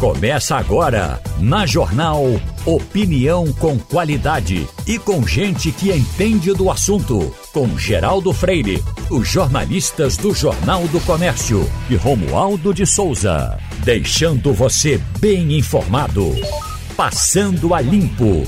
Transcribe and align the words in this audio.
Começa 0.00 0.56
agora, 0.56 1.20
na 1.38 1.66
Jornal 1.66 2.24
Opinião 2.64 3.52
com 3.52 3.78
qualidade 3.78 4.66
e 4.86 4.98
com 4.98 5.26
gente 5.26 5.70
que 5.70 5.92
entende 5.92 6.54
do 6.54 6.70
assunto. 6.70 7.30
Com 7.52 7.76
Geraldo 7.76 8.32
Freire, 8.32 8.82
os 9.10 9.28
jornalistas 9.28 10.16
do 10.16 10.32
Jornal 10.32 10.88
do 10.88 11.02
Comércio 11.02 11.60
e 11.90 11.96
Romualdo 11.96 12.72
de 12.72 12.86
Souza. 12.86 13.58
Deixando 13.84 14.54
você 14.54 14.98
bem 15.18 15.58
informado. 15.58 16.32
Passando 16.96 17.74
a 17.74 17.82
Limpo. 17.82 18.44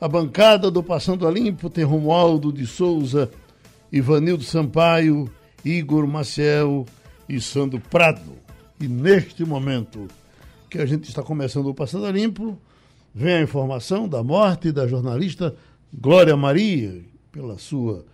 A 0.00 0.08
bancada 0.08 0.70
do 0.70 0.82
Passando 0.82 1.28
a 1.28 1.30
Limpo 1.30 1.68
tem 1.68 1.84
Romualdo 1.84 2.50
de 2.50 2.66
Souza, 2.66 3.30
Ivanildo 3.92 4.42
Sampaio, 4.42 5.30
Igor 5.62 6.06
Maciel 6.06 6.86
e 7.28 7.42
Sandro 7.42 7.78
Prado. 7.78 8.32
E 8.80 8.88
neste 8.88 9.44
momento 9.44 10.08
que 10.72 10.78
a 10.78 10.86
gente 10.86 11.06
está 11.06 11.22
começando 11.22 11.66
o 11.66 11.74
Passando 11.74 12.10
Limpo, 12.10 12.58
vem 13.14 13.34
a 13.34 13.42
informação 13.42 14.08
da 14.08 14.22
morte 14.22 14.72
da 14.72 14.86
jornalista 14.86 15.54
Glória 15.92 16.34
Maria, 16.34 17.02
pela 17.30 17.58
sua 17.58 18.06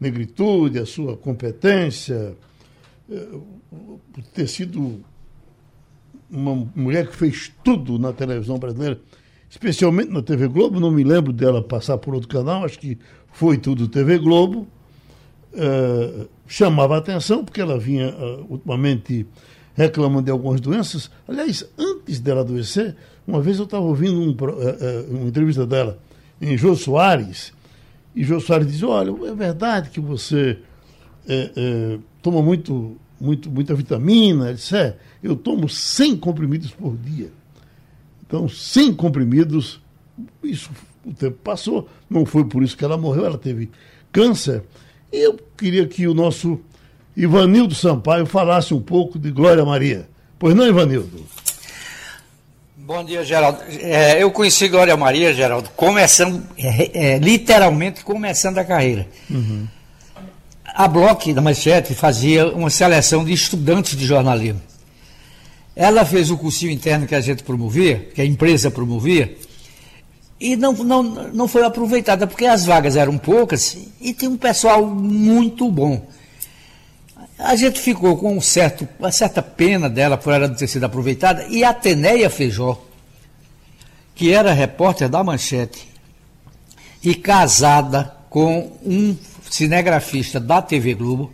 negritude, 0.00 0.78
a 0.78 0.86
sua 0.86 1.18
competência, 1.18 2.34
eh, 3.10 3.28
por 4.10 4.24
ter 4.32 4.48
sido 4.48 5.04
uma 6.30 6.54
mulher 6.74 7.08
que 7.08 7.14
fez 7.14 7.52
tudo 7.62 7.98
na 7.98 8.10
televisão 8.10 8.58
brasileira, 8.58 8.98
especialmente 9.50 10.10
na 10.10 10.22
TV 10.22 10.48
Globo. 10.48 10.80
Não 10.80 10.90
me 10.90 11.04
lembro 11.04 11.30
dela 11.30 11.62
passar 11.62 11.98
por 11.98 12.14
outro 12.14 12.28
canal, 12.28 12.64
acho 12.64 12.78
que 12.78 12.96
foi 13.34 13.58
tudo 13.58 13.86
TV 13.86 14.18
Globo. 14.18 14.66
Uh, 15.52 16.26
chamava 16.46 16.96
atenção 16.96 17.44
porque 17.44 17.60
ela 17.60 17.78
vinha 17.78 18.14
uh, 18.14 18.46
ultimamente 18.48 19.26
reclamando 19.78 20.24
de 20.24 20.30
algumas 20.30 20.60
doenças. 20.60 21.08
Aliás, 21.26 21.64
antes 21.78 22.18
dela 22.18 22.40
adoecer, 22.40 22.96
uma 23.26 23.40
vez 23.40 23.58
eu 23.58 23.64
estava 23.64 23.84
ouvindo 23.84 24.20
um, 24.20 24.30
uh, 24.30 25.16
uma 25.16 25.28
entrevista 25.28 25.64
dela 25.64 25.98
em 26.40 26.58
Jô 26.58 26.74
Soares, 26.74 27.52
e 28.14 28.24
Jô 28.24 28.40
Soares 28.40 28.66
diz, 28.66 28.82
olha, 28.82 29.14
é 29.28 29.34
verdade 29.34 29.90
que 29.90 30.00
você 30.00 30.58
toma 32.22 32.42
muito, 32.42 32.96
muito, 33.20 33.50
muita 33.50 33.74
vitamina, 33.74 34.52
disse, 34.54 34.76
é, 34.76 34.96
eu 35.22 35.36
tomo 35.36 35.68
100 35.68 36.16
comprimidos 36.16 36.70
por 36.70 36.96
dia. 36.96 37.30
Então, 38.26 38.48
100 38.48 38.94
comprimidos, 38.94 39.80
isso 40.42 40.70
o 41.04 41.12
tempo 41.12 41.38
passou, 41.44 41.88
não 42.08 42.26
foi 42.26 42.44
por 42.44 42.62
isso 42.62 42.76
que 42.76 42.84
ela 42.84 42.96
morreu, 42.96 43.24
ela 43.24 43.38
teve 43.38 43.70
câncer. 44.10 44.62
E 45.12 45.18
eu 45.18 45.38
queria 45.56 45.86
que 45.86 46.06
o 46.06 46.14
nosso 46.14 46.60
Ivanildo 47.18 47.74
Sampaio 47.74 48.24
falasse 48.26 48.72
um 48.72 48.80
pouco 48.80 49.18
de 49.18 49.32
Glória 49.32 49.64
Maria. 49.64 50.08
Pois 50.38 50.54
não, 50.54 50.64
Ivanildo? 50.64 51.26
Bom 52.76 53.04
dia, 53.04 53.24
Geraldo. 53.24 53.58
É, 53.80 54.22
eu 54.22 54.30
conheci 54.30 54.68
Glória 54.68 54.96
Maria, 54.96 55.34
Geraldo, 55.34 55.68
começando, 55.70 56.40
é, 56.56 57.14
é, 57.14 57.18
literalmente 57.18 58.04
começando 58.04 58.58
a 58.58 58.64
carreira. 58.64 59.08
Uhum. 59.28 59.66
A 60.64 60.86
Bloch 60.86 61.32
da 61.32 61.40
Manchete 61.40 61.92
fazia 61.92 62.46
uma 62.54 62.70
seleção 62.70 63.24
de 63.24 63.32
estudantes 63.32 63.96
de 63.96 64.06
jornalismo. 64.06 64.62
Ela 65.74 66.04
fez 66.04 66.30
o 66.30 66.38
cursinho 66.38 66.70
interno 66.70 67.04
que 67.04 67.16
a 67.16 67.20
gente 67.20 67.42
promovia, 67.42 68.10
que 68.14 68.22
a 68.22 68.24
empresa 68.24 68.70
promovia, 68.70 69.36
e 70.38 70.54
não, 70.54 70.72
não, 70.72 71.02
não 71.02 71.48
foi 71.48 71.64
aproveitada, 71.64 72.28
porque 72.28 72.46
as 72.46 72.64
vagas 72.64 72.94
eram 72.94 73.18
poucas 73.18 73.76
e 74.00 74.14
tem 74.14 74.28
um 74.28 74.36
pessoal 74.36 74.86
muito 74.86 75.68
bom. 75.68 76.06
A 77.38 77.54
gente 77.54 77.78
ficou 77.78 78.16
com 78.16 78.36
um 78.36 78.40
certo, 78.40 78.88
uma 78.98 79.12
certa 79.12 79.40
pena 79.40 79.88
dela 79.88 80.16
por 80.16 80.32
ela 80.32 80.48
não 80.48 80.56
ter 80.56 80.66
sido 80.66 80.84
aproveitada. 80.84 81.46
E 81.48 81.62
a 81.62 81.72
Teneia 81.72 82.28
Feijó, 82.28 82.82
que 84.14 84.32
era 84.32 84.52
repórter 84.52 85.08
da 85.08 85.22
Manchete 85.22 85.88
e 87.02 87.14
casada 87.14 88.12
com 88.28 88.72
um 88.84 89.16
cinegrafista 89.48 90.40
da 90.40 90.60
TV 90.60 90.94
Globo, 90.94 91.32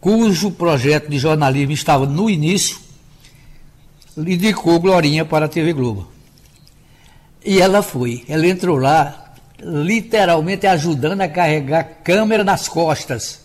cujo 0.00 0.50
projeto 0.52 1.10
de 1.10 1.18
jornalismo 1.18 1.72
estava 1.72 2.06
no 2.06 2.30
início, 2.30 2.78
indicou 4.16 4.80
Glorinha 4.80 5.26
para 5.26 5.44
a 5.44 5.48
TV 5.48 5.74
Globo. 5.74 6.10
E 7.44 7.60
ela 7.60 7.82
foi. 7.82 8.24
Ela 8.26 8.46
entrou 8.46 8.78
lá, 8.78 9.34
literalmente 9.58 10.66
ajudando 10.66 11.20
a 11.20 11.28
carregar 11.28 11.84
câmera 12.02 12.42
nas 12.42 12.66
costas 12.66 13.39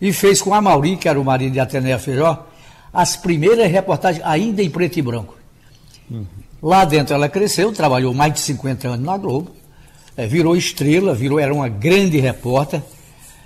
e 0.00 0.12
fez 0.12 0.40
com 0.40 0.54
a 0.54 0.60
Mauri, 0.60 0.96
que 0.96 1.08
era 1.08 1.20
o 1.20 1.24
marido 1.24 1.52
de 1.52 1.60
Atenea 1.60 1.98
Feijó, 1.98 2.46
as 2.92 3.16
primeiras 3.16 3.70
reportagens 3.70 4.24
ainda 4.24 4.62
em 4.62 4.70
preto 4.70 4.98
e 4.98 5.02
branco. 5.02 5.36
Uhum. 6.10 6.24
Lá 6.62 6.84
dentro 6.84 7.14
ela 7.14 7.28
cresceu, 7.28 7.72
trabalhou 7.72 8.12
mais 8.12 8.32
de 8.34 8.40
50 8.40 8.88
anos 8.88 9.06
na 9.06 9.16
Globo, 9.16 9.50
é, 10.16 10.26
virou 10.26 10.56
estrela, 10.56 11.14
virou, 11.14 11.38
era 11.38 11.54
uma 11.54 11.68
grande 11.68 12.18
repórter, 12.18 12.82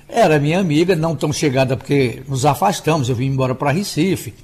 era 0.09 0.39
minha 0.39 0.59
amiga, 0.59 0.95
não 0.95 1.17
tão 1.17 1.33
chegada 1.33 1.77
porque 1.77 2.23
nos 2.29 2.45
afastamos, 2.45 3.09
eu 3.09 3.15
vim 3.15 3.27
embora 3.27 3.55
para 3.55 3.71
Recife. 3.71 4.35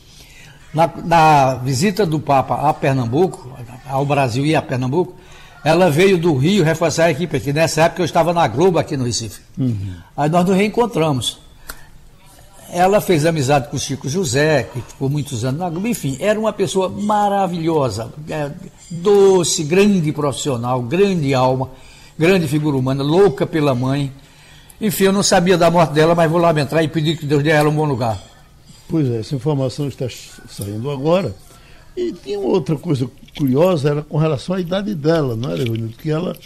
Na, 0.73 0.91
na, 1.03 1.55
visita 1.55 2.05
do 2.05 2.21
Papa 2.21 2.69
a 2.69 2.75
Pernambuco, 2.75 3.51
ao 3.87 4.05
Brasil 4.05 4.45
e 4.45 4.55
a 4.55 4.61
Pernambuco, 4.61 5.15
ela 5.65 5.91
veio 5.91 6.19
do 6.19 6.37
Rio 6.37 6.63
reforçar 6.63 7.05
a 7.05 7.11
equipe 7.11 7.37
aqui. 7.37 7.53
Nessa 7.53 7.83
época 7.83 8.03
eu 8.03 8.07
estava 8.07 8.33
na 8.35 8.47
Globo 8.47 8.79
aqui 8.79 8.97
no 8.97 9.05
Recife. 9.05 9.41
Uhum. 9.57 9.95
Aí 10.17 10.29
nós 10.29 10.45
nos 10.45 10.57
reencontramos. 10.57 11.39
Ela 12.71 13.01
fez 13.01 13.25
amizade 13.25 13.69
com 13.69 13.77
o 13.77 13.81
Chico 13.81 14.09
José, 14.09 14.65
que 14.65 14.81
ficou 14.81 15.09
muitos 15.09 15.45
anos 15.45 15.61
na 15.61 15.71
Globo. 15.71 15.89
Enfim, 15.89 16.17
era 16.21 16.39
uma 16.39 16.53
pessoa 16.53 16.89
maravilhosa, 16.89 18.13
é, 18.29 18.51
doce, 18.91 19.65
grande 19.65 20.13
profissional, 20.13 20.83
grande 20.83 21.33
alma, 21.33 21.71
grande 22.19 22.47
figura 22.47 22.77
humana, 22.77 23.03
louca 23.03 23.47
pela 23.47 23.75
mãe. 23.75 24.13
Enfim, 24.81 25.05
eu 25.05 25.13
não 25.13 25.23
sabia 25.23 25.57
da 25.57 25.71
morte 25.71 25.95
dela, 25.95 26.15
mas 26.15 26.31
vou 26.31 26.41
lamentar 26.41 26.85
e 26.85 26.89
pedir 26.89 27.17
que 27.17 27.25
Deus 27.25 27.43
dê 27.43 27.53
a 27.53 27.57
ela 27.57 27.71
um 27.71 27.75
bom 27.75 27.87
lugar. 27.87 28.21
Pois 28.89 29.09
é, 29.11 29.21
essa 29.21 29.35
informação 29.35 29.89
está 29.89 30.07
saindo 30.49 30.91
agora. 30.91 31.35
E 31.97 32.13
tinha 32.13 32.39
outra 32.39 32.77
coisa 32.77 33.11
curiosa, 33.37 33.91
era 33.91 34.03
com 34.03 34.19
relação 34.19 34.55
à 34.55 34.61
idade 34.61 34.95
dela, 34.95 35.35
não 35.35 35.51
era, 35.51 35.63
Leonildo? 35.63 35.97
Que 35.97 36.11
ela 36.11 36.31
é, 36.33 36.37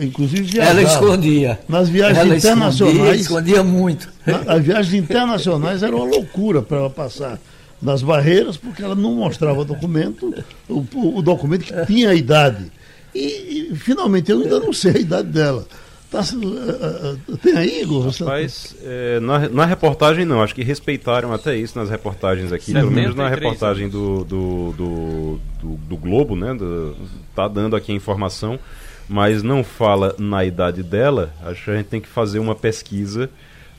inclusive 0.00 0.42
viajava. 0.42 0.80
Ela 0.80 0.88
escondia. 0.88 1.58
Nas 1.68 1.88
viagens 1.88 2.18
ela 2.18 2.36
internacionais. 2.36 3.20
Escondia, 3.20 3.60
escondia 3.60 3.62
muito. 3.62 4.08
Na, 4.26 4.54
as 4.54 4.62
viagens 4.62 4.94
internacionais 4.94 5.82
era 5.82 5.94
uma 5.94 6.04
loucura 6.04 6.62
para 6.62 6.78
ela 6.78 6.90
passar 6.90 7.38
nas 7.80 8.02
barreiras, 8.02 8.56
porque 8.56 8.82
ela 8.82 8.94
não 8.94 9.14
mostrava 9.14 9.64
documento, 9.64 10.34
o, 10.68 10.84
o 11.18 11.22
documento 11.22 11.64
que 11.64 11.86
tinha 11.86 12.10
a 12.10 12.14
idade. 12.14 12.70
E, 13.14 13.70
e, 13.72 13.76
finalmente 13.76 14.30
eu 14.30 14.40
ainda 14.40 14.60
não 14.60 14.72
sei 14.72 14.96
a 14.96 14.98
idade 14.98 15.28
dela. 15.28 15.66
Tá, 16.10 16.20
uh, 16.20 17.32
uh, 17.32 17.36
tem 17.38 17.56
aí, 17.56 17.82
Igor? 17.82 18.08
Rapaz, 18.08 18.76
é, 18.82 19.18
na, 19.18 19.48
na, 19.48 19.64
reportagem 19.64 20.24
não, 20.24 20.40
acho 20.40 20.54
que 20.54 20.62
respeitaram 20.62 21.32
até 21.32 21.56
isso 21.56 21.76
nas 21.76 21.90
reportagens 21.90 22.52
aqui, 22.52 22.72
pelo 22.72 22.92
menos 22.92 23.16
na 23.16 23.28
reportagem 23.28 23.88
do, 23.88 24.24
do, 24.24 24.72
do, 24.72 25.40
do, 25.60 25.76
do 25.76 25.96
Globo, 25.96 26.36
né? 26.36 26.54
Do, 26.54 26.94
tá 27.34 27.48
dando 27.48 27.74
aqui 27.74 27.90
a 27.90 27.94
informação 27.94 28.58
mas 29.08 29.42
não 29.42 29.62
fala 29.62 30.14
na 30.18 30.44
idade 30.44 30.82
dela, 30.82 31.32
acho 31.44 31.64
que 31.64 31.70
a 31.70 31.76
gente 31.76 31.86
tem 31.86 32.00
que 32.00 32.08
fazer 32.08 32.38
uma 32.38 32.54
pesquisa 32.54 33.30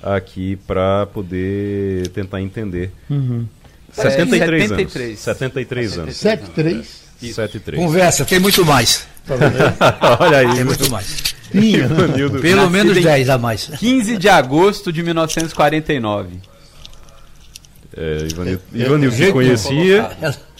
aqui 0.01 0.55
para 0.67 1.05
poder 1.07 2.07
tentar 2.09 2.41
entender. 2.41 2.91
Uhum. 3.09 3.45
73, 3.91 4.67
73 4.69 5.11
anos. 5.11 5.19
73 5.19 5.97
anos. 5.97 6.17
73? 6.17 7.07
73. 7.33 7.83
Conversa, 7.83 8.25
tem 8.25 8.39
muito 8.39 8.65
mais. 8.65 9.07
Olha 10.19 10.37
aí. 10.37 10.55
Tem 10.55 10.63
muito 10.63 10.89
mais. 10.91 11.35
Tinha. 11.51 11.89
Pelo 12.41 12.69
menos 12.69 13.01
10 13.01 13.29
a 13.29 13.37
mais. 13.37 13.71
15 13.79 14.17
de 14.17 14.29
agosto 14.29 14.91
de 14.91 15.01
1949. 15.01 16.39
É, 17.95 18.27
Ivanildo, 18.31 18.61
Ivanildo 18.73 19.33
conhecia 19.33 20.11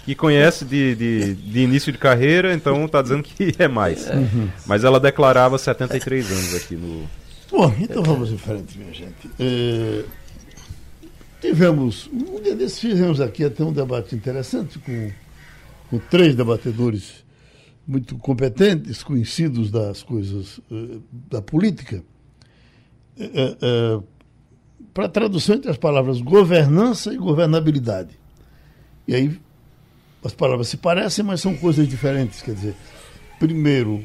que 0.08 0.16
conhece 0.16 0.64
de, 0.64 0.96
de, 0.96 1.34
de, 1.36 1.60
início 1.60 1.92
de 1.92 1.98
carreira, 1.98 2.54
então 2.54 2.86
está 2.86 3.02
dizendo 3.02 3.22
que 3.24 3.54
é 3.60 3.68
mais. 3.68 4.08
Uhum. 4.08 4.48
Mas 4.66 4.86
ela 4.86 5.02
declarava 5.02 5.58
73 5.58 6.32
anos 6.32 6.56
aqui 6.56 6.78
no. 6.78 7.06
Bom, 7.52 7.76
então 7.78 8.02
vamos 8.04 8.32
em 8.32 8.38
frente, 8.38 8.78
minha 8.78 8.94
gente. 8.94 9.30
É, 9.38 10.06
tivemos, 11.42 12.10
um 12.14 12.42
dia 12.42 12.56
desses 12.56 12.80
fizemos 12.80 13.20
aqui 13.20 13.44
até 13.44 13.62
um 13.66 13.74
debate 13.74 14.16
interessante 14.16 14.80
com, 14.80 15.12
com 15.90 16.00
três 16.00 16.36
debatedores 16.36 17.26
muito 17.86 18.18
competentes, 18.18 19.04
conhecidos 19.04 19.70
das 19.70 20.04
coisas 20.04 20.60
uh, 20.72 21.04
da 21.30 21.42
política. 21.42 22.02
Uh, 23.18 23.98
uh, 23.98 24.04
Para 24.94 25.10
tradução 25.10 25.56
entre 25.58 25.70
as 25.70 25.78
palavras 25.78 26.22
governança 26.22 27.14
e 27.14 27.18
governabilidade. 27.18 28.18
E 29.06 29.14
aí 29.14 29.47
as 30.28 30.34
palavras 30.34 30.68
se 30.68 30.78
parecem, 30.78 31.24
mas 31.24 31.42
são 31.42 31.56
coisas 31.56 31.88
diferentes. 31.88 32.42
Quer 32.42 32.54
dizer, 32.54 32.76
primeiro, 33.40 34.04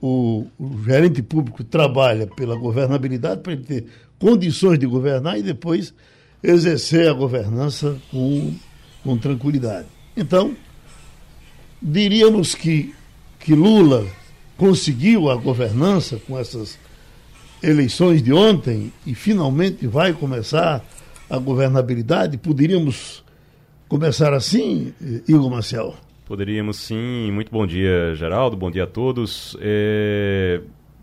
o, 0.00 0.46
o 0.58 0.82
gerente 0.82 1.22
público 1.22 1.62
trabalha 1.62 2.26
pela 2.26 2.56
governabilidade 2.56 3.42
para 3.42 3.52
ele 3.52 3.62
ter 3.62 3.86
condições 4.18 4.78
de 4.78 4.86
governar 4.86 5.38
e 5.38 5.42
depois 5.42 5.94
exercer 6.42 7.08
a 7.08 7.12
governança 7.12 7.98
com, 8.10 8.54
com 9.04 9.18
tranquilidade. 9.18 9.86
Então, 10.16 10.56
diríamos 11.80 12.54
que, 12.54 12.94
que 13.38 13.54
Lula 13.54 14.06
conseguiu 14.56 15.30
a 15.30 15.36
governança 15.36 16.18
com 16.26 16.38
essas 16.38 16.78
eleições 17.62 18.22
de 18.22 18.32
ontem 18.32 18.90
e 19.06 19.14
finalmente 19.14 19.86
vai 19.86 20.14
começar 20.14 20.82
a 21.28 21.38
governabilidade? 21.38 22.38
Poderíamos 22.38 23.22
começar 23.90 24.32
assim, 24.32 24.94
Igor 25.28 25.50
Marcel? 25.50 25.96
Poderíamos 26.24 26.76
sim. 26.76 27.32
Muito 27.32 27.50
bom 27.50 27.66
dia, 27.66 28.14
Geraldo. 28.14 28.56
Bom 28.56 28.70
dia 28.70 28.84
a 28.84 28.86
todos. 28.86 29.56
É... 29.60 30.60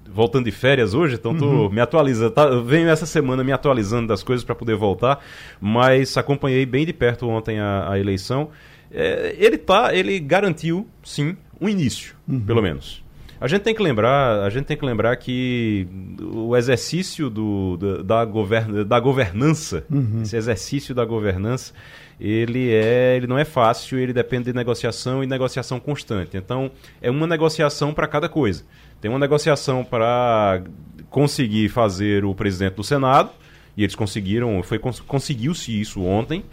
Voltando 0.09 0.45
de 0.45 0.51
férias 0.51 0.93
hoje, 0.93 1.15
então 1.15 1.33
estou 1.33 1.65
uhum. 1.65 1.69
me 1.69 1.81
atualizando. 1.81 2.31
Tá, 2.31 2.49
venho 2.61 2.87
essa 2.87 3.05
semana 3.05 3.43
me 3.43 3.51
atualizando 3.51 4.07
das 4.07 4.23
coisas 4.23 4.45
para 4.45 4.55
poder 4.55 4.75
voltar, 4.77 5.19
mas 5.59 6.15
acompanhei 6.15 6.65
bem 6.65 6.85
de 6.85 6.93
perto 6.93 7.27
ontem 7.27 7.59
a, 7.59 7.91
a 7.91 7.99
eleição. 7.99 8.49
É, 8.89 9.35
ele 9.37 9.57
tá, 9.57 9.93
ele 9.93 10.17
garantiu, 10.17 10.87
sim, 11.03 11.35
um 11.59 11.67
início, 11.67 12.15
uhum. 12.25 12.39
pelo 12.39 12.61
menos. 12.61 13.03
A 13.39 13.47
gente 13.47 13.61
tem 13.61 13.75
que 13.75 13.81
lembrar, 13.81 14.43
a 14.43 14.49
gente 14.49 14.65
tem 14.65 14.75
que 14.75 14.85
lembrar 14.85 15.15
que 15.17 15.87
o 16.19 16.55
exercício 16.55 17.29
do, 17.29 17.77
da, 17.77 18.01
da, 18.01 18.25
govern, 18.25 18.83
da 18.83 18.99
governança, 18.99 19.85
uhum. 19.91 20.21
esse 20.23 20.35
exercício 20.35 20.95
da 20.95 21.05
governança, 21.05 21.73
ele 22.19 22.71
é, 22.73 23.15
ele 23.15 23.27
não 23.27 23.37
é 23.37 23.45
fácil, 23.45 23.99
ele 23.99 24.11
depende 24.11 24.45
de 24.45 24.53
negociação 24.53 25.23
e 25.23 25.27
negociação 25.27 25.79
constante. 25.79 26.35
Então, 26.35 26.71
é 26.99 27.11
uma 27.11 27.27
negociação 27.27 27.93
para 27.93 28.07
cada 28.07 28.27
coisa. 28.27 28.63
Tem 28.99 29.09
uma 29.09 29.19
negociação 29.19 29.83
para 29.83 30.63
conseguir 31.09 31.69
fazer 31.69 32.25
o 32.25 32.33
presidente 32.33 32.73
do 32.73 32.83
Senado, 32.83 33.29
e 33.75 33.83
eles 33.83 33.93
conseguiram, 33.93 34.63
foi 34.63 34.79
conseguiu-se 34.79 35.79
isso 35.79 36.03
ontem, 36.03 36.43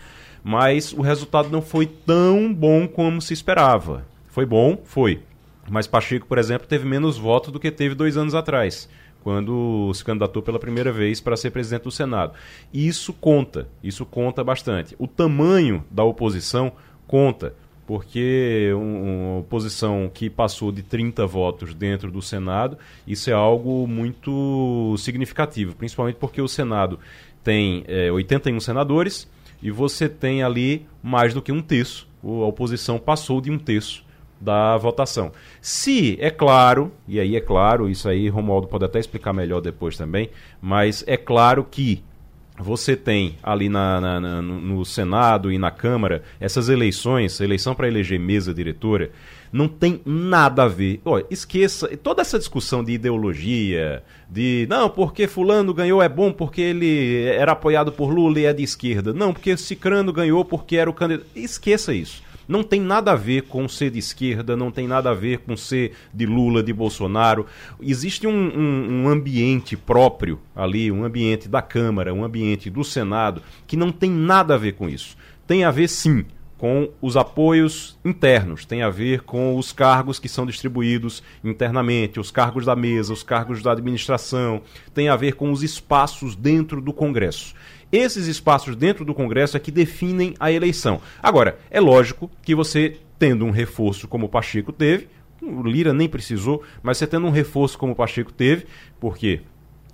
mas 0.43 0.93
o 0.93 1.01
resultado 1.01 1.49
não 1.49 1.63
foi 1.63 1.87
tão 1.87 2.53
bom 2.53 2.87
como 2.87 3.23
se 3.23 3.33
esperava. 3.33 4.05
Foi 4.29 4.45
bom, 4.45 4.77
foi. 4.85 5.23
Mas 5.71 5.87
Pacheco, 5.87 6.27
por 6.27 6.39
exemplo, 6.39 6.67
teve 6.67 6.87
menos 6.87 7.17
votos 7.17 7.53
do 7.53 7.61
que 7.61 7.71
teve 7.71 7.95
dois 7.95 8.17
anos 8.17 8.35
atrás, 8.35 8.89
quando 9.23 9.91
se 9.95 10.05
candidatou 10.05 10.43
pela 10.43 10.59
primeira 10.59 10.93
vez 10.93 11.21
para 11.21 11.37
ser 11.37 11.51
presidente 11.51 11.85
do 11.85 11.91
Senado. 11.91 12.35
E 12.73 12.87
isso 12.87 13.13
conta, 13.13 13.69
isso 13.83 14.05
conta 14.05 14.45
bastante. 14.45 14.95
O 14.99 15.07
tamanho 15.07 15.83
da 15.91 16.05
oposição 16.05 16.73
conta, 17.07 17.55
porque 17.87 18.71
uma 18.75 19.39
oposição 19.39 20.11
que 20.13 20.29
passou 20.29 20.71
de 20.71 20.83
30 20.83 21.27
votos 21.27 21.75
dentro 21.75 22.11
do 22.11 22.21
Senado, 22.21 22.77
isso 23.07 23.31
é 23.31 23.33
algo 23.33 23.87
muito 23.87 24.95
significativo, 24.99 25.75
principalmente 25.75 26.17
porque 26.17 26.41
o 26.41 26.49
Senado 26.49 26.99
tem 27.43 27.85
é, 27.87 28.13
81 28.13 28.61
senadores 28.61 29.31
e 29.63 29.71
você 29.71 30.09
tem 30.09 30.43
ali 30.43 30.87
mais 31.03 31.33
do 31.33 31.41
que 31.41 31.53
um 31.53 31.63
terço. 31.63 32.07
A 32.23 32.47
oposição 32.47 32.99
passou 32.99 33.41
de 33.41 33.51
um 33.51 33.59
terço 33.59 34.04
da 34.45 34.77
votação. 34.77 35.33
Se, 35.61 36.19
é 36.21 36.31
claro, 36.31 36.93
e 37.09 37.19
aí 37.19 37.35
é 37.35 37.41
claro, 37.41 37.89
isso 37.89 38.09
aí 38.09 38.29
Romualdo 38.29 38.69
pode 38.69 38.85
até 38.85 39.01
explicar 39.01 39.33
melhor 39.33 39.61
depois 39.61 39.97
também, 39.97 40.31
mas 40.61 41.03
é 41.07 41.17
claro 41.17 41.65
que 41.65 42.05
você 42.57 42.95
tem 42.95 43.37
ali 43.43 43.69
na, 43.69 44.01
na, 44.01 44.21
na, 44.21 44.43
no 44.43 44.85
Senado 44.85 45.51
e 45.51 45.59
na 45.59 45.73
Câmara 45.73 46.23
essas 46.39 46.69
eleições, 46.69 47.41
eleição 47.41 47.75
para 47.75 47.89
eleger 47.89 48.21
mesa 48.21 48.55
diretora, 48.55 49.11
não 49.53 49.67
tem 49.67 50.01
nada 50.05 50.65
a 50.65 50.69
ver. 50.69 51.01
Olha, 51.05 51.25
esqueça 51.31 51.89
toda 51.97 52.23
essa 52.23 52.39
discussão 52.39 52.85
de 52.85 52.93
ideologia, 52.93 54.05
de 54.29 54.67
não, 54.69 54.89
porque 54.89 55.27
fulano 55.27 55.75
ganhou 55.75 56.03
é 56.03 56.09
bom 56.09 56.33
porque 56.33 56.61
ele 56.61 57.25
era 57.25 57.53
apoiado 57.53 57.91
por 57.91 58.13
Lula 58.13 58.39
e 58.39 58.45
é 58.45 58.53
de 58.53 58.63
esquerda. 58.63 59.13
Não, 59.13 59.33
porque 59.33 59.57
Cicrano 59.57 60.13
ganhou 60.13 60.45
porque 60.45 60.77
era 60.77 60.91
o 60.91 60.95
candidato. 60.95 61.27
Esqueça 61.35 61.93
isso 61.95 62.23
não 62.47 62.63
tem 62.63 62.81
nada 62.81 63.13
a 63.13 63.17
ver 63.17 63.43
com 63.43 63.69
ser 63.69 63.91
de 63.91 63.99
esquerda, 63.99 64.57
não 64.57 64.71
tem 64.71 64.87
nada 64.87 65.11
a 65.11 65.15
ver 65.15 65.39
com 65.39 65.57
ser 65.57 65.93
de 66.13 66.27
Lula, 66.27 66.63
de 66.63 66.73
Bolsonaro. 66.73 67.47
Existe 67.81 68.27
um, 68.27 68.33
um, 68.33 69.05
um 69.05 69.09
ambiente 69.09 69.77
próprio 69.77 70.41
ali, 70.55 70.91
um 70.91 71.05
ambiente 71.05 71.49
da 71.49 71.63
Câmara, 71.63 72.15
um 72.15 72.25
ambiente 72.25 72.71
do 72.71 72.85
Senado, 72.85 73.43
que 73.67 73.77
não 73.77 73.91
tem 73.91 74.11
nada 74.11 74.55
a 74.55 74.59
ver 74.59 74.73
com 74.73 74.89
isso. 74.89 75.17
Tem 75.47 75.65
a 75.65 75.71
ver, 75.71 75.89
sim, 75.89 76.25
com 76.57 76.89
os 77.03 77.17
apoios 77.17 77.99
internos, 78.05 78.65
tem 78.65 78.83
a 78.83 78.89
ver 78.89 79.21
com 79.21 79.57
os 79.57 79.73
cargos 79.73 80.19
que 80.19 80.29
são 80.29 80.47
distribuídos 80.47 81.23
internamente, 81.43 82.21
os 82.21 82.31
cargos 82.31 82.65
da 82.65 82.75
mesa, 82.75 83.13
os 83.13 83.23
cargos 83.23 83.63
da 83.63 83.73
administração, 83.73 84.63
tem 84.95 85.09
a 85.09 85.17
ver 85.17 85.35
com 85.35 85.53
os 85.53 85.63
espaços 85.63 86.35
dentro 86.35 86.81
do 86.81 86.93
Congresso. 86.93 87.55
Esses 87.95 88.27
espaços 88.27 88.75
dentro 88.75 89.05
do 89.05 89.15
Congresso 89.15 89.57
é 89.57 89.61
que 89.61 89.71
definem 89.71 90.35
a 90.41 90.51
eleição. 90.51 91.01
Agora, 91.23 91.61
é 91.71 91.81
lógico 91.81 92.29
que 92.43 92.53
você, 92.53 92.97
tendo 93.21 93.45
um 93.45 93.53
reforço 93.53 94.09
como 94.09 94.27
o 94.27 94.29
Pacheco 94.29 94.73
teve, 94.73 95.07
o 95.41 95.63
Lira 95.63 95.93
nem 95.93 96.09
precisou, 96.09 96.65
mas 96.83 96.99
você 96.99 97.07
tendo 97.07 97.25
um 97.29 97.31
reforço 97.31 97.79
como 97.79 97.93
o 97.93 97.95
Pacheco 97.95 98.33
teve, 98.33 98.67
porque 98.99 99.43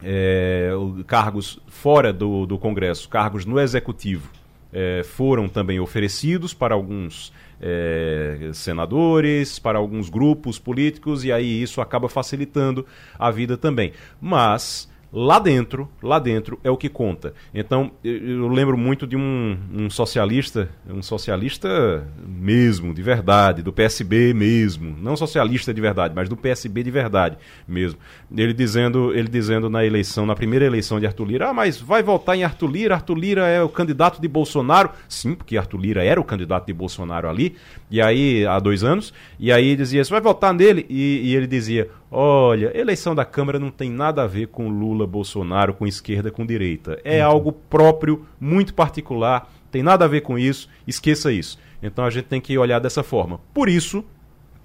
é, 0.03 0.71
cargos 1.07 1.61
fora 1.69 2.11
do, 2.11 2.47
do 2.47 2.57
Congresso, 2.59 3.07
cargos 3.07 3.45
no 3.45 3.61
Executivo, 3.61 4.31
é, 4.73 5.03
foram 5.05 5.47
também 5.47 5.79
oferecidos 5.79 6.55
para 6.55 6.75
alguns 6.75 7.35
é, 7.61 8.51
senadores, 8.55 9.59
para 9.59 9.79
alguns 9.79 10.09
grupos 10.09 10.59
políticos, 10.59 11.23
e 11.23 11.31
aí 11.31 11.63
isso 11.63 11.83
acaba 11.83 12.09
facilitando 12.09 12.87
a 13.19 13.31
vida 13.31 13.59
também. 13.59 13.93
Mas 14.19 14.90
lá 15.13 15.39
dentro, 15.39 15.89
lá 16.03 16.19
dentro 16.19 16.59
é 16.63 16.71
o 16.71 16.77
que 16.77 16.89
conta. 16.89 17.35
Então, 17.53 17.91
eu, 18.05 18.17
eu 18.17 18.49
lembro 18.49 18.77
muito 18.77 19.07
de 19.07 19.17
um, 19.17 19.59
um, 19.73 19.91
socialista, 19.91 20.69
um 20.89 21.03
socialista 21.03 22.07
mesmo, 22.25 22.95
de 22.95 23.03
verdade, 23.03 23.63
do 23.63 23.73
PSB 23.73 24.33
mesmo, 24.33 24.97
não 25.01 25.17
socialista 25.17 25.75
de 25.75 25.81
verdade, 25.81 26.15
mas 26.15 26.29
do 26.29 26.37
PSB 26.37 26.83
de 26.83 26.91
verdade 26.91 27.37
mesmo. 27.67 27.99
Ele 28.35 28.53
dizendo, 28.53 29.13
ele 29.13 29.29
dizendo 29.29 29.69
na 29.69 29.85
eleição, 29.85 30.25
na 30.27 30.35
primeira 30.35 30.65
eleição 30.65 31.01
de 31.01 31.07
Arthur 31.07 31.25
Lira, 31.27 31.49
ah, 31.51 31.53
mas 31.53 31.81
vai 31.81 32.03
votar 32.03 32.37
em 32.37 32.45
Arthur 32.45 32.71
Lira, 32.71 32.95
Arthur 32.95 33.19
Lira 33.19 33.47
é 33.49 33.63
o 33.63 33.69
candidato 33.69 34.21
de 34.21 34.29
Bolsonaro. 34.29 34.91
Sim, 35.09 35.35
porque 35.35 35.57
Arthur 35.57 35.81
Lira 35.81 36.05
era 36.05 36.21
o 36.21 36.25
candidato 36.25 36.67
de 36.67 36.73
Bolsonaro 36.73 37.29
ali, 37.29 37.57
e 37.91 38.01
aí, 38.01 38.47
há 38.47 38.61
dois 38.61 38.85
anos, 38.85 39.13
e 39.39 39.51
aí 39.51 39.75
dizia, 39.75 40.05
você 40.05 40.11
vai 40.11 40.21
votar 40.21 40.55
nele? 40.55 40.87
e, 40.89 41.31
e 41.31 41.37
ele 41.37 41.47
dizia, 41.47 41.89
Olha, 42.11 42.77
eleição 42.77 43.15
da 43.15 43.25
Câmara 43.25 43.59
não 43.61 43.71
tem 43.71 43.89
nada 43.89 44.25
a 44.25 44.27
ver 44.27 44.49
com 44.49 44.69
Lula, 44.69 45.07
Bolsonaro, 45.07 45.75
com 45.75 45.87
esquerda, 45.87 46.31
com 46.31 46.45
direita. 46.45 47.01
É 47.05 47.25
uhum. 47.25 47.33
algo 47.33 47.53
próprio, 47.53 48.27
muito 48.41 48.75
particular, 48.75 49.49
tem 49.71 49.83
nada 49.83 50.05
a 50.05 50.09
ver 50.09 50.23
com 50.23 50.37
isso, 50.37 50.69
esqueça 50.87 51.33
isso. 51.33 51.57
Então 51.81 52.05
a 52.05 52.11
gente 52.11 52.25
tem 52.25 52.41
que 52.41 52.59
olhar 52.59 52.81
dessa 52.81 53.05
forma. 53.05 53.41
Por 53.55 53.69
isso, 53.69 54.05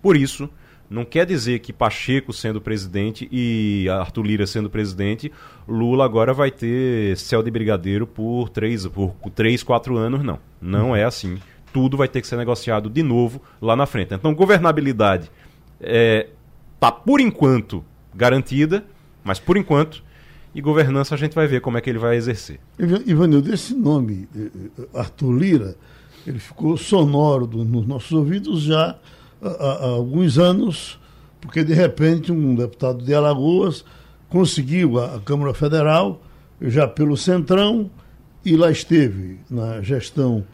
por 0.02 0.18
isso, 0.18 0.50
não 0.90 1.06
quer 1.06 1.26
dizer 1.26 1.60
que 1.60 1.72
Pacheco 1.72 2.34
sendo 2.34 2.60
presidente 2.60 3.28
e 3.32 3.88
Arthur 3.90 4.24
Lira 4.24 4.48
sendo 4.48 4.70
presidente, 4.70 5.32
Lula 5.68 6.04
agora 6.04 6.34
vai 6.34 6.50
ter 6.50 7.16
céu 7.16 7.44
de 7.44 7.52
brigadeiro 7.52 8.08
por 8.08 8.50
três, 8.50 8.88
por 8.88 9.14
três 9.36 9.62
quatro 9.62 9.98
anos, 9.98 10.24
não. 10.24 10.40
Não 10.60 10.96
é 10.96 11.04
assim. 11.04 11.38
Tudo 11.72 11.96
vai 11.96 12.08
ter 12.08 12.22
que 12.22 12.28
ser 12.28 12.38
negociado 12.38 12.90
de 12.90 13.04
novo 13.04 13.42
lá 13.62 13.76
na 13.76 13.86
frente. 13.86 14.16
Então, 14.16 14.34
governabilidade 14.34 15.30
é, 15.80 16.28
está 16.86 16.92
por 16.92 17.20
enquanto 17.20 17.84
garantida, 18.14 18.86
mas 19.24 19.40
por 19.40 19.58
enquanto, 19.58 20.04
e 20.54 20.62
governança 20.62 21.16
a 21.16 21.18
gente 21.18 21.34
vai 21.34 21.48
ver 21.48 21.60
como 21.60 21.78
é 21.78 21.82
que 21.82 21.90
ele 21.90 21.98
vai 21.98 22.16
exercer. 22.16 22.60
Ivanildo, 23.06 23.52
esse 23.52 23.74
nome, 23.74 24.28
eh, 24.36 24.50
eh, 24.80 24.88
Arthur 24.94 25.32
Lira, 25.32 25.76
ele 26.28 26.38
ficou 26.38 26.78
sonoro 26.78 27.48
nos 27.48 27.88
nossos 27.88 28.12
ouvidos 28.12 28.62
já 28.62 28.96
há, 29.42 29.48
há, 29.48 29.86
alguns 29.88 30.38
anos, 30.38 31.00
porque 31.42 31.64
de 31.64 31.74
repente 31.74 32.32
um 32.32 32.54
deputado 32.54 33.04
de 33.04 33.14
Alagoas 33.14 33.84
conseguiu 34.30 35.00
a, 35.00 35.16
a 35.16 35.20
Câmara 35.20 35.54
Federal, 35.56 36.22
já 36.62 36.88
pelo 36.88 37.18
Centrão, 37.18 37.90
e 38.46 38.56
lá 38.56 38.70
esteve 38.70 39.40
na 39.50 39.82
gestão 39.82 40.46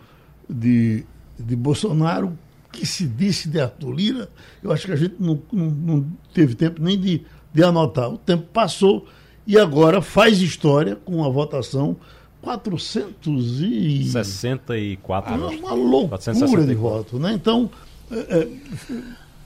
de, 0.49 1.03
de 1.37 1.57
Bolsonaro 1.57 2.37
que 2.71 2.85
se 2.85 3.05
disse 3.05 3.49
de 3.49 3.59
Arthur 3.59 3.91
Lira, 3.91 4.29
eu 4.63 4.71
acho 4.71 4.85
que 4.85 4.91
a 4.91 4.95
gente 4.95 5.15
não, 5.19 5.41
não, 5.51 5.65
não 5.65 6.05
teve 6.33 6.55
tempo 6.55 6.81
nem 6.81 6.99
de, 6.99 7.21
de 7.53 7.63
anotar. 7.63 8.09
O 8.09 8.17
tempo 8.17 8.45
passou 8.53 9.05
e 9.45 9.57
agora 9.57 10.01
faz 10.01 10.41
história 10.41 10.95
com 10.95 11.23
a 11.23 11.29
votação 11.29 11.97
464. 12.41 15.35
Uma, 15.35 15.49
uma 15.49 15.73
loucura 15.73 16.17
464. 16.17 16.67
de 16.67 16.75
voto. 16.75 17.19
Né? 17.19 17.33
Então, 17.33 17.69
é, 18.11 18.17
é, 18.17 18.47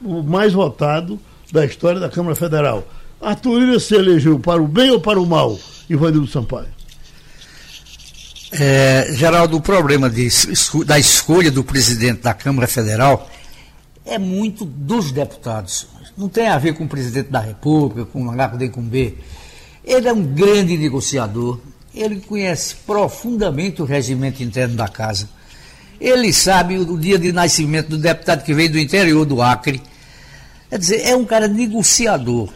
o 0.03 0.23
mais 0.23 0.53
votado 0.53 1.19
da 1.51 1.65
história 1.65 1.99
da 1.99 2.09
Câmara 2.09 2.35
Federal. 2.35 2.87
Arthur 3.21 3.59
Lira 3.59 3.79
se 3.79 3.93
elegeu 3.95 4.39
para 4.39 4.61
o 4.61 4.67
bem 4.67 4.91
ou 4.91 4.99
para 4.99 5.17
o 5.19 5.25
mal, 5.25 5.57
Ivanildo 5.89 6.27
Sampaio? 6.27 6.74
É, 8.57 9.07
Geraldo, 9.11 9.57
o 9.57 9.61
problema 9.61 10.09
de, 10.09 10.29
da 10.85 10.97
escolha 10.97 11.51
do 11.51 11.61
presidente 11.61 12.21
da 12.21 12.33
Câmara 12.33 12.67
Federal 12.67 13.29
é 14.05 14.17
muito 14.17 14.63
dos 14.63 15.11
deputados. 15.11 15.87
Não 16.17 16.29
tem 16.29 16.47
a 16.47 16.57
ver 16.57 16.73
com 16.73 16.85
o 16.85 16.87
presidente 16.87 17.29
da 17.29 17.41
República, 17.41 18.05
com 18.05 18.25
o 18.25 18.31
H 18.31 18.69
com 18.69 18.81
B. 18.81 19.15
Ele 19.83 20.07
é 20.07 20.13
um 20.13 20.23
grande 20.23 20.77
negociador, 20.77 21.59
ele 21.93 22.21
conhece 22.21 22.75
profundamente 22.87 23.81
o 23.81 23.85
regimento 23.85 24.41
interno 24.41 24.75
da 24.75 24.87
casa. 24.87 25.27
Ele 25.99 26.31
sabe 26.31 26.77
o 26.77 26.97
dia 26.97 27.19
de 27.19 27.33
nascimento 27.33 27.89
do 27.89 27.97
deputado 27.97 28.43
que 28.45 28.53
veio 28.53 28.71
do 28.71 28.79
interior 28.79 29.25
do 29.25 29.41
Acre. 29.41 29.81
Quer 30.69 30.79
dizer, 30.79 31.01
é 31.01 31.15
um 31.15 31.25
cara 31.25 31.49
negociador. 31.49 32.49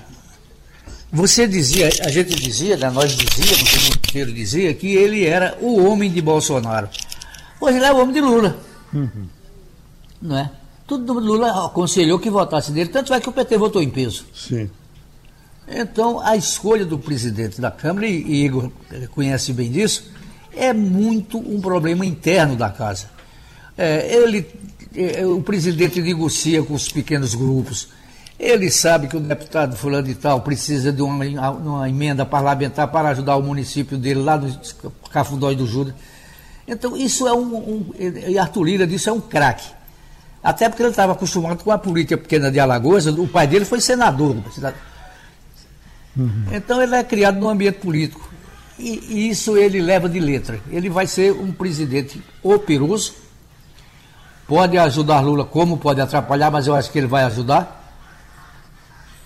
Você 1.11 1.47
dizia, 1.47 1.89
a 2.03 2.09
gente 2.09 2.35
dizia, 2.35 2.77
né, 2.77 2.89
nós 2.89 3.15
dizíamos, 3.15 3.73
o 3.73 3.81
mundo 3.83 3.97
inteiro 4.07 4.31
dizia, 4.31 4.73
que 4.73 4.95
ele 4.95 5.25
era 5.25 5.57
o 5.59 5.83
homem 5.83 6.11
de 6.11 6.21
Bolsonaro. 6.21 6.87
Hoje 7.59 7.77
ele 7.77 7.85
é 7.85 7.91
o 7.91 7.97
homem 7.97 8.13
de 8.13 8.21
Lula. 8.21 8.57
Uhum. 8.93 9.27
Não 10.21 10.37
é? 10.37 10.51
Tudo 10.85 11.13
Lula 11.13 11.65
aconselhou 11.65 12.19
que 12.19 12.29
votasse 12.29 12.71
nele, 12.71 12.89
tanto 12.89 13.13
é 13.13 13.19
que 13.19 13.29
o 13.29 13.31
PT 13.31 13.57
votou 13.57 13.81
em 13.81 13.89
peso. 13.89 14.25
Sim. 14.33 14.69
Então, 15.67 16.19
a 16.19 16.35
escolha 16.35 16.85
do 16.85 16.97
presidente 16.97 17.61
da 17.61 17.69
Câmara, 17.69 18.07
e 18.07 18.45
Igor 18.45 18.71
conhece 19.11 19.53
bem 19.53 19.71
disso, 19.71 20.11
é 20.55 20.73
muito 20.73 21.37
um 21.37 21.61
problema 21.61 22.05
interno 22.05 22.55
da 22.55 22.69
casa. 22.69 23.09
É, 23.77 24.15
ele, 24.15 24.47
é, 24.95 25.25
o 25.25 25.41
presidente 25.41 26.01
negocia 26.01 26.63
com 26.63 26.73
os 26.73 26.89
pequenos 26.89 27.35
grupos. 27.35 27.89
Ele 28.39 28.71
sabe 28.71 29.07
que 29.07 29.17
o 29.17 29.19
deputado 29.19 29.75
fulano 29.75 30.07
de 30.07 30.15
tal 30.15 30.39
precisa 30.39 30.93
de 30.93 31.01
uma, 31.01 31.49
uma 31.51 31.89
emenda 31.89 32.25
parlamentar 32.25 32.87
para 32.87 33.09
ajudar 33.09 33.35
o 33.35 33.43
município 33.43 33.97
dele 33.97 34.21
lá 34.21 34.37
no 34.37 34.57
Cafundói 35.11 35.57
do 35.57 35.67
Judas. 35.67 35.93
Então, 36.65 36.95
isso 36.95 37.27
é 37.27 37.33
um, 37.33 37.55
um. 37.55 37.93
E 37.99 38.37
Arthur 38.37 38.63
Lira 38.63 38.87
disse 38.87 39.09
é 39.09 39.11
um 39.11 39.19
craque. 39.19 39.67
Até 40.41 40.69
porque 40.69 40.81
ele 40.81 40.91
estava 40.91 41.11
acostumado 41.11 41.63
com 41.63 41.71
a 41.71 41.77
política 41.77 42.17
pequena 42.17 42.49
de 42.49 42.59
Alagoas, 42.59 43.07
o 43.07 43.27
pai 43.27 43.45
dele 43.45 43.65
foi 43.65 43.81
senador. 43.81 44.37
Uhum. 46.15 46.45
Então 46.51 46.81
ele 46.81 46.95
é 46.95 47.03
criado 47.03 47.39
num 47.39 47.49
ambiente 47.49 47.79
político. 47.79 48.29
E, 48.77 49.03
e, 49.09 49.29
isso 49.29 49.57
ele 49.57 49.81
leva 49.81 50.07
de 50.07 50.19
letra. 50.19 50.61
Ele 50.71 50.89
vai 50.89 51.05
ser 51.05 51.33
um 51.33 51.51
presidente 51.51 52.23
operoso, 52.41 53.13
pode 54.47 54.77
ajudar 54.77 55.19
Lula 55.19 55.43
como 55.43 55.77
pode 55.77 55.99
atrapalhar, 55.99 56.49
mas 56.49 56.67
eu 56.67 56.75
acho 56.75 56.89
que 56.89 56.97
ele 56.97 57.07
vai 57.07 57.23
ajudar. 57.23 57.78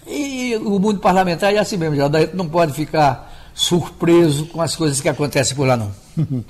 E 0.08 0.56
o 0.58 0.80
mundo 0.80 1.00
parlamentar 1.00 1.54
é 1.54 1.58
assim 1.58 1.78
mesmo, 1.78 1.96
já 1.96 2.10
não 2.34 2.48
pode 2.48 2.74
ficar 2.74 3.32
surpreso 3.54 4.48
com 4.48 4.62
as 4.62 4.76
coisas 4.76 5.00
que 5.00 5.08
acontecem 5.08 5.56
por 5.56 5.68
lá 5.68 5.78
não. 5.78 5.92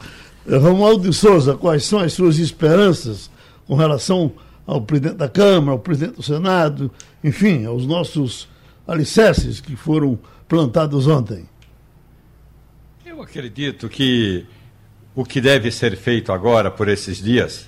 Romualdo 0.61 1.09
de 1.09 1.15
Souza, 1.15 1.55
quais 1.55 1.85
são 1.85 1.99
as 1.99 2.13
suas 2.13 2.37
esperanças 2.37 3.29
com 3.65 3.75
relação 3.75 4.31
ao 4.65 4.81
presidente 4.81 5.15
da 5.15 5.29
Câmara, 5.29 5.71
ao 5.71 5.79
presidente 5.79 6.15
do 6.15 6.23
Senado, 6.23 6.91
enfim, 7.23 7.65
aos 7.65 7.85
nossos 7.85 8.47
alicerces 8.87 9.61
que 9.61 9.75
foram 9.75 10.19
plantados 10.47 11.07
ontem? 11.07 11.45
Eu 13.05 13.21
acredito 13.21 13.87
que 13.87 14.45
o 15.15 15.23
que 15.23 15.39
deve 15.39 15.71
ser 15.71 15.95
feito 15.95 16.31
agora, 16.31 16.71
por 16.71 16.89
esses 16.89 17.21
dias, 17.21 17.67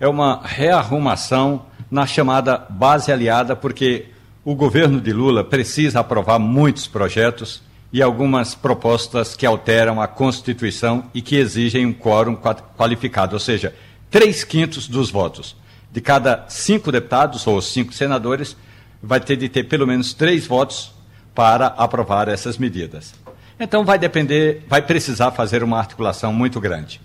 é 0.00 0.08
uma 0.08 0.40
rearrumação 0.42 1.66
na 1.90 2.06
chamada 2.06 2.58
base 2.58 3.12
aliada, 3.12 3.54
porque 3.54 4.06
o 4.44 4.54
governo 4.54 5.00
de 5.00 5.12
Lula 5.12 5.42
precisa 5.42 6.00
aprovar 6.00 6.38
muitos 6.38 6.86
projetos 6.86 7.62
e 7.90 8.02
algumas 8.02 8.54
propostas 8.54 9.34
que 9.34 9.46
alteram 9.46 10.02
a 10.02 10.06
Constituição 10.06 11.04
e 11.14 11.22
que 11.22 11.36
exigem 11.36 11.86
um 11.86 11.94
quórum 11.94 12.36
qualificado, 12.76 13.34
ou 13.34 13.40
seja, 13.40 13.74
três 14.10 14.44
quintos 14.44 14.86
dos 14.86 15.10
votos. 15.10 15.56
De 15.90 16.00
cada 16.00 16.44
cinco 16.48 16.92
deputados 16.92 17.46
ou 17.46 17.62
cinco 17.62 17.94
senadores, 17.94 18.56
vai 19.02 19.20
ter 19.20 19.36
de 19.36 19.48
ter 19.48 19.64
pelo 19.64 19.86
menos 19.86 20.12
três 20.12 20.46
votos 20.46 20.92
para 21.34 21.68
aprovar 21.68 22.28
essas 22.28 22.58
medidas. 22.58 23.14
Então 23.58 23.84
vai 23.84 23.98
depender, 23.98 24.64
vai 24.68 24.82
precisar 24.82 25.30
fazer 25.30 25.62
uma 25.62 25.78
articulação 25.78 26.32
muito 26.32 26.60
grande. 26.60 27.00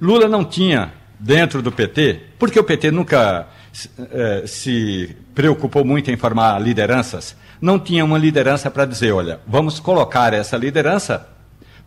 Lula 0.00 0.28
não 0.28 0.44
tinha 0.44 0.92
dentro 1.18 1.62
do 1.62 1.70
PT, 1.70 2.20
porque 2.38 2.58
o 2.58 2.64
PT 2.64 2.90
nunca 2.90 3.46
se 4.46 5.16
preocupou 5.34 5.84
muito 5.84 6.10
em 6.10 6.16
formar 6.16 6.58
lideranças, 6.60 7.36
não 7.60 7.78
tinha 7.78 8.04
uma 8.04 8.18
liderança 8.18 8.70
para 8.70 8.84
dizer, 8.84 9.12
olha, 9.12 9.40
vamos 9.46 9.80
colocar 9.80 10.34
essa 10.34 10.56
liderança 10.56 11.28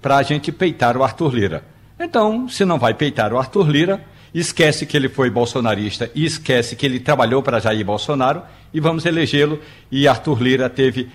para 0.01 0.17
a 0.17 0.23
gente 0.23 0.51
peitar 0.51 0.97
o 0.97 1.03
Arthur 1.03 1.33
Lira. 1.33 1.63
Então, 1.99 2.49
se 2.49 2.65
não 2.65 2.79
vai 2.79 2.93
peitar 2.93 3.33
o 3.33 3.37
Arthur 3.37 3.69
Lira, 3.69 4.03
esquece 4.33 4.85
que 4.85 4.97
ele 4.97 5.09
foi 5.09 5.29
bolsonarista 5.29 6.09
e 6.13 6.25
esquece 6.25 6.75
que 6.75 6.85
ele 6.85 6.99
trabalhou 6.99 7.41
para 7.41 7.59
Jair 7.59 7.85
Bolsonaro 7.85 8.43
e 8.73 8.79
vamos 8.79 9.05
elegê-lo. 9.05 9.59
E 9.91 10.07
Arthur 10.07 10.41
Lira 10.41 10.69
teve 10.69 11.09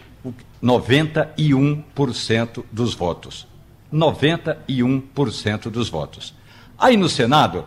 91% 0.62 2.64
dos 2.72 2.94
votos. 2.94 3.46
91% 3.92 5.68
dos 5.68 5.88
votos. 5.88 6.32
Aí 6.78 6.96
no 6.96 7.08
Senado, 7.08 7.64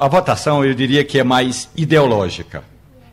a 0.00 0.08
votação 0.08 0.64
eu 0.64 0.74
diria 0.74 1.04
que 1.04 1.18
é 1.18 1.24
mais 1.24 1.68
ideológica. 1.76 2.64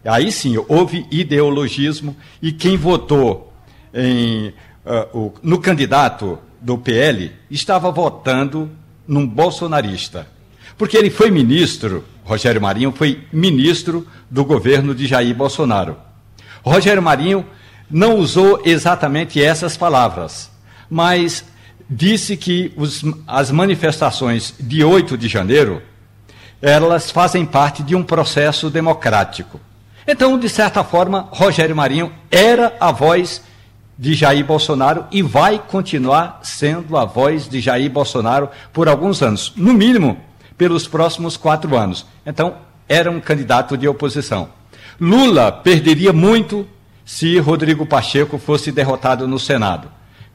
Aí 0.05 0.31
sim, 0.31 0.55
houve 0.67 1.05
ideologismo 1.11 2.15
e 2.41 2.51
quem 2.51 2.77
votou 2.77 3.51
em, 3.93 4.53
uh, 4.85 5.17
o, 5.17 5.33
no 5.41 5.59
candidato 5.59 6.37
do 6.61 6.77
PL 6.77 7.31
estava 7.49 7.91
votando 7.91 8.69
num 9.07 9.27
bolsonarista. 9.27 10.27
Porque 10.77 10.95
ele 10.95 11.09
foi 11.09 11.31
ministro, 11.31 12.03
Rogério 12.23 12.61
Marinho 12.61 12.91
foi 12.91 13.23
ministro 13.31 14.07
do 14.29 14.45
governo 14.45 14.93
de 14.93 15.07
Jair 15.07 15.35
Bolsonaro. 15.35 15.97
Rogério 16.63 17.01
Marinho 17.01 17.45
não 17.89 18.17
usou 18.17 18.61
exatamente 18.65 19.41
essas 19.41 19.77
palavras, 19.77 20.51
mas 20.89 21.45
disse 21.89 22.35
que 22.35 22.73
os, 22.75 23.03
as 23.27 23.51
manifestações 23.51 24.53
de 24.59 24.83
8 24.83 25.17
de 25.17 25.27
janeiro 25.27 25.81
elas 26.67 27.11
fazem 27.11 27.45
parte 27.45 27.83
de 27.83 27.95
um 27.95 28.03
processo 28.03 28.71
democrático. 28.71 29.59
Então, 30.07 30.39
de 30.39 30.49
certa 30.49 30.83
forma, 30.83 31.27
Rogério 31.31 31.75
Marinho 31.75 32.11
era 32.31 32.75
a 32.79 32.91
voz 32.91 33.43
de 33.95 34.15
Jair 34.15 34.43
Bolsonaro 34.43 35.05
e 35.11 35.21
vai 35.21 35.59
continuar 35.59 36.39
sendo 36.41 36.97
a 36.97 37.05
voz 37.05 37.47
de 37.47 37.61
Jair 37.61 37.89
Bolsonaro 37.91 38.49
por 38.73 38.89
alguns 38.89 39.21
anos, 39.21 39.53
no 39.55 39.75
mínimo 39.75 40.17
pelos 40.57 40.87
próximos 40.87 41.37
quatro 41.37 41.77
anos. 41.77 42.03
Então, 42.25 42.55
era 42.89 43.11
um 43.11 43.21
candidato 43.21 43.77
de 43.77 43.87
oposição. 43.87 44.49
Lula 44.99 45.51
perderia 45.51 46.11
muito 46.11 46.67
se 47.05 47.37
Rodrigo 47.37 47.85
Pacheco 47.85 48.39
fosse 48.39 48.71
derrotado 48.71 49.27
no 49.27 49.37
Senado. 49.37 49.87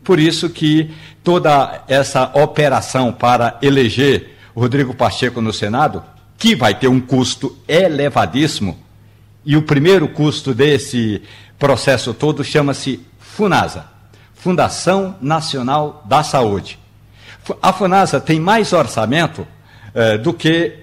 Por 0.04 0.20
isso 0.20 0.49
que 0.49 0.94
toda 1.25 1.82
essa 1.88 2.30
operação 2.34 3.12
para 3.12 3.58
eleger 3.60 4.37
Rodrigo 4.54 4.94
Pacheco 4.94 5.40
no 5.40 5.52
Senado, 5.52 6.02
que 6.40 6.56
vai 6.56 6.75
ter 6.75 6.88
um 6.88 6.99
custo 6.99 7.54
elevadíssimo, 7.68 8.78
e 9.44 9.59
o 9.59 9.62
primeiro 9.62 10.09
custo 10.09 10.54
desse 10.54 11.20
processo 11.59 12.14
todo 12.14 12.42
chama-se 12.42 12.99
FUNASA, 13.18 13.85
Fundação 14.35 15.16
Nacional 15.20 16.02
da 16.09 16.23
Saúde. 16.23 16.78
A 17.61 17.75
FUNASA 17.75 18.18
tem 18.18 18.40
mais 18.40 18.73
orçamento 18.73 19.47
eh, 19.94 20.16
do 20.16 20.32
que 20.32 20.78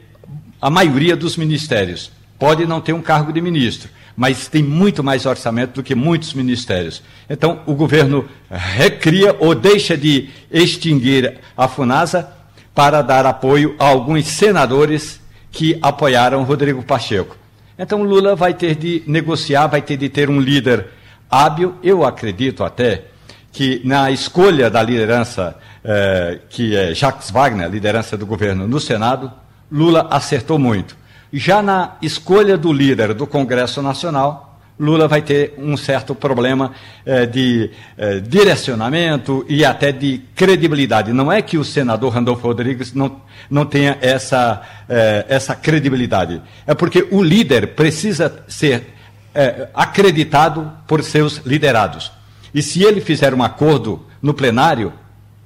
a 0.61 0.69
maioria 0.69 1.15
dos 1.15 1.35
ministérios. 1.35 2.11
Pode 2.37 2.67
não 2.67 2.79
ter 2.79 2.93
um 2.93 3.01
cargo 3.01 3.33
de 3.33 3.41
ministro, 3.41 3.89
mas 4.15 4.47
tem 4.47 4.61
muito 4.61 5.03
mais 5.03 5.25
orçamento 5.25 5.73
do 5.73 5.83
que 5.83 5.95
muitos 5.95 6.35
ministérios. 6.35 7.01
Então, 7.27 7.61
o 7.65 7.73
governo 7.73 8.29
recria 8.51 9.35
ou 9.39 9.55
deixa 9.55 9.97
de 9.97 10.29
extinguir 10.51 11.39
a 11.57 11.67
FUNASA 11.67 12.31
para 12.75 13.01
dar 13.01 13.25
apoio 13.25 13.75
a 13.79 13.85
alguns 13.85 14.27
senadores 14.27 15.19
que 15.57 15.75
apoiaram 15.81 16.43
Rodrigo 16.43 16.83
Pacheco. 16.83 17.35
Então, 17.79 18.03
Lula 18.03 18.35
vai 18.35 18.53
ter 18.53 18.75
de 18.75 19.01
negociar, 19.07 19.65
vai 19.65 19.81
ter 19.81 19.97
de 19.97 20.07
ter 20.07 20.29
um 20.29 20.39
líder 20.39 20.85
hábil. 21.31 21.73
Eu 21.81 22.05
acredito 22.05 22.63
até 22.63 23.05
que 23.51 23.81
na 23.83 24.11
escolha 24.11 24.69
da 24.69 24.83
liderança, 24.83 25.55
eh, 25.83 26.41
que 26.47 26.75
é 26.75 26.93
Jacques 26.93 27.31
Wagner, 27.31 27.67
liderança 27.71 28.15
do 28.15 28.23
governo 28.23 28.67
no 28.67 28.79
Senado, 28.79 29.31
Lula 29.71 30.07
acertou 30.11 30.59
muito. 30.59 30.95
Já 31.33 31.63
na 31.63 31.95
escolha 32.03 32.55
do 32.55 32.71
líder 32.71 33.15
do 33.15 33.25
Congresso 33.25 33.81
Nacional, 33.81 34.46
Lula 34.79 35.07
vai 35.07 35.21
ter 35.21 35.55
um 35.57 35.75
certo 35.75 36.13
problema 36.13 36.71
eh, 37.05 37.25
de 37.25 37.71
eh, 37.97 38.19
direcionamento 38.19 39.45
e 39.49 39.65
até 39.65 39.91
de 39.91 40.21
credibilidade. 40.35 41.11
Não 41.11 41.31
é 41.31 41.41
que 41.41 41.57
o 41.57 41.63
senador 41.63 42.13
Randolfo 42.13 42.47
Rodrigues 42.47 42.93
não, 42.93 43.19
não 43.49 43.65
tenha 43.65 43.97
essa, 44.01 44.61
eh, 44.87 45.25
essa 45.27 45.55
credibilidade. 45.55 46.41
É 46.65 46.75
porque 46.75 47.07
o 47.09 47.23
líder 47.23 47.69
precisa 47.69 48.43
ser 48.47 48.93
eh, 49.33 49.69
acreditado 49.73 50.71
por 50.87 51.03
seus 51.03 51.37
liderados. 51.45 52.11
E 52.53 52.61
se 52.61 52.83
ele 52.83 52.99
fizer 53.01 53.33
um 53.33 53.43
acordo 53.43 54.03
no 54.19 54.33
plenário, 54.33 54.91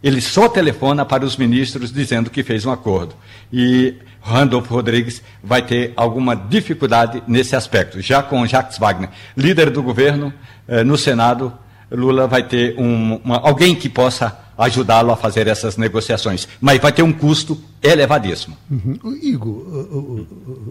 ele 0.02 0.22
só 0.22 0.48
telefona 0.48 1.06
para 1.06 1.26
os 1.26 1.36
ministros 1.36 1.92
dizendo 1.92 2.30
que 2.30 2.42
fez 2.42 2.66
um 2.66 2.72
acordo. 2.72 3.14
E 3.52 3.96
Randolph 4.22 4.70
Rodrigues 4.70 5.22
vai 5.44 5.66
ter 5.66 5.94
alguma 5.96 6.36
dificuldade 6.36 7.24
nesse 7.28 7.56
aspecto. 7.56 8.00
Já 8.02 8.22
com 8.22 8.46
Jacques 8.46 8.78
Wagner, 8.78 9.10
líder 9.36 9.70
do 9.70 9.82
governo, 9.82 10.32
eh, 10.68 10.84
no 10.84 10.98
Senado, 10.98 11.52
Lula 11.92 12.28
vai 12.28 12.48
ter 12.48 12.80
um, 12.80 13.16
uma, 13.16 13.38
alguém 13.38 13.76
que 13.76 13.90
possa 13.90 14.38
ajudá-lo 14.58 15.12
a 15.12 15.18
fazer 15.18 15.48
essas 15.48 15.76
negociações. 15.76 16.48
Mas 16.60 16.80
vai 16.80 16.92
ter 16.92 17.02
um 17.02 17.12
custo 17.12 17.60
elevadíssimo. 17.82 18.56
Uhum. 18.70 19.18
Igor, 19.22 19.52
o, 19.52 20.28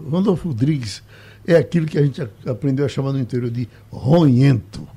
o, 0.07 0.09
Randolfo 0.09 0.47
Rodrigues 0.47 1.03
é 1.45 1.55
aquilo 1.55 1.85
que 1.85 1.97
a 1.97 2.01
gente 2.01 2.21
aprendeu 2.45 2.85
a 2.85 2.89
chamar 2.89 3.11
no 3.11 3.19
interior 3.19 3.51
de 3.51 3.67
ronhento. 3.91 4.87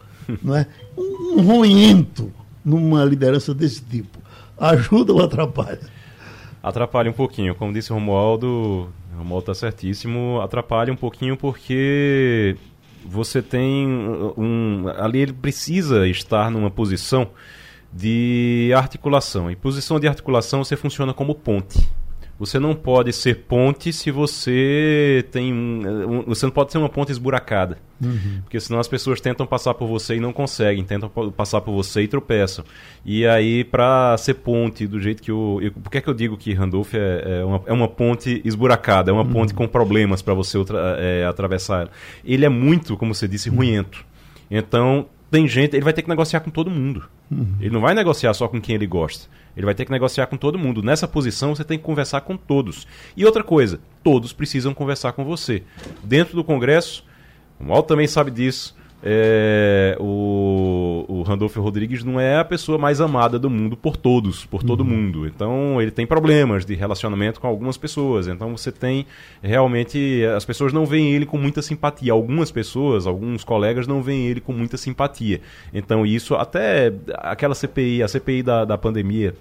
Não 0.43 0.55
é? 0.57 0.67
Um 0.97 1.43
ronhento 1.43 2.33
numa 2.65 3.05
liderança 3.05 3.53
desse 3.53 3.83
tipo. 3.83 4.19
Ajuda 4.57 5.13
ou 5.13 5.23
atrapalha? 5.23 5.81
Atrapalha 6.65 7.11
um 7.11 7.15
pouquinho. 7.15 7.55
Como 7.55 7.75
disse 7.75 7.93
o 7.93 7.95
Romualdo, 7.95 8.91
o 9.13 9.19
Romualdo 9.19 9.53
está 9.53 9.55
certíssimo. 9.55 10.41
Atrapalha 10.41 10.91
um 10.91 10.97
pouquinho 10.97 11.37
porque 11.37 12.57
você 13.05 13.43
tem 13.43 13.87
um. 13.87 14.87
Ali 14.97 15.19
ele 15.19 15.35
precisa 15.35 16.09
estar 16.09 16.51
numa 16.51 16.71
posição 16.71 17.29
de 17.93 18.73
articulação. 18.75 19.51
Em 19.51 19.55
posição 19.55 20.01
de 20.01 20.09
articulação, 20.09 20.65
você 20.65 20.75
funciona 20.75 21.13
como 21.13 21.35
ponte. 21.35 21.87
Você 22.39 22.59
não 22.59 22.75
pode 22.75 23.13
ser 23.13 23.45
ponte 23.45 23.93
se 23.93 24.11
você 24.11 25.25
tem 25.31 25.53
um, 25.53 26.25
você 26.27 26.45
não 26.45 26.53
pode 26.53 26.73
ser 26.73 26.79
uma 26.79 26.89
ponte 26.89 27.13
esburacada, 27.13 27.79
uhum. 28.03 28.41
porque 28.43 28.59
senão 28.59 28.81
as 28.81 28.89
pessoas 28.89 29.21
tentam 29.21 29.47
passar 29.47 29.73
por 29.75 29.87
você 29.87 30.17
e 30.17 30.21
não 30.21 30.33
conseguem, 30.33 30.85
tentam 30.85 31.09
passar 31.09 31.61
por 31.61 31.73
você 31.73 32.03
e 32.03 32.09
tropeçam. 32.09 32.65
E 33.05 33.25
aí 33.25 33.63
para 33.63 34.17
ser 34.19 34.35
ponte 34.35 34.85
do 34.85 35.01
jeito 35.01 35.23
que 35.23 35.31
o, 35.31 35.61
eu, 35.61 35.71
por 35.71 35.91
que 35.91 35.99
é 35.99 36.01
que 36.01 36.09
eu 36.09 36.15
digo 36.15 36.37
que 36.37 36.53
Randolph 36.53 36.95
é, 36.95 37.39
é, 37.41 37.45
uma, 37.45 37.63
é 37.67 37.73
uma 37.73 37.89
ponte 37.89 38.43
esburacada, 38.45 39.13
é 39.13 39.15
uma 39.15 39.23
uhum. 39.23 39.33
ponte 39.33 39.55
com 39.55 39.69
problemas 39.69 40.21
para 40.21 40.35
você 40.35 40.59
é, 40.99 41.25
atravessar. 41.25 41.89
Ele 42.25 42.45
é 42.45 42.49
muito, 42.49 42.97
como 42.97 43.15
você 43.15 43.29
disse, 43.29 43.49
uhum. 43.49 43.57
ruento. 43.57 44.05
Então 44.51 45.07
tem 45.35 45.49
gente, 45.49 45.75
ele 45.75 45.83
vai 45.83 45.93
ter 45.93 46.03
que 46.03 46.09
negociar 46.09 46.39
com 46.39 46.51
todo 46.51 46.71
mundo. 46.71 47.09
Uhum. 47.29 47.57
Ele 47.59 47.71
não 47.71 47.81
vai 47.81 47.93
negociar 47.93 48.33
só 48.35 48.47
com 48.47 48.61
quem 48.61 48.77
ele 48.77 48.87
gosta. 48.87 49.29
Ele 49.57 49.67
vai 49.67 49.75
ter 49.75 49.85
que 49.85 49.91
negociar 49.91 50.29
com 50.29 50.37
todo 50.37 50.57
mundo. 50.57 50.81
Nessa 50.81 51.09
posição, 51.09 51.53
você 51.53 51.65
tem 51.65 51.77
que 51.77 51.83
conversar 51.83 52.21
com 52.21 52.37
todos. 52.37 52.87
E 53.17 53.27
outra 53.27 53.43
coisa, 53.43 53.81
todos 54.05 54.33
precisam 54.33 54.73
conversar 54.73 55.13
com 55.13 55.25
você. 55.25 55.65
Dentro 56.05 56.37
do 56.37 56.45
Congresso, 56.45 57.05
o 57.59 57.65
Mal 57.65 57.83
também 57.83 58.07
sabe 58.07 58.31
disso. 58.31 58.77
É, 59.07 59.99
o, 60.01 61.05
o 61.07 61.23
Randolfo 61.23 61.61
Rodrigues 61.61 62.03
não 62.03 62.19
é 62.19 62.39
a 62.39 62.45
pessoa 62.45 62.79
mais 62.79 63.03
amada 63.03 63.39
do 63.39 63.51
mundo 63.51 63.77
por 63.77 63.99
todos, 63.99 64.47
por 64.47 64.63
todo 64.63 64.81
uhum. 64.81 64.87
mundo. 64.87 65.27
Então 65.27 65.81
ele 65.81 65.91
tem 65.91 66.07
problemas 66.07 66.65
de 66.65 66.75
relacionamento 66.75 67.39
com 67.39 67.47
algumas 67.47 67.77
pessoas. 67.77 68.27
Então 68.27 68.57
você 68.57 68.73
tem 68.73 69.05
realmente 69.43 70.25
as 70.35 70.47
pessoas 70.47 70.73
não 70.73 70.87
veem 70.87 71.13
ele 71.13 71.27
com 71.27 71.37
muita 71.37 71.61
simpatia. 71.61 72.15
Algumas 72.15 72.51
pessoas, 72.51 73.07
alguns 73.07 73.45
colegas 73.45 73.87
não 73.87 74.03
veem 74.03 74.27
ele 74.27 74.41
com 74.41 74.55
muita 74.55 74.79
simpatia. 74.79 75.43
Então 75.75 76.07
isso 76.07 76.35
até 76.35 76.91
aquela 77.19 77.55
CPI, 77.55 78.03
a 78.03 78.09
CPI 78.09 78.43
da, 78.43 78.65
da 78.65 78.79
pandemia 78.79 79.35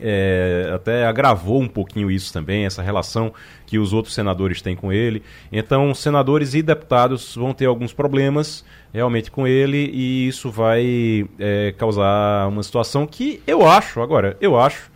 é, 0.00 0.70
até 0.74 1.06
agravou 1.06 1.60
um 1.60 1.68
pouquinho 1.68 2.10
isso 2.10 2.32
também, 2.32 2.64
essa 2.64 2.82
relação 2.82 3.32
que 3.66 3.78
os 3.78 3.92
outros 3.92 4.14
senadores 4.14 4.62
têm 4.62 4.76
com 4.76 4.92
ele. 4.92 5.22
Então, 5.52 5.94
senadores 5.94 6.54
e 6.54 6.62
deputados 6.62 7.34
vão 7.34 7.52
ter 7.52 7.66
alguns 7.66 7.92
problemas 7.92 8.64
realmente 8.92 9.30
com 9.30 9.46
ele 9.46 9.90
e 9.92 10.28
isso 10.28 10.50
vai 10.50 11.26
é, 11.38 11.74
causar 11.76 12.48
uma 12.48 12.62
situação 12.62 13.06
que 13.06 13.42
eu 13.46 13.66
acho, 13.66 14.00
agora, 14.00 14.36
eu 14.40 14.58
acho, 14.58 14.90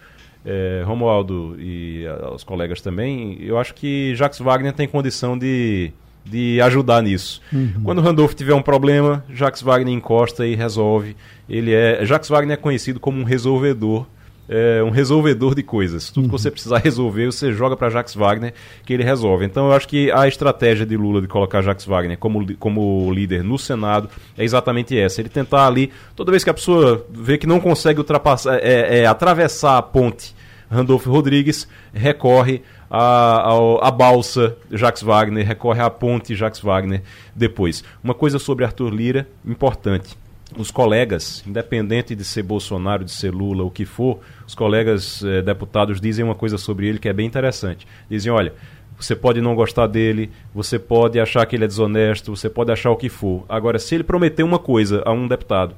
é, 0.45 0.83
Romualdo 0.85 1.57
e 1.59 2.05
os 2.35 2.43
colegas 2.43 2.81
também, 2.81 3.39
eu 3.41 3.59
acho 3.59 3.75
que 3.75 4.15
Jacques 4.17 4.41
Wagner 4.41 4.73
tem 4.73 4.89
condição 4.89 5.39
de, 5.39 5.93
de 6.25 6.61
ajudar 6.63 7.03
nisso. 7.03 7.41
Uhum. 7.53 7.83
Quando 7.85 7.99
o 7.99 8.03
Randolph 8.03 8.35
tiver 8.35 8.55
um 8.55 8.63
problema, 8.63 9.25
Jacques 9.31 9.63
Wagner 9.63 9.95
encosta 9.95 10.47
e 10.47 10.55
resolve. 10.55 11.17
Ele 11.49 11.73
é, 11.73 12.05
Jacques 12.05 12.29
Wagner 12.29 12.55
é 12.55 12.61
conhecido 12.61 12.99
como 12.99 13.21
um 13.21 13.25
resolvedor 13.25 14.07
é, 14.49 14.83
um 14.83 14.91
resolvedor 14.91 15.55
de 15.55 15.63
coisas. 15.63 16.11
Tudo 16.11 16.27
que 16.27 16.33
você 16.33 16.49
uhum. 16.49 16.53
precisar 16.53 16.79
resolver, 16.79 17.27
você 17.27 17.53
joga 17.53 17.77
para 17.77 17.91
Jacques 17.91 18.15
Wagner, 18.15 18.53
que 18.85 18.93
ele 18.93 19.03
resolve. 19.03 19.45
Então 19.45 19.67
eu 19.67 19.73
acho 19.73 19.89
que 19.89 20.11
a 20.11 20.27
estratégia 20.27 20.85
de 20.85 20.97
Lula 20.97 21.21
de 21.21 21.29
colocar 21.29 21.63
Jacques 21.63 21.87
Wagner 21.87 22.19
como, 22.19 22.55
como 22.57 23.13
líder 23.13 23.43
no 23.43 23.59
Senado 23.59 24.09
é 24.37 24.45
exatamente 24.45 24.99
essa. 24.99 25.21
Ele 25.21 25.29
tentar 25.29 25.67
ali, 25.67 25.93
toda 26.17 26.31
vez 26.31 26.45
que 26.45 26.51
a 26.51 26.55
pessoa 26.55 27.05
vê 27.11 27.39
que 27.39 27.47
não 27.47 27.61
consegue 27.61 27.99
ultrapassar, 27.99 28.59
é, 28.63 29.01
é 29.01 29.07
atravessar 29.07 29.79
a 29.79 29.83
ponte 29.83 30.35
Randolfo 30.71 31.11
Rodrigues, 31.11 31.69
recorre 31.93 32.63
a, 32.91 33.53
a, 33.53 33.89
a, 33.89 33.91
balsa 33.91 34.57
Jacques 34.71 35.03
Wagner, 35.03 35.47
recorre 35.47 35.81
à 35.81 35.91
ponte 35.91 36.35
Jacques 36.35 36.63
Wagner 36.63 37.03
depois. 37.37 37.85
Uma 38.03 38.15
coisa 38.15 38.39
sobre 38.39 38.65
Arthur 38.65 38.91
Lira, 38.91 39.29
importante 39.47 40.22
os 40.57 40.71
colegas, 40.71 41.43
independente 41.47 42.15
de 42.15 42.25
ser 42.25 42.43
Bolsonaro, 42.43 43.05
de 43.05 43.11
ser 43.11 43.33
Lula, 43.33 43.65
o 43.65 43.71
que 43.71 43.85
for, 43.85 44.21
os 44.47 44.55
colegas 44.55 45.23
eh, 45.25 45.43
deputados 45.43 46.01
dizem 46.01 46.25
uma 46.25 46.35
coisa 46.35 46.59
sobre 46.59 46.89
ele 46.89 46.99
que 46.99 47.09
é 47.09 47.13
bem 47.13 47.27
interessante. 47.27 47.87
Dizem, 48.09 48.33
olha, 48.33 48.53
você 48.99 49.17
pode 49.17 49.41
não 49.41 49.55
gostar 49.55 49.87
dele, 49.87 50.31
você 50.55 50.79
pode 50.79 51.19
achar 51.19 51.45
que 51.47 51.57
ele 51.57 51.65
é 51.65 51.69
desonesto, 51.69 52.35
você 52.35 52.49
pode 52.49 52.71
achar 52.71 52.91
o 52.91 52.97
que 52.97 53.09
for. 53.09 53.45
Agora, 53.49 53.79
se 53.79 53.95
ele 53.95 54.05
prometer 54.05 54.43
uma 54.43 54.59
coisa 54.59 55.03
a 55.05 55.13
um 55.13 55.27
deputado, 55.27 55.75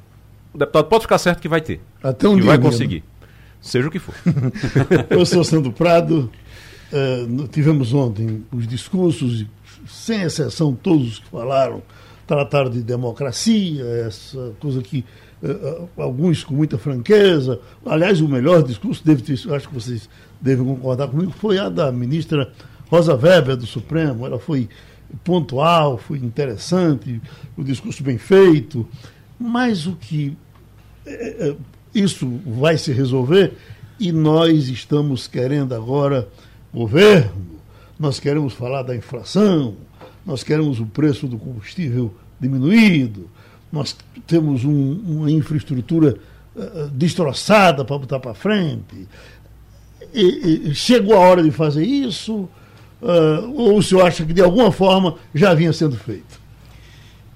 o 0.52 0.58
deputado 0.58 0.86
pode 0.86 1.02
ficar 1.02 1.18
certo 1.18 1.40
que 1.40 1.48
vai 1.48 1.60
ter. 1.60 1.80
Até 2.02 2.28
um 2.28 2.34
que 2.34 2.42
dia 2.42 2.50
vai 2.50 2.58
conseguir. 2.58 3.02
Seja 3.60 3.88
o 3.88 3.90
que 3.90 3.98
for. 3.98 4.14
Professor 5.08 5.44
Sandro 5.44 5.72
Prado, 5.72 6.30
uh, 6.92 7.48
tivemos 7.48 7.94
ontem 7.94 8.44
os 8.52 8.66
discursos, 8.66 9.46
sem 9.86 10.22
exceção, 10.22 10.74
todos 10.74 11.18
que 11.18 11.28
falaram 11.28 11.82
trataram 12.26 12.70
de 12.70 12.82
democracia, 12.82 13.84
essa 14.06 14.52
coisa 14.60 14.82
que 14.82 15.04
uh, 15.42 15.88
alguns 15.96 16.42
com 16.42 16.54
muita 16.54 16.78
franqueza. 16.78 17.60
Aliás, 17.84 18.20
o 18.20 18.28
melhor 18.28 18.62
discurso, 18.62 19.04
deve 19.04 19.22
ter, 19.22 19.52
acho 19.52 19.68
que 19.68 19.74
vocês 19.74 20.08
devem 20.40 20.64
concordar 20.64 21.08
comigo, 21.08 21.32
foi 21.32 21.58
a 21.58 21.68
da 21.68 21.90
ministra 21.92 22.52
Rosa 22.88 23.14
Weber 23.14 23.56
do 23.56 23.66
Supremo. 23.66 24.26
Ela 24.26 24.38
foi 24.38 24.68
pontual, 25.22 25.98
foi 25.98 26.18
interessante, 26.18 27.20
o 27.56 27.62
discurso 27.62 28.02
bem 28.02 28.18
feito. 28.18 28.86
Mas 29.38 29.86
o 29.86 29.96
que 29.96 30.36
é, 31.06 31.54
isso 31.94 32.40
vai 32.46 32.76
se 32.78 32.92
resolver 32.92 33.52
e 33.98 34.10
nós 34.10 34.68
estamos 34.68 35.26
querendo 35.26 35.74
agora 35.74 36.28
governo, 36.72 37.46
nós 37.98 38.18
queremos 38.18 38.52
falar 38.52 38.82
da 38.82 38.96
inflação, 38.96 39.76
nós 40.26 40.42
queremos 40.42 40.80
o 40.80 40.86
preço 40.86 41.26
do 41.26 41.38
combustível 41.38 42.14
diminuído, 42.40 43.28
nós 43.70 43.96
temos 44.26 44.64
um, 44.64 45.00
uma 45.06 45.30
infraestrutura 45.30 46.16
uh, 46.54 46.88
destroçada 46.90 47.84
para 47.84 47.98
botar 47.98 48.20
para 48.20 48.34
frente. 48.34 49.08
E, 50.12 50.68
e, 50.68 50.74
chegou 50.74 51.14
a 51.14 51.18
hora 51.18 51.42
de 51.42 51.50
fazer 51.50 51.84
isso? 51.84 52.48
Uh, 53.02 53.52
ou 53.54 53.78
o 53.78 53.82
senhor 53.82 54.06
acha 54.06 54.24
que 54.24 54.32
de 54.32 54.40
alguma 54.40 54.70
forma 54.70 55.16
já 55.34 55.52
vinha 55.52 55.72
sendo 55.72 55.96
feito? 55.96 56.40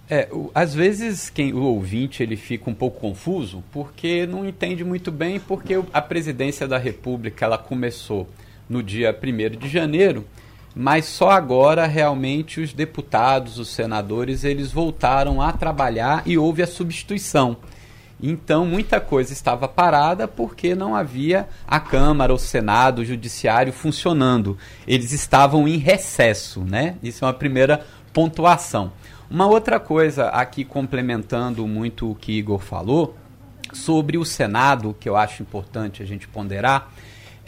É, 0.08 0.28
o, 0.32 0.50
às 0.54 0.74
vezes 0.74 1.28
quem, 1.28 1.52
o 1.52 1.62
ouvinte 1.62 2.22
ele 2.22 2.36
fica 2.36 2.70
um 2.70 2.74
pouco 2.74 2.98
confuso 3.00 3.62
porque 3.70 4.26
não 4.26 4.48
entende 4.48 4.82
muito 4.82 5.12
bem 5.12 5.38
porque 5.38 5.74
a 5.92 6.00
presidência 6.00 6.66
da 6.66 6.78
República 6.78 7.44
ela 7.44 7.58
começou 7.58 8.26
no 8.68 8.82
dia 8.82 9.14
1 9.14 9.58
de 9.58 9.68
janeiro 9.68 10.24
mas 10.74 11.06
só 11.06 11.30
agora 11.30 11.86
realmente 11.86 12.60
os 12.60 12.72
deputados, 12.72 13.58
os 13.58 13.68
senadores, 13.68 14.44
eles 14.44 14.70
voltaram 14.70 15.42
a 15.42 15.52
trabalhar 15.52 16.22
e 16.26 16.38
houve 16.38 16.62
a 16.62 16.66
substituição. 16.66 17.56
Então 18.20 18.66
muita 18.66 19.00
coisa 19.00 19.32
estava 19.32 19.68
parada 19.68 20.26
porque 20.26 20.74
não 20.74 20.94
havia 20.94 21.48
a 21.66 21.78
Câmara, 21.78 22.34
o 22.34 22.38
Senado, 22.38 23.00
o 23.00 23.04
Judiciário 23.04 23.72
funcionando. 23.72 24.58
Eles 24.86 25.12
estavam 25.12 25.68
em 25.68 25.76
recesso, 25.76 26.60
né? 26.64 26.96
Isso 27.02 27.24
é 27.24 27.28
uma 27.28 27.34
primeira 27.34 27.84
pontuação. 28.12 28.92
Uma 29.30 29.46
outra 29.46 29.78
coisa 29.78 30.28
aqui 30.28 30.64
complementando 30.64 31.66
muito 31.66 32.10
o 32.10 32.14
que 32.14 32.32
Igor 32.32 32.58
falou 32.58 33.16
sobre 33.72 34.16
o 34.16 34.24
Senado, 34.24 34.96
que 34.98 35.08
eu 35.08 35.16
acho 35.16 35.42
importante 35.42 36.02
a 36.02 36.06
gente 36.06 36.26
ponderar, 36.26 36.90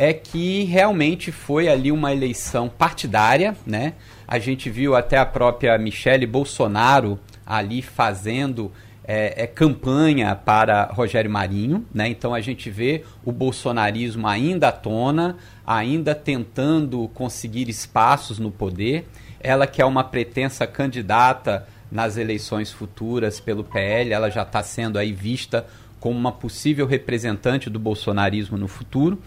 é 0.00 0.14
que 0.14 0.64
realmente 0.64 1.30
foi 1.30 1.68
ali 1.68 1.92
uma 1.92 2.10
eleição 2.10 2.70
partidária, 2.70 3.54
né? 3.66 3.92
A 4.26 4.38
gente 4.38 4.70
viu 4.70 4.96
até 4.96 5.18
a 5.18 5.26
própria 5.26 5.76
Michele 5.76 6.24
Bolsonaro 6.24 7.20
ali 7.44 7.82
fazendo 7.82 8.72
é, 9.04 9.42
é, 9.42 9.46
campanha 9.46 10.34
para 10.34 10.84
Rogério 10.84 11.30
Marinho, 11.30 11.84
né? 11.92 12.08
Então 12.08 12.32
a 12.32 12.40
gente 12.40 12.70
vê 12.70 13.04
o 13.22 13.30
bolsonarismo 13.30 14.26
ainda 14.26 14.68
à 14.68 14.72
tona, 14.72 15.36
ainda 15.66 16.14
tentando 16.14 17.06
conseguir 17.08 17.68
espaços 17.68 18.38
no 18.38 18.50
poder. 18.50 19.06
Ela 19.38 19.66
que 19.66 19.82
é 19.82 19.84
uma 19.84 20.02
pretensa 20.02 20.66
candidata 20.66 21.68
nas 21.92 22.16
eleições 22.16 22.72
futuras 22.72 23.38
pelo 23.38 23.62
PL, 23.62 24.14
ela 24.14 24.30
já 24.30 24.44
está 24.44 24.62
sendo 24.62 24.98
aí 24.98 25.12
vista 25.12 25.66
como 26.00 26.18
uma 26.18 26.32
possível 26.32 26.86
representante 26.86 27.68
do 27.68 27.78
bolsonarismo 27.78 28.56
no 28.56 28.66
futuro. 28.66 29.20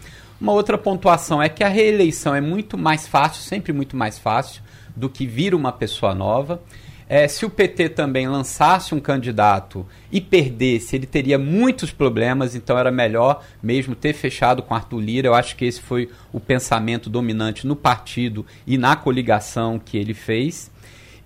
Uma 0.44 0.52
outra 0.52 0.76
pontuação 0.76 1.42
é 1.42 1.48
que 1.48 1.64
a 1.64 1.68
reeleição 1.68 2.34
é 2.34 2.40
muito 2.42 2.76
mais 2.76 3.08
fácil, 3.08 3.40
sempre 3.40 3.72
muito 3.72 3.96
mais 3.96 4.18
fácil, 4.18 4.62
do 4.94 5.08
que 5.08 5.26
vir 5.26 5.54
uma 5.54 5.72
pessoa 5.72 6.14
nova. 6.14 6.60
é, 7.08 7.26
se 7.26 7.46
o 7.46 7.50
PT 7.50 7.88
também 7.88 8.28
lançasse 8.28 8.94
um 8.94 9.00
candidato 9.00 9.86
e 10.12 10.20
perdesse, 10.20 10.96
ele 10.96 11.06
teria 11.06 11.38
muitos 11.38 11.90
problemas, 11.92 12.54
então 12.54 12.76
era 12.76 12.90
melhor 12.90 13.42
mesmo 13.62 13.94
ter 13.94 14.12
fechado 14.12 14.62
com 14.62 14.74
Arthur 14.74 15.00
Lira. 15.00 15.28
Eu 15.28 15.34
acho 15.34 15.56
que 15.56 15.64
esse 15.64 15.80
foi 15.80 16.10
o 16.30 16.38
pensamento 16.38 17.08
dominante 17.08 17.66
no 17.66 17.74
partido 17.74 18.44
e 18.66 18.76
na 18.76 18.94
coligação 18.96 19.78
que 19.82 19.96
ele 19.96 20.12
fez. 20.12 20.70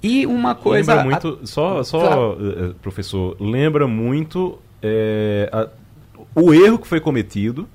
E 0.01 0.27
uma 0.27 0.55
coisa. 0.55 0.95
Lembra 0.95 1.11
muito, 1.11 1.41
só, 1.45 1.83
só 1.83 1.99
claro. 1.99 2.77
professor, 2.81 3.37
lembra 3.41 3.89
muito 3.89 4.61
é, 4.81 5.51
a, 5.53 5.69
o 6.37 6.55
erro 6.55 6.79
que 6.79 6.87
foi 6.87 7.01
cometido 7.01 7.69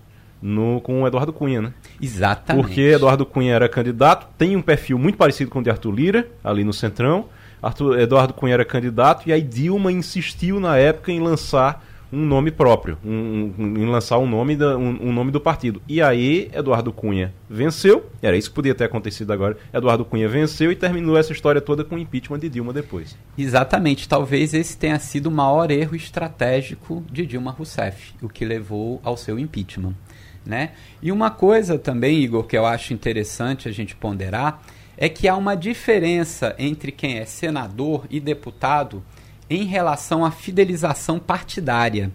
no, 0.43 0.81
com 0.81 1.01
o 1.01 1.07
Eduardo 1.07 1.31
Cunha, 1.31 1.61
né? 1.61 1.73
Exatamente. 2.01 2.61
Porque 2.61 2.81
Eduardo 2.81 3.25
Cunha 3.25 3.53
era 3.53 3.69
candidato, 3.69 4.27
tem 4.37 4.57
um 4.57 4.61
perfil 4.61 4.99
muito 4.99 5.17
parecido 5.17 5.49
com 5.49 5.59
o 5.59 5.63
de 5.63 5.69
Arthur 5.69 5.91
Lira, 5.91 6.27
ali 6.43 6.65
no 6.65 6.73
Centrão. 6.73 7.25
Arthur, 7.61 7.97
Eduardo 7.97 8.33
Cunha 8.33 8.53
era 8.53 8.65
candidato, 8.65 9.27
e 9.27 9.31
aí 9.31 9.41
Dilma 9.41 9.89
insistiu 9.89 10.59
na 10.59 10.77
época 10.77 11.13
em 11.13 11.21
lançar 11.21 11.81
um 12.13 12.25
nome 12.25 12.51
próprio, 12.51 12.99
um, 13.03 13.51
um, 13.57 13.77
em 13.77 13.85
lançar 13.87 14.19
um 14.19 14.27
nome, 14.27 14.55
da, 14.55 14.77
um, 14.77 15.07
um, 15.07 15.11
nome 15.11 15.31
do 15.31 15.41
partido. 15.41 15.81
E 15.87 15.99
aí 15.99 16.51
Eduardo 16.53 16.93
Cunha 16.93 17.33
venceu, 17.49 18.05
era 18.21 18.37
isso 18.37 18.49
que 18.49 18.55
podia 18.55 18.75
ter 18.75 18.83
acontecido 18.83 19.33
agora. 19.33 19.57
Eduardo 19.73 20.05
Cunha 20.05 20.29
venceu 20.29 20.71
e 20.71 20.75
terminou 20.75 21.17
essa 21.17 21.31
história 21.31 21.59
toda 21.59 21.83
com 21.83 21.95
o 21.95 21.97
impeachment 21.97 22.37
de 22.37 22.49
Dilma 22.49 22.71
depois. 22.71 23.17
Exatamente, 23.35 24.07
talvez 24.07 24.53
esse 24.53 24.77
tenha 24.77 24.99
sido 24.99 25.27
o 25.27 25.31
maior 25.31 25.71
erro 25.71 25.95
estratégico 25.95 27.03
de 27.11 27.25
Dilma 27.25 27.49
Rousseff, 27.49 28.13
o 28.21 28.29
que 28.29 28.45
levou 28.45 29.01
ao 29.03 29.17
seu 29.17 29.39
impeachment. 29.39 29.95
Né? 30.45 30.71
E 31.01 31.11
uma 31.11 31.31
coisa 31.31 31.79
também, 31.79 32.19
Igor, 32.19 32.43
que 32.43 32.57
eu 32.57 32.65
acho 32.65 32.93
interessante 32.93 33.69
a 33.69 33.71
gente 33.71 33.95
ponderar, 33.95 34.61
é 34.97 35.07
que 35.07 35.27
há 35.27 35.35
uma 35.35 35.55
diferença 35.55 36.55
entre 36.59 36.91
quem 36.91 37.17
é 37.17 37.25
senador 37.25 38.05
e 38.09 38.19
deputado 38.19 39.03
em 39.49 39.63
relação 39.65 40.23
à 40.25 40.31
fidelização 40.31 41.19
partidária. 41.19 42.11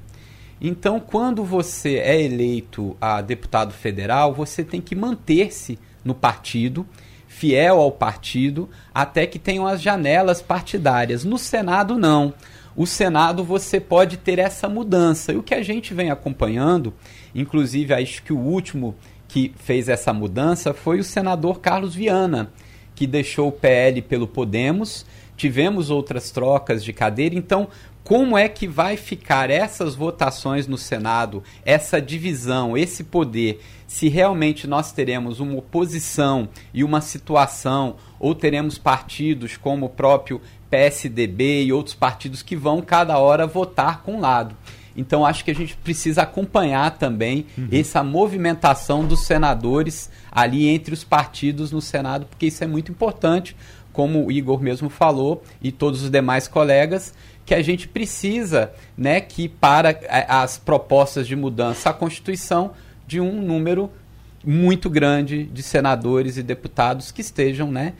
Então, 0.60 0.98
quando 0.98 1.44
você 1.44 1.96
é 1.96 2.20
eleito 2.20 2.96
a 3.00 3.20
deputado 3.20 3.72
federal, 3.72 4.34
você 4.34 4.64
tem 4.64 4.80
que 4.80 4.94
manter-se 4.94 5.78
no 6.04 6.14
partido, 6.14 6.86
fiel 7.26 7.78
ao 7.78 7.92
partido, 7.92 8.68
até 8.92 9.26
que 9.26 9.38
tenham 9.38 9.66
as 9.66 9.80
janelas 9.80 10.42
partidárias. 10.42 11.24
No 11.24 11.38
Senado, 11.38 11.96
não. 11.96 12.34
O 12.78 12.86
Senado 12.86 13.42
você 13.42 13.80
pode 13.80 14.18
ter 14.18 14.38
essa 14.38 14.68
mudança. 14.68 15.32
E 15.32 15.36
o 15.36 15.42
que 15.42 15.52
a 15.52 15.64
gente 15.64 15.92
vem 15.92 16.12
acompanhando, 16.12 16.94
inclusive 17.34 17.92
acho 17.92 18.22
que 18.22 18.32
o 18.32 18.38
último 18.38 18.94
que 19.26 19.52
fez 19.56 19.88
essa 19.88 20.12
mudança 20.12 20.72
foi 20.72 21.00
o 21.00 21.04
senador 21.04 21.58
Carlos 21.58 21.92
Viana, 21.92 22.52
que 22.94 23.04
deixou 23.04 23.48
o 23.48 23.52
PL 23.52 24.00
pelo 24.02 24.28
Podemos. 24.28 25.04
Tivemos 25.36 25.90
outras 25.90 26.30
trocas 26.30 26.84
de 26.84 26.92
cadeira, 26.92 27.34
então 27.34 27.66
como 28.04 28.38
é 28.38 28.48
que 28.48 28.66
vai 28.66 28.96
ficar 28.96 29.50
essas 29.50 29.94
votações 29.94 30.66
no 30.66 30.78
Senado, 30.78 31.42
essa 31.64 32.00
divisão, 32.00 32.74
esse 32.74 33.04
poder, 33.04 33.60
se 33.86 34.08
realmente 34.08 34.66
nós 34.66 34.92
teremos 34.92 35.40
uma 35.40 35.58
oposição 35.58 36.48
e 36.72 36.82
uma 36.82 37.02
situação, 37.02 37.96
ou 38.18 38.34
teremos 38.34 38.78
partidos 38.78 39.58
como 39.58 39.84
o 39.86 39.90
próprio 39.90 40.40
PSDB 40.70 41.64
e 41.64 41.72
outros 41.72 41.94
partidos 41.94 42.42
que 42.42 42.56
vão 42.56 42.80
cada 42.80 43.18
hora 43.18 43.46
votar 43.46 44.02
com 44.02 44.16
um 44.16 44.20
lado. 44.20 44.54
Então 44.96 45.24
acho 45.24 45.44
que 45.44 45.50
a 45.50 45.54
gente 45.54 45.76
precisa 45.76 46.22
acompanhar 46.22 46.98
também 46.98 47.46
uhum. 47.56 47.68
essa 47.70 48.02
movimentação 48.02 49.04
dos 49.04 49.24
senadores 49.26 50.10
ali 50.30 50.66
entre 50.68 50.92
os 50.92 51.04
partidos 51.04 51.70
no 51.70 51.80
Senado, 51.80 52.26
porque 52.26 52.46
isso 52.46 52.64
é 52.64 52.66
muito 52.66 52.90
importante 52.90 53.54
como 53.92 54.26
o 54.26 54.32
Igor 54.32 54.60
mesmo 54.62 54.88
falou 54.88 55.42
e 55.62 55.72
todos 55.72 56.02
os 56.02 56.10
demais 56.10 56.46
colegas, 56.46 57.12
que 57.44 57.54
a 57.54 57.62
gente 57.62 57.88
precisa, 57.88 58.70
né, 58.96 59.20
que 59.20 59.48
para 59.48 59.98
as 60.28 60.58
propostas 60.58 61.26
de 61.26 61.34
mudança 61.34 61.90
à 61.90 61.92
Constituição 61.92 62.72
de 63.06 63.20
um 63.20 63.40
número 63.40 63.90
muito 64.44 64.88
grande 64.88 65.44
de 65.44 65.62
senadores 65.62 66.36
e 66.36 66.42
deputados 66.42 67.10
que 67.10 67.22
estejam, 67.22 67.72
né, 67.72 67.94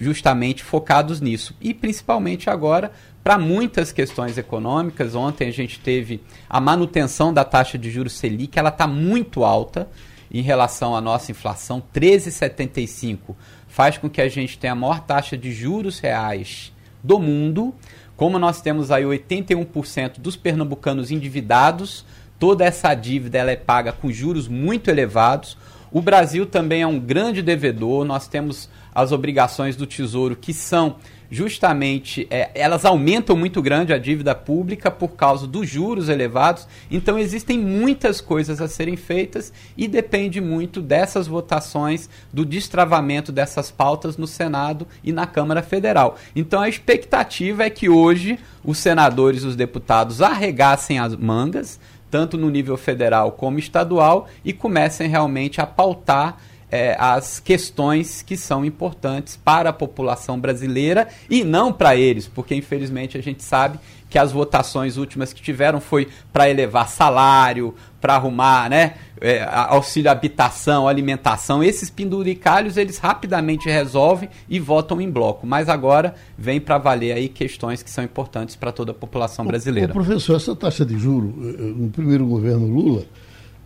justamente 0.00 0.62
focados 0.62 1.20
nisso. 1.20 1.54
E 1.60 1.72
principalmente 1.72 2.50
agora 2.50 2.92
para 3.22 3.38
muitas 3.38 3.92
questões 3.92 4.38
econômicas. 4.38 5.14
Ontem 5.14 5.48
a 5.48 5.52
gente 5.52 5.78
teve 5.80 6.22
a 6.48 6.60
manutenção 6.60 7.32
da 7.32 7.44
taxa 7.44 7.76
de 7.76 7.90
juros 7.90 8.14
Selic, 8.14 8.58
ela 8.58 8.70
está 8.70 8.86
muito 8.86 9.44
alta 9.44 9.88
em 10.32 10.42
relação 10.42 10.94
à 10.94 11.00
nossa 11.00 11.32
inflação, 11.32 11.82
13,75 11.92 13.34
faz 13.70 13.96
com 13.96 14.10
que 14.10 14.20
a 14.20 14.28
gente 14.28 14.58
tenha 14.58 14.72
a 14.72 14.76
maior 14.76 15.00
taxa 15.00 15.38
de 15.38 15.52
juros 15.52 16.00
reais 16.00 16.72
do 17.02 17.18
mundo. 17.18 17.72
Como 18.16 18.38
nós 18.38 18.60
temos 18.60 18.90
aí 18.90 19.04
81% 19.04 20.18
dos 20.18 20.36
pernambucanos 20.36 21.10
endividados, 21.10 22.04
toda 22.38 22.64
essa 22.64 22.92
dívida 22.94 23.38
ela 23.38 23.52
é 23.52 23.56
paga 23.56 23.92
com 23.92 24.12
juros 24.12 24.48
muito 24.48 24.90
elevados. 24.90 25.56
O 25.90 26.02
Brasil 26.02 26.44
também 26.46 26.82
é 26.82 26.86
um 26.86 26.98
grande 26.98 27.42
devedor, 27.42 28.04
nós 28.04 28.28
temos 28.28 28.68
as 28.94 29.12
obrigações 29.12 29.76
do 29.76 29.86
Tesouro 29.86 30.36
que 30.36 30.52
são 30.52 30.96
justamente 31.30 32.26
é, 32.28 32.50
elas 32.54 32.84
aumentam 32.84 33.36
muito 33.36 33.62
grande 33.62 33.92
a 33.92 33.98
dívida 33.98 34.34
pública 34.34 34.90
por 34.90 35.10
causa 35.10 35.46
dos 35.46 35.68
juros 35.68 36.08
elevados. 36.08 36.66
Então 36.90 37.18
existem 37.18 37.58
muitas 37.58 38.20
coisas 38.20 38.60
a 38.60 38.66
serem 38.66 38.96
feitas 38.96 39.52
e 39.76 39.86
depende 39.86 40.40
muito 40.40 40.82
dessas 40.82 41.28
votações, 41.28 42.10
do 42.32 42.44
destravamento 42.44 43.30
dessas 43.30 43.70
pautas 43.70 44.16
no 44.16 44.26
Senado 44.26 44.86
e 45.04 45.12
na 45.12 45.26
Câmara 45.26 45.62
Federal. 45.62 46.16
Então 46.34 46.60
a 46.60 46.68
expectativa 46.68 47.62
é 47.62 47.70
que 47.70 47.88
hoje 47.88 48.38
os 48.64 48.78
senadores 48.78 49.42
e 49.42 49.46
os 49.46 49.56
deputados 49.56 50.20
arregassem 50.20 50.98
as 50.98 51.14
mangas, 51.14 51.78
tanto 52.10 52.36
no 52.36 52.50
nível 52.50 52.76
federal 52.76 53.32
como 53.32 53.58
estadual, 53.58 54.28
e 54.44 54.52
comecem 54.52 55.08
realmente 55.08 55.60
a 55.60 55.66
pautar 55.66 56.38
é, 56.70 56.96
as 56.98 57.40
questões 57.40 58.22
que 58.22 58.36
são 58.36 58.64
importantes 58.64 59.36
para 59.36 59.70
a 59.70 59.72
população 59.72 60.38
brasileira 60.38 61.08
e 61.28 61.42
não 61.44 61.72
para 61.72 61.96
eles, 61.96 62.28
porque 62.28 62.54
infelizmente 62.54 63.18
a 63.18 63.22
gente 63.22 63.42
sabe 63.42 63.78
que 64.08 64.18
as 64.18 64.32
votações 64.32 64.96
últimas 64.96 65.32
que 65.32 65.40
tiveram 65.40 65.80
foi 65.80 66.08
para 66.32 66.50
elevar 66.50 66.88
salário, 66.88 67.74
para 68.00 68.16
arrumar 68.16 68.68
né, 68.68 68.94
é, 69.20 69.46
auxílio 69.48 70.10
habitação, 70.10 70.88
alimentação. 70.88 71.62
Esses 71.62 71.88
penduricalhos 71.88 72.76
eles 72.76 72.98
rapidamente 72.98 73.68
resolvem 73.68 74.28
e 74.48 74.58
votam 74.58 75.00
em 75.00 75.08
bloco. 75.08 75.46
Mas 75.46 75.68
agora 75.68 76.16
vem 76.36 76.60
para 76.60 76.76
valer 76.76 77.12
aí 77.12 77.28
questões 77.28 77.84
que 77.84 77.90
são 77.90 78.02
importantes 78.02 78.56
para 78.56 78.72
toda 78.72 78.90
a 78.90 78.94
população 78.94 79.46
brasileira. 79.46 79.92
O, 79.94 80.00
o 80.00 80.04
professor, 80.04 80.34
essa 80.34 80.56
taxa 80.56 80.84
de 80.84 80.98
juro, 80.98 81.32
eh, 81.42 81.48
eh, 81.48 81.62
no 81.76 81.88
primeiro 81.90 82.26
governo 82.26 82.66
Lula, 82.66 83.04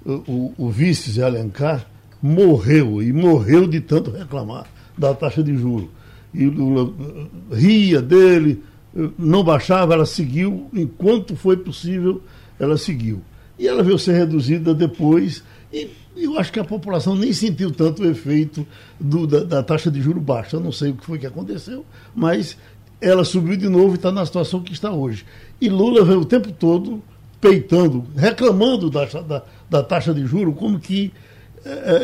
o, 0.04 0.52
o 0.58 0.68
vice 0.68 1.10
Zé 1.10 1.24
Alencar 1.24 1.86
morreu, 2.24 3.02
e 3.02 3.12
morreu 3.12 3.66
de 3.66 3.82
tanto 3.82 4.10
reclamar 4.10 4.66
da 4.96 5.12
taxa 5.12 5.42
de 5.42 5.54
juros. 5.54 5.90
E 6.32 6.46
Lula 6.46 6.90
eh, 6.98 7.54
ria 7.54 8.00
dele, 8.00 8.62
eh, 8.96 9.10
não 9.18 9.44
baixava, 9.44 9.92
ela 9.92 10.06
seguiu, 10.06 10.70
enquanto 10.72 11.36
foi 11.36 11.58
possível, 11.58 12.22
ela 12.58 12.78
seguiu. 12.78 13.20
E 13.58 13.68
ela 13.68 13.82
veio 13.82 13.98
ser 13.98 14.14
reduzida 14.14 14.72
depois, 14.72 15.44
e 15.70 15.90
eu 16.16 16.38
acho 16.38 16.50
que 16.50 16.58
a 16.58 16.64
população 16.64 17.14
nem 17.14 17.30
sentiu 17.30 17.70
tanto 17.70 18.02
o 18.02 18.06
efeito 18.10 18.66
do, 18.98 19.26
da, 19.26 19.44
da, 19.44 19.62
taxa 19.62 19.90
de 19.90 20.00
juro 20.00 20.18
baixa. 20.18 20.56
Eu 20.56 20.60
não 20.60 20.72
sei 20.72 20.92
o 20.92 20.94
que 20.94 21.04
foi 21.04 21.18
que 21.18 21.26
aconteceu, 21.26 21.84
mas 22.14 22.56
ela 23.02 23.22
subiu 23.22 23.54
de 23.54 23.68
novo 23.68 23.92
e 23.92 23.94
está 23.96 24.10
na 24.10 24.24
situação 24.24 24.62
que 24.62 24.72
está 24.72 24.90
hoje. 24.90 25.26
E 25.60 25.68
Lula 25.68 26.02
veio 26.02 26.20
o 26.20 26.24
tempo 26.24 26.50
todo 26.52 27.02
peitando, 27.38 28.06
reclamando 28.16 28.88
da, 28.88 29.04
da, 29.04 29.42
da 29.68 29.82
taxa 29.82 30.14
de 30.14 30.24
juro, 30.24 30.54
como 30.54 30.78
que 30.80 31.12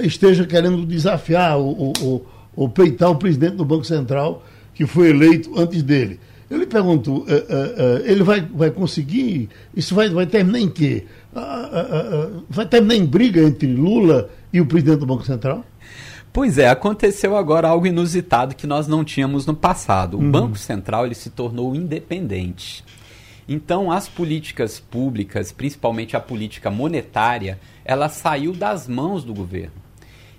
esteja 0.03 0.47
querendo 0.47 0.85
desafiar 0.87 1.57
ou, 1.59 1.95
ou, 2.03 2.27
ou, 2.57 2.69
peitar 2.69 3.11
o 3.11 3.17
presidente 3.17 3.57
do 3.57 3.65
Banco 3.65 3.85
Central, 3.85 4.45
que 4.75 4.87
foi 4.87 5.11
eleito 5.11 5.59
antes 5.59 5.83
dele. 5.83 6.19
Eu 6.49 6.59
lhe 6.59 6.67
pergunto, 6.67 7.25
eh, 7.29 8.03
ele 8.07 8.25
vai, 8.25 8.41
vai 8.41 8.71
conseguir? 8.71 9.49
Isso 9.75 9.95
vai, 9.95 10.09
vai 10.09 10.27
terminar 10.27 10.59
em 10.59 10.69
quê? 10.69 11.05
Ah, 11.35 11.71
ah, 11.73 11.87
ah, 11.91 12.41
vai 12.49 12.67
terminar 12.67 12.97
em 12.97 13.07
briga 13.07 13.41
entre 13.41 13.73
Lula 13.73 14.29
e 14.53 14.61
o 14.61 14.67
presidente 14.67 14.99
do 14.99 15.07
Banco 15.07 15.25
Central? 15.25 15.65
Pois 16.33 16.59
é, 16.59 16.69
aconteceu 16.69 17.37
agora 17.37 17.69
algo 17.69 17.87
inusitado 17.87 18.55
que 18.55 18.67
nós 18.67 18.87
não 18.87 19.05
tínhamos 19.05 19.47
no 19.47 19.55
passado. 19.55 20.17
O 20.17 20.21
uhum. 20.21 20.31
Banco 20.31 20.59
Central 20.59 21.07
ele 21.07 21.15
se 21.15 21.31
tornou 21.31 21.75
independente. 21.75 22.85
Então, 23.53 23.91
as 23.91 24.09
políticas 24.09 24.79
públicas, 24.79 25.51
principalmente 25.51 26.17
a 26.17 26.21
política 26.21 26.71
monetária, 26.71 27.59
ela 27.85 28.09
saiu 28.09 28.53
das 28.53 28.87
mãos 28.87 29.25
do 29.25 29.35
governo. 29.35 29.73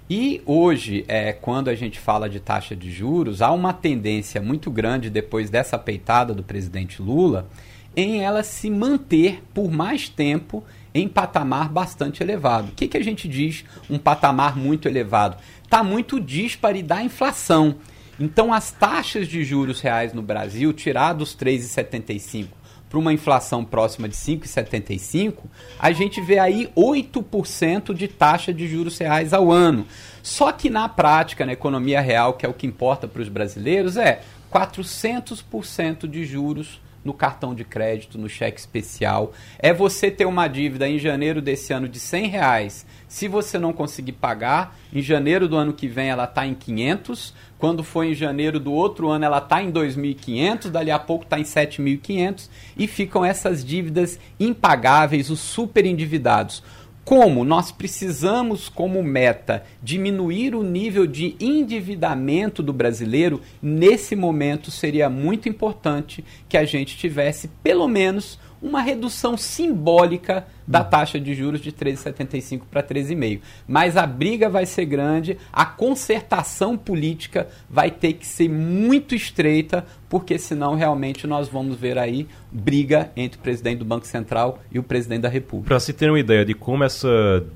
E 0.09 0.41
hoje, 0.45 1.03
é, 1.09 1.33
quando 1.33 1.69
a 1.69 1.75
gente 1.75 1.99
fala 1.99 2.29
de 2.29 2.39
taxa 2.39 2.73
de 2.73 2.89
juros, 2.89 3.41
há 3.41 3.51
uma 3.51 3.73
tendência 3.73 4.41
muito 4.41 4.71
grande, 4.71 5.09
depois 5.09 5.49
dessa 5.49 5.77
peitada 5.77 6.33
do 6.33 6.41
presidente 6.41 7.01
Lula, 7.01 7.49
em 7.97 8.23
ela 8.23 8.43
se 8.43 8.69
manter 8.69 9.43
por 9.53 9.69
mais 9.69 10.07
tempo 10.07 10.63
em 10.95 11.05
patamar 11.05 11.67
bastante 11.67 12.23
elevado. 12.23 12.69
O 12.69 12.75
que, 12.75 12.87
que 12.87 12.97
a 12.97 13.03
gente 13.03 13.27
diz 13.27 13.65
um 13.89 13.99
patamar 13.99 14.55
muito 14.55 14.87
elevado? 14.87 15.35
Está 15.61 15.83
muito 15.83 16.17
dispare 16.17 16.81
da 16.81 17.03
inflação. 17.03 17.75
Então, 18.17 18.53
as 18.53 18.71
taxas 18.71 19.27
de 19.27 19.43
juros 19.43 19.81
reais 19.81 20.13
no 20.13 20.21
Brasil, 20.21 20.71
tirados 20.71 21.31
os 21.31 21.35
3,75 21.37 22.60
para 22.91 22.99
uma 22.99 23.13
inflação 23.13 23.63
próxima 23.63 24.09
de 24.09 24.15
5,75, 24.17 25.43
a 25.79 25.93
gente 25.93 26.19
vê 26.19 26.37
aí 26.37 26.69
8% 26.75 27.93
de 27.93 28.05
taxa 28.09 28.53
de 28.53 28.67
juros 28.67 28.97
reais 28.97 29.31
ao 29.33 29.49
ano. 29.49 29.87
Só 30.21 30.51
que 30.51 30.69
na 30.69 30.89
prática, 30.89 31.45
na 31.45 31.53
economia 31.53 32.01
real, 32.01 32.33
que 32.33 32.45
é 32.45 32.49
o 32.49 32.53
que 32.53 32.67
importa 32.67 33.07
para 33.07 33.21
os 33.21 33.29
brasileiros, 33.29 33.95
é 33.95 34.21
400% 34.51 36.05
de 36.05 36.25
juros 36.25 36.81
no 37.03 37.13
cartão 37.13 37.53
de 37.55 37.63
crédito, 37.63 38.17
no 38.17 38.29
cheque 38.29 38.59
especial. 38.59 39.33
É 39.59 39.73
você 39.73 40.11
ter 40.11 40.25
uma 40.25 40.47
dívida 40.47 40.87
em 40.87 40.99
janeiro 40.99 41.41
desse 41.41 41.73
ano 41.73 41.87
de 41.87 41.99
100 41.99 42.27
reais. 42.27 42.85
Se 43.07 43.27
você 43.27 43.57
não 43.57 43.73
conseguir 43.73 44.13
pagar, 44.13 44.77
em 44.93 45.01
janeiro 45.01 45.47
do 45.47 45.57
ano 45.57 45.73
que 45.73 45.87
vem 45.87 46.09
ela 46.09 46.25
está 46.25 46.45
em 46.45 46.53
500. 46.53 47.33
Quando 47.57 47.83
for 47.83 48.03
em 48.03 48.13
janeiro 48.13 48.59
do 48.59 48.71
outro 48.71 49.09
ano 49.09 49.25
ela 49.25 49.39
está 49.39 49.61
em 49.61 49.71
2.500. 49.71 50.69
Dali 50.69 50.91
a 50.91 50.99
pouco 50.99 51.23
está 51.23 51.39
em 51.39 51.43
7.500. 51.43 52.49
E 52.77 52.87
ficam 52.87 53.25
essas 53.25 53.65
dívidas 53.65 54.19
impagáveis, 54.39 55.29
os 55.29 55.39
super 55.39 55.85
endividados. 55.85 56.63
Como? 57.11 57.43
Nós 57.43 57.73
precisamos, 57.73 58.69
como 58.69 59.03
meta, 59.03 59.65
diminuir 59.83 60.55
o 60.55 60.63
nível 60.63 61.05
de 61.05 61.35
endividamento 61.41 62.63
do 62.63 62.71
brasileiro, 62.71 63.41
nesse 63.61 64.15
momento 64.15 64.71
seria 64.71 65.09
muito 65.09 65.49
importante 65.49 66.23
que 66.47 66.55
a 66.55 66.63
gente 66.63 66.95
tivesse 66.95 67.49
pelo 67.61 67.85
menos 67.85 68.39
uma 68.61 68.81
redução 68.81 69.35
simbólica 69.35 70.47
da 70.65 70.85
taxa 70.85 71.19
de 71.19 71.33
juros 71.33 71.59
de 71.59 71.73
13,75 71.73 72.61
para 72.71 72.81
13,5. 72.81 73.41
Mas 73.67 73.97
a 73.97 74.07
briga 74.07 74.47
vai 74.47 74.65
ser 74.65 74.85
grande, 74.85 75.37
a 75.51 75.65
concertação 75.65 76.77
política 76.77 77.49
vai 77.69 77.91
ter 77.91 78.13
que 78.13 78.25
ser 78.25 78.47
muito 78.47 79.13
estreita, 79.15 79.85
porque 80.11 80.37
senão 80.37 80.75
realmente 80.75 81.25
nós 81.25 81.47
vamos 81.47 81.77
ver 81.77 81.97
aí 81.97 82.27
briga 82.51 83.09
entre 83.15 83.39
o 83.39 83.41
presidente 83.41 83.79
do 83.79 83.85
Banco 83.85 84.05
Central 84.05 84.59
e 84.69 84.77
o 84.77 84.83
presidente 84.83 85.21
da 85.21 85.29
República. 85.29 85.69
Para 85.69 85.79
se 85.79 85.93
ter 85.93 86.09
uma 86.09 86.19
ideia 86.19 86.43
de 86.43 86.53
como 86.53 86.83
essa 86.83 87.07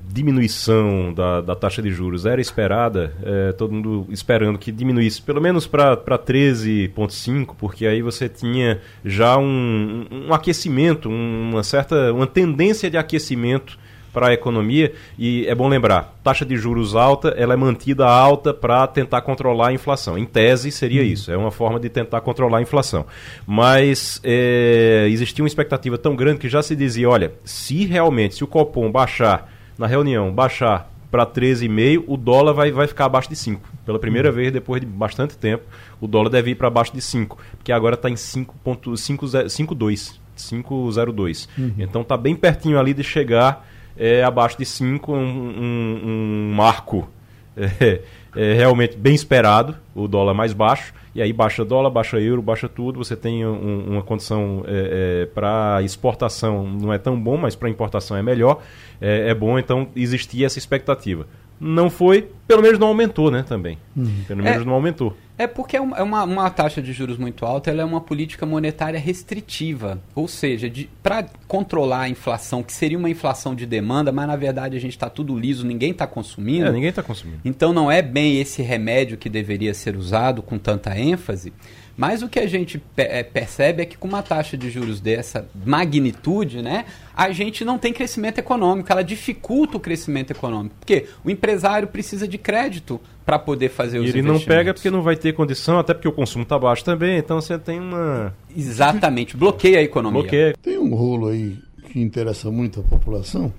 diminuição 0.08 1.12
da, 1.12 1.42
da 1.42 1.54
taxa 1.54 1.82
de 1.82 1.90
juros 1.90 2.24
era 2.24 2.40
esperada, 2.40 3.14
é, 3.22 3.52
todo 3.52 3.74
mundo 3.74 4.06
esperando 4.08 4.58
que 4.58 4.72
diminuísse 4.72 5.20
pelo 5.20 5.38
menos 5.38 5.66
para 5.66 5.98
13,5, 5.98 7.54
porque 7.58 7.86
aí 7.86 8.00
você 8.00 8.26
tinha 8.26 8.80
já 9.04 9.36
um, 9.36 10.06
um 10.10 10.32
aquecimento, 10.32 11.10
uma 11.10 11.62
certa 11.62 12.10
uma 12.10 12.26
tendência 12.26 12.88
de 12.88 12.96
aquecimento 12.96 13.78
para 14.16 14.28
a 14.28 14.32
economia 14.32 14.94
e 15.18 15.46
é 15.46 15.54
bom 15.54 15.68
lembrar, 15.68 16.16
taxa 16.24 16.42
de 16.42 16.56
juros 16.56 16.96
alta, 16.96 17.34
ela 17.36 17.52
é 17.52 17.56
mantida 17.56 18.06
alta 18.06 18.54
para 18.54 18.86
tentar 18.86 19.20
controlar 19.20 19.68
a 19.68 19.72
inflação. 19.74 20.16
Em 20.16 20.24
tese 20.24 20.70
seria 20.70 21.02
uhum. 21.02 21.06
isso, 21.06 21.30
é 21.30 21.36
uma 21.36 21.50
forma 21.50 21.78
de 21.78 21.90
tentar 21.90 22.22
controlar 22.22 22.56
a 22.56 22.62
inflação. 22.62 23.04
Mas 23.46 24.18
é, 24.24 25.06
existia 25.10 25.44
uma 25.44 25.48
expectativa 25.48 25.98
tão 25.98 26.16
grande 26.16 26.38
que 26.38 26.48
já 26.48 26.62
se 26.62 26.74
dizia, 26.74 27.10
olha, 27.10 27.34
se 27.44 27.84
realmente, 27.84 28.36
se 28.36 28.42
o 28.42 28.46
Copom 28.46 28.90
baixar 28.90 29.52
na 29.76 29.86
reunião, 29.86 30.32
baixar 30.32 30.90
para 31.10 31.26
13,5, 31.26 32.04
o 32.06 32.16
dólar 32.16 32.54
vai, 32.54 32.72
vai 32.72 32.86
ficar 32.86 33.04
abaixo 33.04 33.28
de 33.28 33.36
5. 33.36 33.60
Pela 33.84 33.98
primeira 33.98 34.30
uhum. 34.30 34.34
vez, 34.34 34.50
depois 34.50 34.80
de 34.80 34.86
bastante 34.86 35.36
tempo, 35.36 35.64
o 36.00 36.06
dólar 36.06 36.30
deve 36.30 36.52
ir 36.52 36.54
para 36.54 36.70
baixo 36.70 36.94
de 36.94 37.02
5, 37.02 37.36
porque 37.58 37.70
agora 37.70 37.96
está 37.96 38.08
em 38.08 38.14
5,2. 38.14 40.20
502. 40.36 41.48
Uhum. 41.58 41.74
Então 41.78 42.02
está 42.02 42.16
bem 42.16 42.34
pertinho 42.34 42.78
ali 42.78 42.94
de 42.94 43.02
chegar 43.02 43.66
é, 43.96 44.22
abaixo 44.22 44.58
de 44.58 44.64
5, 44.64 45.12
um, 45.12 45.16
um, 45.16 46.00
um, 46.04 46.54
marco. 46.54 47.08
É, 47.58 48.02
é, 48.36 48.52
realmente 48.52 48.98
bem 48.98 49.14
esperado, 49.14 49.74
o 49.94 50.06
dólar 50.06 50.34
mais 50.34 50.52
baixo, 50.52 50.92
e 51.14 51.22
aí 51.22 51.32
baixa 51.32 51.64
dólar, 51.64 51.88
baixa 51.88 52.20
euro, 52.20 52.42
baixa 52.42 52.68
tudo, 52.68 53.02
você 53.02 53.16
tem 53.16 53.46
um, 53.46 53.92
uma 53.92 54.02
condição 54.02 54.62
é, 54.66 55.22
é 55.22 55.26
para 55.26 55.80
exportação 55.82 56.66
não 56.66 56.92
é 56.92 56.98
tão 56.98 57.18
bom, 57.18 57.38
mas 57.38 57.56
para 57.56 57.70
importação 57.70 58.14
é 58.14 58.22
melhor, 58.22 58.60
é, 59.00 59.30
é 59.30 59.34
bom, 59.34 59.58
então 59.58 59.88
existia 59.96 60.44
essa 60.44 60.58
expectativa 60.58 61.26
não 61.58 61.88
foi, 61.88 62.30
pelo 62.46 62.62
menos 62.62 62.78
não 62.78 62.88
aumentou, 62.88 63.30
né, 63.30 63.42
também. 63.42 63.78
Uhum. 63.96 64.24
Pelo 64.26 64.42
menos 64.42 64.62
é, 64.62 64.64
não 64.64 64.74
aumentou. 64.74 65.16
É 65.38 65.46
porque 65.46 65.76
é 65.76 65.80
uma, 65.80 65.98
é 65.98 66.02
uma, 66.02 66.48
taxa 66.50 66.80
de 66.80 66.92
juros 66.92 67.18
muito 67.18 67.44
alta, 67.44 67.70
ela 67.70 67.82
é 67.82 67.84
uma 67.84 68.00
política 68.00 68.46
monetária 68.46 68.98
restritiva. 68.98 70.00
Ou 70.14 70.26
seja, 70.26 70.70
para 71.02 71.26
controlar 71.46 72.02
a 72.02 72.08
inflação, 72.08 72.62
que 72.62 72.72
seria 72.72 72.96
uma 72.96 73.10
inflação 73.10 73.54
de 73.54 73.66
demanda, 73.66 74.10
mas 74.10 74.26
na 74.26 74.36
verdade 74.36 74.76
a 74.76 74.80
gente 74.80 74.92
está 74.92 75.10
tudo 75.10 75.38
liso, 75.38 75.66
ninguém 75.66 75.90
está 75.90 76.06
consumindo. 76.06 76.66
É, 76.66 76.72
ninguém 76.72 76.88
está 76.88 77.02
consumindo. 77.02 77.40
Então 77.44 77.72
não 77.72 77.90
é 77.90 78.00
bem 78.00 78.40
esse 78.40 78.62
remédio 78.62 79.18
que 79.18 79.28
deveria 79.28 79.74
ser 79.74 79.96
usado 79.96 80.42
com 80.42 80.58
tanta 80.58 80.98
ênfase. 80.98 81.52
Mas 81.96 82.22
o 82.22 82.28
que 82.28 82.38
a 82.38 82.46
gente 82.46 82.82
é, 82.96 83.22
percebe 83.22 83.82
é 83.82 83.86
que 83.86 83.96
com 83.96 84.06
uma 84.06 84.22
taxa 84.22 84.56
de 84.56 84.68
juros 84.68 85.00
dessa 85.00 85.48
magnitude, 85.64 86.60
né, 86.60 86.84
a 87.16 87.32
gente 87.32 87.64
não 87.64 87.78
tem 87.78 87.92
crescimento 87.92 88.38
econômico, 88.38 88.92
ela 88.92 89.02
dificulta 89.02 89.78
o 89.78 89.80
crescimento 89.80 90.30
econômico. 90.30 90.74
Porque 90.78 91.06
o 91.24 91.30
empresário 91.30 91.88
precisa 91.88 92.28
de 92.28 92.36
crédito 92.36 93.00
para 93.24 93.38
poder 93.38 93.70
fazer 93.70 93.98
os 93.98 94.06
e 94.06 94.08
ele 94.10 94.22
não 94.22 94.38
pega 94.38 94.74
porque 94.74 94.90
não 94.90 95.02
vai 95.02 95.16
ter 95.16 95.32
condição, 95.32 95.78
até 95.78 95.94
porque 95.94 96.06
o 96.06 96.12
consumo 96.12 96.42
está 96.42 96.58
baixo 96.58 96.84
também, 96.84 97.16
então 97.16 97.40
você 97.40 97.58
tem 97.58 97.80
uma... 97.80 98.34
Exatamente, 98.54 99.34
bloqueia 99.34 99.78
a 99.78 99.82
economia. 99.82 100.20
Bloqueia. 100.20 100.54
Tem 100.62 100.78
um 100.78 100.94
rolo 100.94 101.28
aí 101.28 101.58
que 101.90 101.98
interessa 101.98 102.50
muito 102.50 102.80
a 102.80 102.82
população, 102.82 103.52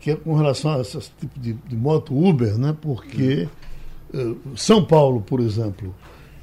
que 0.00 0.10
é 0.10 0.16
com 0.16 0.34
relação 0.34 0.72
a 0.72 0.80
esse 0.80 1.10
tipo 1.20 1.38
de, 1.38 1.52
de 1.52 1.76
moto 1.76 2.16
Uber, 2.16 2.56
né? 2.56 2.74
porque 2.80 3.46
uh, 4.14 4.36
São 4.56 4.82
Paulo, 4.82 5.20
por 5.20 5.40
exemplo 5.40 5.94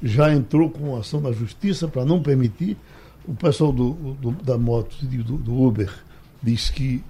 já 0.02 0.32
entrou 0.32 0.68
com 0.68 0.96
ação 0.96 1.20
na 1.20 1.32
justiça 1.32 1.86
para 1.86 2.04
não 2.04 2.22
permitir. 2.22 2.76
O 3.26 3.34
pessoal 3.34 3.72
do, 3.72 3.92
do 4.20 4.30
da 4.32 4.58
moto, 4.58 4.96
do, 5.00 5.38
do, 5.38 5.62
Uber, 5.62 5.92
diz 6.42 6.70
que 6.70 7.02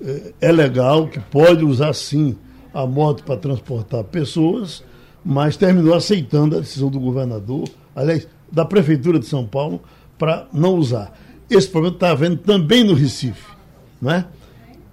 é, 0.00 0.32
é 0.40 0.52
legal, 0.52 1.08
que 1.08 1.20
pode 1.20 1.64
usar 1.64 1.92
sim 1.92 2.36
a 2.72 2.86
moto 2.86 3.22
para 3.22 3.36
transportar 3.36 4.04
pessoas, 4.04 4.82
mas 5.24 5.56
terminou 5.56 5.94
aceitando 5.94 6.56
a 6.56 6.60
decisão 6.60 6.88
do 6.88 6.98
governador, 6.98 7.68
aliás, 7.94 8.26
da 8.50 8.64
Prefeitura 8.64 9.18
de 9.18 9.26
São 9.26 9.46
Paulo, 9.46 9.82
para 10.16 10.48
não 10.52 10.74
usar. 10.74 11.12
Esse 11.50 11.68
problema 11.68 11.96
está 11.96 12.10
havendo 12.10 12.38
também 12.38 12.82
no 12.82 12.94
Recife. 12.94 13.46
Não 14.00 14.10
é? 14.10 14.26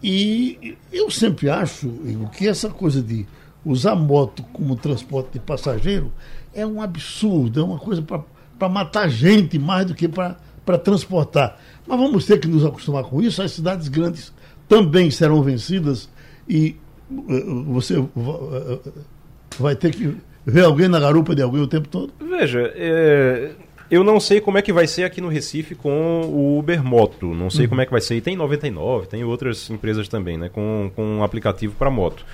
E 0.03 0.77
eu 0.91 1.09
sempre 1.09 1.49
acho 1.49 1.87
Igor, 2.05 2.29
que 2.29 2.47
essa 2.47 2.69
coisa 2.69 3.01
de 3.01 3.25
usar 3.65 3.95
moto 3.95 4.43
como 4.53 4.75
transporte 4.75 5.33
de 5.33 5.39
passageiro 5.39 6.11
é 6.55 6.65
um 6.65 6.81
absurdo, 6.81 7.59
é 7.59 7.63
uma 7.63 7.77
coisa 7.77 8.01
para 8.01 8.69
matar 8.69 9.09
gente 9.09 9.59
mais 9.59 9.85
do 9.85 9.93
que 9.93 10.07
para 10.07 10.77
transportar. 10.83 11.59
Mas 11.85 11.99
vamos 11.99 12.25
ter 12.25 12.39
que 12.39 12.47
nos 12.47 12.65
acostumar 12.65 13.03
com 13.03 13.21
isso. 13.21 13.41
As 13.41 13.51
cidades 13.51 13.87
grandes 13.87 14.33
também 14.67 15.11
serão 15.11 15.43
vencidas 15.43 16.09
e 16.47 16.75
uh, 17.11 17.63
você 17.65 17.97
uh, 17.97 18.81
vai 19.59 19.75
ter 19.75 19.93
que 19.93 20.15
ver 20.45 20.63
alguém 20.63 20.87
na 20.87 20.99
garupa 20.99 21.35
de 21.35 21.41
alguém 21.41 21.61
o 21.61 21.67
tempo 21.67 21.87
todo. 21.87 22.13
Veja, 22.19 22.71
é, 22.75 23.51
eu 23.89 24.03
não 24.03 24.19
sei 24.19 24.39
como 24.41 24.57
é 24.57 24.61
que 24.61 24.73
vai 24.73 24.87
ser 24.87 25.03
aqui 25.03 25.21
no 25.21 25.27
Recife 25.27 25.75
com 25.75 26.21
o 26.21 26.59
Uber 26.59 26.83
Moto. 26.83 27.33
Não 27.33 27.49
sei 27.49 27.65
uhum. 27.65 27.69
como 27.69 27.81
é 27.81 27.85
que 27.85 27.91
vai 27.91 28.01
ser. 28.01 28.15
E 28.15 28.21
tem 28.21 28.35
99, 28.35 29.07
tem 29.07 29.23
outras 29.23 29.69
empresas 29.69 30.07
também, 30.07 30.37
né? 30.37 30.49
Com, 30.49 30.91
com 30.95 31.03
um 31.17 31.23
aplicativo 31.23 31.75
para 31.75 31.89
moto. 31.89 32.25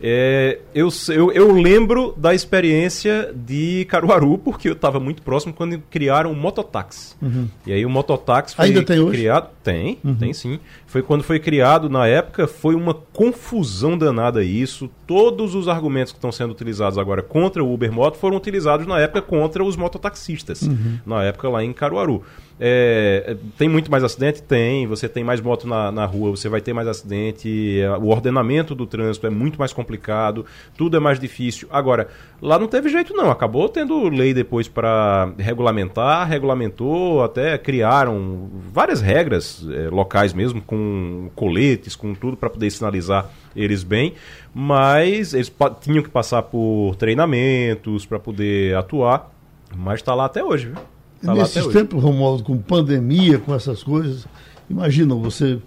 É, 0.00 0.60
eu, 0.72 0.88
eu, 1.08 1.32
eu, 1.32 1.52
lembro 1.52 2.14
da 2.16 2.32
experiência 2.32 3.32
de 3.34 3.84
Caruaru, 3.88 4.38
porque 4.38 4.68
eu 4.68 4.74
estava 4.74 5.00
muito 5.00 5.22
próximo 5.22 5.52
quando 5.52 5.78
criaram 5.90 6.30
o 6.30 6.36
mototáxi. 6.36 7.16
Uhum. 7.20 7.48
E 7.66 7.72
aí 7.72 7.84
o 7.84 7.90
mototáxi 7.90 8.54
foi 8.54 8.66
Ainda 8.66 8.84
tem 8.84 9.04
criado. 9.08 9.44
Hoje? 9.44 9.52
Tem, 9.64 9.98
uhum. 10.04 10.14
tem 10.14 10.32
sim. 10.32 10.60
Foi 10.86 11.02
quando 11.02 11.24
foi 11.24 11.40
criado 11.40 11.90
na 11.90 12.06
época, 12.06 12.46
foi 12.46 12.76
uma 12.76 12.94
confusão 12.94 13.98
danada 13.98 14.44
isso. 14.44 14.88
Todos 15.06 15.54
os 15.54 15.66
argumentos 15.66 16.12
que 16.12 16.18
estão 16.18 16.30
sendo 16.30 16.52
utilizados 16.52 16.96
agora 16.96 17.22
contra 17.22 17.62
o 17.62 17.72
Uber 17.72 17.92
Moto 17.92 18.18
foram 18.18 18.36
utilizados 18.36 18.86
na 18.86 19.00
época 19.00 19.20
contra 19.20 19.64
os 19.64 19.76
mototaxistas. 19.76 20.62
Uhum. 20.62 20.98
Na 21.04 21.24
época 21.24 21.48
lá 21.48 21.64
em 21.64 21.72
Caruaru. 21.72 22.22
É, 22.60 23.36
tem 23.56 23.68
muito 23.68 23.90
mais 23.90 24.02
acidente? 24.02 24.42
Tem. 24.42 24.86
Você 24.86 25.08
tem 25.08 25.22
mais 25.22 25.40
moto 25.40 25.66
na, 25.66 25.92
na 25.92 26.04
rua, 26.04 26.30
você 26.30 26.48
vai 26.48 26.60
ter 26.60 26.72
mais 26.72 26.88
acidente. 26.88 27.80
É, 27.80 27.90
o 27.96 28.08
ordenamento 28.08 28.74
do 28.74 28.86
trânsito 28.86 29.26
é 29.26 29.30
muito 29.30 29.58
mais 29.58 29.72
complicado, 29.72 30.44
tudo 30.76 30.96
é 30.96 31.00
mais 31.00 31.20
difícil. 31.20 31.68
Agora, 31.70 32.08
lá 32.42 32.58
não 32.58 32.66
teve 32.66 32.88
jeito, 32.88 33.14
não. 33.14 33.30
Acabou 33.30 33.68
tendo 33.68 34.08
lei 34.08 34.34
depois 34.34 34.66
para 34.66 35.32
regulamentar, 35.38 36.26
regulamentou, 36.28 37.22
até 37.22 37.56
criaram 37.56 38.50
várias 38.72 39.00
regras 39.00 39.64
é, 39.70 39.88
locais 39.88 40.32
mesmo, 40.32 40.60
com 40.60 41.30
coletes, 41.34 41.94
com 41.94 42.14
tudo, 42.14 42.36
para 42.36 42.50
poder 42.50 42.70
sinalizar 42.70 43.30
eles 43.54 43.84
bem. 43.84 44.14
Mas 44.52 45.34
eles 45.34 45.52
tinham 45.80 46.02
que 46.02 46.10
passar 46.10 46.42
por 46.42 46.96
treinamentos 46.96 48.04
para 48.04 48.18
poder 48.18 48.76
atuar. 48.76 49.30
Mas 49.76 50.00
está 50.00 50.14
lá 50.14 50.24
até 50.24 50.42
hoje, 50.42 50.68
viu? 50.68 50.97
Tá 51.22 51.34
Nesses 51.34 51.66
tempos, 51.68 52.02
Romualdo, 52.02 52.44
com 52.44 52.56
pandemia, 52.58 53.38
com 53.38 53.54
essas 53.54 53.82
coisas, 53.82 54.26
imagina 54.70 55.14
você 55.14 55.58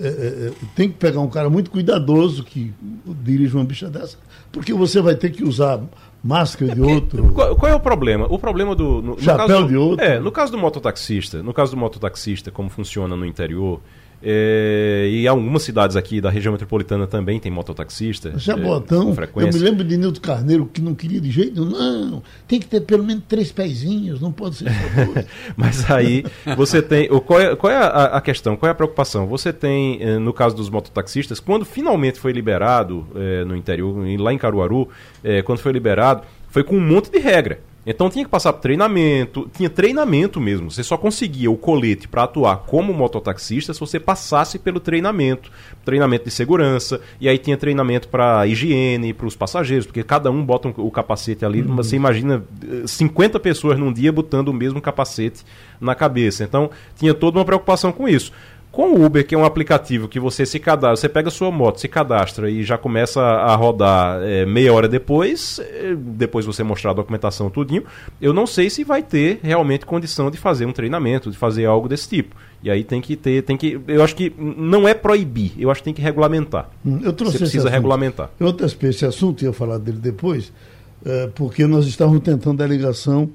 é, 0.00 0.06
é, 0.06 0.52
tem 0.74 0.88
que 0.88 0.96
pegar 0.96 1.20
um 1.20 1.28
cara 1.28 1.48
muito 1.48 1.70
cuidadoso 1.70 2.42
que 2.42 2.74
dirige 3.22 3.54
uma 3.54 3.64
bicha 3.64 3.88
dessa, 3.88 4.18
porque 4.50 4.72
você 4.74 5.00
vai 5.00 5.14
ter 5.14 5.30
que 5.30 5.44
usar 5.44 5.80
máscara 6.22 6.74
de 6.74 6.80
outro. 6.80 7.32
Qual, 7.32 7.54
qual, 7.54 7.72
é 7.72 7.74
o 7.74 7.80
problema? 7.80 8.26
O 8.28 8.38
problema 8.38 8.74
do. 8.74 9.00
No, 9.00 9.20
Chapéu 9.20 9.46
no 9.46 9.54
caso, 9.54 9.68
de 9.68 9.76
outro. 9.76 10.04
É, 10.04 10.18
no 10.18 10.32
caso 10.32 10.52
do 10.52 10.58
mototaxista, 10.58 11.42
no 11.42 11.54
caso 11.54 11.72
do 11.72 11.76
mototaxista, 11.76 12.50
como 12.50 12.68
funciona 12.68 13.16
no 13.16 13.24
interior, 13.24 13.80
é, 14.22 15.08
e 15.10 15.28
algumas 15.28 15.62
cidades 15.62 15.96
aqui 15.96 16.20
da 16.20 16.28
região 16.28 16.52
metropolitana 16.52 17.06
também 17.06 17.38
tem 17.38 17.52
mototaxista. 17.52 18.32
Jabotão, 18.36 19.14
é, 19.16 19.42
eu 19.42 19.52
me 19.52 19.58
lembro 19.58 19.84
de 19.84 19.96
Nildo 19.96 20.20
Carneiro 20.20 20.66
que 20.66 20.80
não 20.80 20.94
queria 20.94 21.20
de 21.20 21.30
jeito 21.30 21.64
nenhum. 21.64 22.10
Não, 22.10 22.22
tem 22.46 22.58
que 22.58 22.66
ter 22.66 22.80
pelo 22.80 23.04
menos 23.04 23.22
três 23.28 23.52
pezinhos, 23.52 24.20
não 24.20 24.32
pode 24.32 24.56
ser 24.56 24.66
Mas 25.56 25.88
aí 25.90 26.24
você 26.56 26.82
tem. 26.82 27.08
Qual 27.08 27.40
é, 27.40 27.54
qual 27.54 27.72
é 27.72 27.76
a, 27.76 28.04
a, 28.16 28.20
questão? 28.20 28.56
Qual 28.56 28.68
é 28.68 28.72
a 28.72 28.74
preocupação? 28.74 29.26
Você 29.26 29.52
tem, 29.52 30.02
eh, 30.02 30.18
no 30.18 30.32
caso 30.32 30.56
dos 30.56 30.68
mototaxistas, 30.68 31.38
quando 31.38 31.64
finalmente 31.64 32.18
foi 32.18 32.32
liberado 32.32 33.06
é, 33.14 33.44
no 33.44 33.54
interior, 33.54 33.94
lá 34.18 34.32
em 34.32 34.38
Caruaru, 34.38 34.88
é, 35.22 35.42
quando 35.42 35.58
foi 35.58 35.72
liberado, 35.72 36.22
foi 36.48 36.64
com 36.64 36.76
um 36.76 36.80
monte 36.80 37.10
de 37.10 37.18
regra. 37.18 37.60
Então 37.90 38.10
tinha 38.10 38.22
que 38.22 38.30
passar 38.30 38.52
por 38.52 38.60
treinamento, 38.60 39.50
tinha 39.56 39.70
treinamento 39.70 40.38
mesmo. 40.38 40.70
Você 40.70 40.82
só 40.82 40.98
conseguia 40.98 41.50
o 41.50 41.56
colete 41.56 42.06
para 42.06 42.24
atuar 42.24 42.58
como 42.66 42.92
mototaxista 42.92 43.72
se 43.72 43.80
você 43.80 43.98
passasse 43.98 44.58
pelo 44.58 44.78
treinamento, 44.78 45.50
treinamento 45.86 46.26
de 46.26 46.30
segurança, 46.30 47.00
e 47.18 47.26
aí 47.26 47.38
tinha 47.38 47.56
treinamento 47.56 48.08
para 48.08 48.46
higiene, 48.46 49.14
para 49.14 49.26
os 49.26 49.34
passageiros, 49.34 49.86
porque 49.86 50.02
cada 50.02 50.30
um 50.30 50.44
bota 50.44 50.68
um, 50.68 50.74
o 50.76 50.90
capacete 50.90 51.46
ali, 51.46 51.62
uhum. 51.62 51.76
você 51.76 51.96
imagina 51.96 52.44
50 52.86 53.38
eh, 53.38 53.40
pessoas 53.40 53.78
num 53.78 53.90
dia 53.90 54.12
botando 54.12 54.48
o 54.48 54.52
mesmo 54.52 54.82
capacete 54.82 55.42
na 55.80 55.94
cabeça. 55.94 56.44
Então 56.44 56.70
tinha 56.94 57.14
toda 57.14 57.38
uma 57.38 57.44
preocupação 57.44 57.90
com 57.90 58.06
isso. 58.06 58.32
Com 58.70 58.92
o 58.92 59.04
Uber, 59.04 59.26
que 59.26 59.34
é 59.34 59.38
um 59.38 59.44
aplicativo 59.44 60.06
que 60.06 60.20
você 60.20 60.44
se 60.44 60.58
cadastra, 60.58 60.96
você 60.96 61.08
pega 61.08 61.28
a 61.28 61.30
sua 61.30 61.50
moto, 61.50 61.80
se 61.80 61.88
cadastra 61.88 62.50
e 62.50 62.62
já 62.62 62.76
começa 62.76 63.20
a 63.20 63.56
rodar 63.56 64.20
é, 64.22 64.44
meia 64.44 64.72
hora 64.72 64.86
depois, 64.86 65.58
é, 65.58 65.96
depois 65.96 66.44
você 66.44 66.62
mostrar 66.62 66.90
a 66.90 66.94
documentação 66.94 67.48
tudinho, 67.48 67.82
eu 68.20 68.32
não 68.32 68.46
sei 68.46 68.68
se 68.68 68.84
vai 68.84 69.02
ter 69.02 69.40
realmente 69.42 69.86
condição 69.86 70.30
de 70.30 70.36
fazer 70.36 70.66
um 70.66 70.72
treinamento, 70.72 71.30
de 71.30 71.36
fazer 71.36 71.64
algo 71.64 71.88
desse 71.88 72.08
tipo. 72.08 72.36
E 72.62 72.70
aí 72.70 72.84
tem 72.84 73.00
que 73.00 73.16
ter, 73.16 73.42
tem 73.42 73.56
que. 73.56 73.80
Eu 73.86 74.02
acho 74.02 74.14
que 74.14 74.32
não 74.38 74.86
é 74.86 74.92
proibir, 74.92 75.52
eu 75.58 75.70
acho 75.70 75.80
que 75.80 75.84
tem 75.84 75.94
que 75.94 76.02
regulamentar. 76.02 76.68
Hum, 76.84 77.00
eu 77.02 77.12
trouxe 77.12 77.38
você 77.38 77.44
precisa 77.44 77.70
regulamentar. 77.70 78.30
Eu 78.38 78.48
antecipei 78.48 78.90
esse 78.90 79.06
assunto, 79.06 79.44
ia 79.44 79.52
falar 79.52 79.78
dele 79.78 79.98
depois, 79.98 80.52
é, 81.04 81.28
porque 81.34 81.66
nós 81.66 81.86
estávamos 81.86 82.20
tentando 82.20 82.62
a 82.62 82.66
ligação 82.66 83.30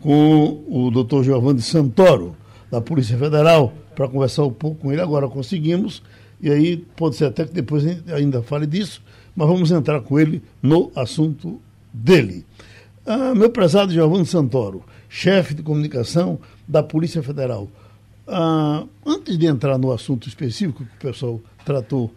com 0.00 0.62
o 0.68 0.90
doutor 0.90 1.24
Giovanni 1.24 1.60
Santoro, 1.60 2.36
da 2.70 2.80
Polícia 2.80 3.16
Federal 3.16 3.72
para 3.94 4.08
conversar 4.08 4.44
um 4.44 4.52
pouco 4.52 4.82
com 4.82 4.92
ele. 4.92 5.00
Agora 5.00 5.28
conseguimos, 5.28 6.02
e 6.40 6.50
aí 6.50 6.76
pode 6.76 7.16
ser 7.16 7.26
até 7.26 7.44
que 7.44 7.52
depois 7.52 7.84
ainda 8.12 8.42
fale 8.42 8.66
disso, 8.66 9.02
mas 9.34 9.48
vamos 9.48 9.70
entrar 9.70 10.00
com 10.00 10.18
ele 10.18 10.42
no 10.62 10.90
assunto 10.94 11.60
dele. 11.92 12.44
Ah, 13.06 13.34
meu 13.34 13.50
prezado 13.50 13.92
Giovanni 13.92 14.26
Santoro, 14.26 14.82
chefe 15.08 15.54
de 15.54 15.62
comunicação 15.62 16.38
da 16.66 16.82
Polícia 16.82 17.22
Federal. 17.22 17.68
Ah, 18.26 18.84
antes 19.04 19.38
de 19.38 19.46
entrar 19.46 19.78
no 19.78 19.92
assunto 19.92 20.28
específico 20.28 20.84
que 20.84 21.06
o 21.06 21.12
pessoal 21.12 21.40
tratou 21.64 22.12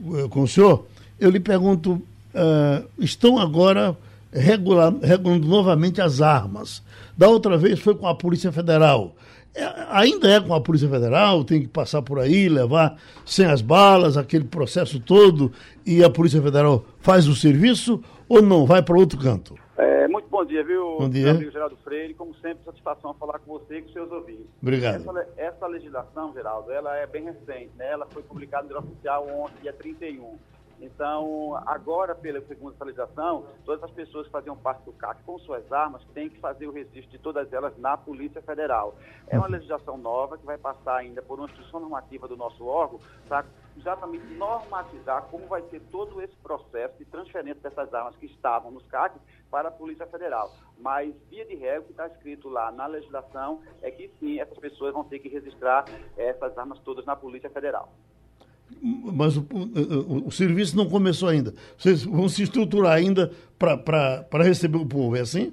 uh, 0.00 0.28
com 0.28 0.42
o 0.42 0.48
senhor, 0.48 0.86
eu 1.20 1.30
lhe 1.30 1.38
pergunto: 1.38 1.92
uh, 1.92 2.88
estão 2.98 3.38
agora 3.38 3.96
regulando 4.32 5.46
novamente 5.46 6.00
as 6.00 6.20
armas? 6.20 6.82
Da 7.16 7.28
outra 7.28 7.56
vez 7.56 7.78
foi 7.78 7.94
com 7.94 8.08
a 8.08 8.14
Polícia 8.14 8.50
Federal. 8.50 9.14
É, 9.54 9.64
ainda 9.90 10.28
é 10.28 10.40
com 10.40 10.52
a 10.52 10.60
Polícia 10.60 10.88
Federal, 10.88 11.44
tem 11.44 11.62
que 11.62 11.68
passar 11.68 12.02
por 12.02 12.18
aí, 12.18 12.48
levar 12.48 12.98
sem 13.24 13.46
as 13.46 13.62
balas, 13.62 14.16
aquele 14.16 14.44
processo 14.44 14.98
todo, 14.98 15.52
e 15.86 16.02
a 16.02 16.10
Polícia 16.10 16.42
Federal 16.42 16.84
faz 16.98 17.28
o 17.28 17.36
serviço 17.36 18.02
ou 18.28 18.42
não? 18.42 18.66
Vai 18.66 18.82
para 18.82 18.96
outro 18.96 19.18
canto? 19.18 19.54
É, 19.76 20.08
muito 20.08 20.28
bom 20.28 20.44
dia, 20.44 20.64
viu, 20.64 20.98
bom 20.98 21.08
dia. 21.08 21.30
amigo 21.32 21.50
Geraldo 21.50 21.76
Freire. 21.84 22.14
Como 22.14 22.34
sempre, 22.36 22.64
satisfação 22.64 23.14
falar 23.14 23.38
com 23.40 23.58
você 23.58 23.78
e 23.78 23.82
com 23.82 23.92
seus 23.92 24.10
ouvintes. 24.10 24.46
Obrigado. 24.62 25.08
Essa, 25.08 25.28
essa 25.36 25.66
legislação, 25.66 26.32
Geraldo, 26.32 26.70
ela 26.72 26.96
é 26.96 27.06
bem 27.06 27.24
recente, 27.24 27.70
né? 27.76 27.92
Ela 27.92 28.06
foi 28.06 28.22
publicada 28.22 28.68
no 28.68 28.78
Oficial 28.78 29.26
ontem, 29.28 29.62
dia 29.62 29.72
31. 29.72 30.36
Então, 30.80 31.60
agora, 31.66 32.14
pela 32.14 32.40
segunda 32.42 32.74
atualização, 32.74 33.46
todas 33.64 33.82
as 33.84 33.90
pessoas 33.90 34.26
que 34.26 34.32
faziam 34.32 34.56
parte 34.56 34.84
do 34.84 34.92
CAC 34.92 35.22
com 35.24 35.38
suas 35.38 35.70
armas 35.72 36.02
têm 36.12 36.28
que 36.28 36.38
fazer 36.40 36.66
o 36.66 36.72
registro 36.72 37.10
de 37.10 37.18
todas 37.18 37.52
elas 37.52 37.76
na 37.78 37.96
Polícia 37.96 38.42
Federal. 38.42 38.96
É 39.28 39.38
uma 39.38 39.48
legislação 39.48 39.96
nova 39.96 40.36
que 40.36 40.44
vai 40.44 40.58
passar 40.58 40.96
ainda 40.96 41.22
por 41.22 41.38
uma 41.38 41.48
instrução 41.48 41.80
normativa 41.80 42.28
do 42.28 42.36
nosso 42.36 42.66
órgão 42.66 43.00
para 43.28 43.44
exatamente 43.76 44.24
normatizar 44.34 45.22
como 45.30 45.46
vai 45.46 45.62
ser 45.68 45.80
todo 45.90 46.20
esse 46.20 46.36
processo 46.36 46.96
de 46.98 47.04
transferência 47.04 47.60
dessas 47.62 47.92
armas 47.92 48.14
que 48.16 48.26
estavam 48.26 48.70
nos 48.70 48.86
CACs 48.86 49.20
para 49.50 49.68
a 49.68 49.72
Polícia 49.72 50.06
Federal. 50.06 50.52
Mas, 50.78 51.14
via 51.28 51.44
de 51.44 51.54
regra, 51.54 51.80
o 51.80 51.84
que 51.84 51.90
está 51.92 52.06
escrito 52.06 52.48
lá 52.48 52.70
na 52.70 52.86
legislação 52.86 53.60
é 53.82 53.90
que 53.90 54.08
sim, 54.20 54.40
essas 54.40 54.58
pessoas 54.58 54.92
vão 54.92 55.04
ter 55.04 55.18
que 55.18 55.28
registrar 55.28 55.84
essas 56.16 56.56
armas 56.58 56.78
todas 56.80 57.04
na 57.04 57.16
Polícia 57.16 57.50
Federal 57.50 57.92
mas 58.82 59.36
o, 59.36 59.46
o, 59.50 60.28
o, 60.28 60.30
serviço 60.30 60.76
não 60.76 60.88
começou 60.88 61.28
ainda. 61.28 61.54
Vocês 61.78 62.02
vão 62.02 62.28
se 62.28 62.42
estruturar 62.42 62.92
ainda 62.92 63.30
para 63.58 64.44
receber 64.44 64.78
o 64.78 64.86
povo, 64.86 65.16
é 65.16 65.20
assim? 65.20 65.52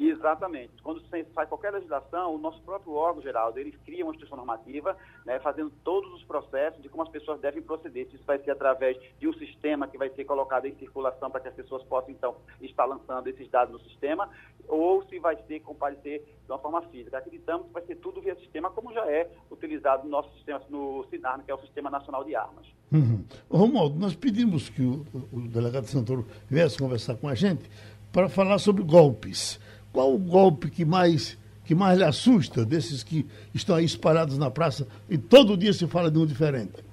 Exatamente. 0.00 0.72
Quando 0.82 1.02
você 1.02 1.24
faz 1.34 1.46
qualquer 1.46 1.72
legislação, 1.72 2.34
o 2.34 2.38
nosso 2.38 2.60
próprio 2.62 2.94
órgão, 2.94 3.22
Geraldo, 3.22 3.58
ele 3.58 3.72
cria 3.84 4.02
uma 4.02 4.12
instituição 4.12 4.38
normativa, 4.38 4.96
né, 5.26 5.38
fazendo 5.40 5.70
todos 5.84 6.10
os 6.14 6.24
processos 6.24 6.80
de 6.80 6.88
como 6.88 7.02
as 7.02 7.10
pessoas 7.10 7.38
devem 7.38 7.62
proceder. 7.62 8.08
Isso 8.10 8.24
vai 8.24 8.38
ser 8.38 8.50
através 8.50 8.96
de 9.18 9.28
um 9.28 9.34
sistema 9.34 9.86
que 9.86 9.98
vai 9.98 10.08
ser 10.10 10.24
colocado 10.24 10.64
em 10.64 10.74
circulação 10.76 11.30
para 11.30 11.40
que 11.40 11.48
as 11.48 11.54
pessoas 11.54 11.82
possam, 11.84 12.10
então, 12.10 12.34
estar 12.62 12.86
lançando 12.86 13.28
esses 13.28 13.48
dados 13.50 13.74
no 13.74 13.80
sistema, 13.90 14.30
ou 14.66 15.04
se 15.06 15.18
vai 15.18 15.36
ser 15.46 15.60
comparecer 15.60 16.24
de 16.46 16.50
uma 16.50 16.58
forma 16.58 16.80
física. 16.82 17.18
Acreditamos 17.18 17.66
que 17.66 17.72
vai 17.74 17.84
ser 17.84 17.96
tudo 17.96 18.22
via 18.22 18.34
sistema, 18.36 18.70
como 18.70 18.94
já 18.94 19.06
é 19.06 19.30
utilizado 19.50 20.04
no 20.04 20.10
nosso 20.10 20.32
sistema, 20.34 20.62
no 20.70 21.04
SINARM, 21.10 21.42
que 21.42 21.50
é 21.50 21.54
o 21.54 21.60
Sistema 21.60 21.90
Nacional 21.90 22.24
de 22.24 22.34
Armas. 22.34 22.66
Uhum. 22.90 23.22
Romualdo, 23.50 23.98
nós 23.98 24.14
pedimos 24.14 24.70
que 24.70 24.82
o, 24.82 25.04
o 25.30 25.40
delegado 25.42 25.84
Santoro 25.84 26.26
viesse 26.48 26.78
conversar 26.78 27.16
com 27.16 27.28
a 27.28 27.34
gente 27.34 27.70
para 28.12 28.28
falar 28.28 28.58
sobre 28.58 28.82
golpes. 28.82 29.60
Qual 29.92 30.14
o 30.14 30.18
golpe 30.18 30.70
que 30.70 30.84
mais, 30.84 31.36
que 31.64 31.74
mais 31.74 31.98
lhe 31.98 32.04
assusta 32.04 32.64
desses 32.64 33.02
que 33.02 33.26
estão 33.54 33.76
aí 33.76 33.84
espalhados 33.84 34.38
na 34.38 34.50
praça 34.50 34.86
e 35.08 35.18
todo 35.18 35.56
dia 35.56 35.72
se 35.72 35.86
fala 35.86 36.10
de 36.10 36.18
um 36.18 36.26
diferente? 36.26 36.84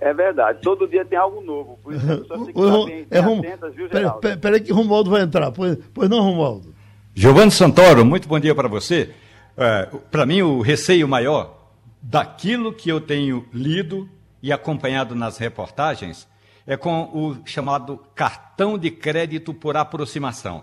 É 0.00 0.14
verdade, 0.14 0.60
todo 0.62 0.86
dia 0.86 1.04
tem 1.04 1.18
algo 1.18 1.40
novo. 1.42 1.78
Por 1.82 1.92
isso 1.92 2.06
que 2.06 2.12
estar 2.22 2.84
bem, 2.86 3.06
é, 3.10 3.20
Rom... 3.20 3.40
atentas, 3.40 3.74
viu, 3.74 3.88
Geraldo? 3.88 4.20
Peraí 4.20 4.36
pera 4.36 4.60
que 4.60 4.72
Romualdo 4.72 5.10
vai 5.10 5.22
entrar. 5.22 5.50
Pois, 5.50 5.76
pois 5.92 6.08
não, 6.08 6.20
Romualdo? 6.20 6.74
Giovanni 7.14 7.50
Santoro, 7.50 8.04
muito 8.04 8.28
bom 8.28 8.38
dia 8.38 8.54
para 8.54 8.68
você. 8.68 9.10
É, 9.56 9.88
para 10.10 10.24
mim, 10.24 10.40
o 10.42 10.60
receio 10.60 11.08
maior 11.08 11.58
daquilo 12.00 12.72
que 12.72 12.88
eu 12.88 13.00
tenho 13.00 13.44
lido 13.52 14.08
e 14.40 14.52
acompanhado 14.52 15.16
nas 15.16 15.36
reportagens 15.36 16.28
é 16.64 16.76
com 16.76 17.10
o 17.12 17.36
chamado 17.44 17.98
cartão 18.14 18.78
de 18.78 18.90
crédito 18.90 19.52
por 19.52 19.76
aproximação. 19.76 20.62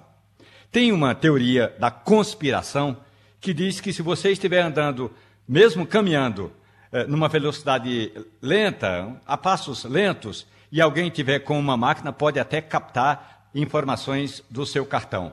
Tem 0.75 0.91
uma 0.91 1.15
teoria 1.15 1.73
da 1.79 1.89
conspiração 1.89 2.97
que 3.39 3.53
diz 3.53 3.79
que 3.79 3.93
se 3.93 4.01
você 4.01 4.33
estiver 4.33 4.59
andando, 4.59 5.09
mesmo 5.47 5.87
caminhando, 5.87 6.51
eh, 6.91 7.05
numa 7.05 7.29
velocidade 7.29 8.11
lenta, 8.41 9.15
a 9.25 9.37
passos 9.37 9.85
lentos, 9.85 10.45
e 10.69 10.81
alguém 10.81 11.09
tiver 11.09 11.39
com 11.39 11.57
uma 11.57 11.77
máquina, 11.77 12.11
pode 12.11 12.41
até 12.41 12.59
captar 12.59 13.47
informações 13.55 14.43
do 14.49 14.65
seu 14.65 14.85
cartão. 14.85 15.31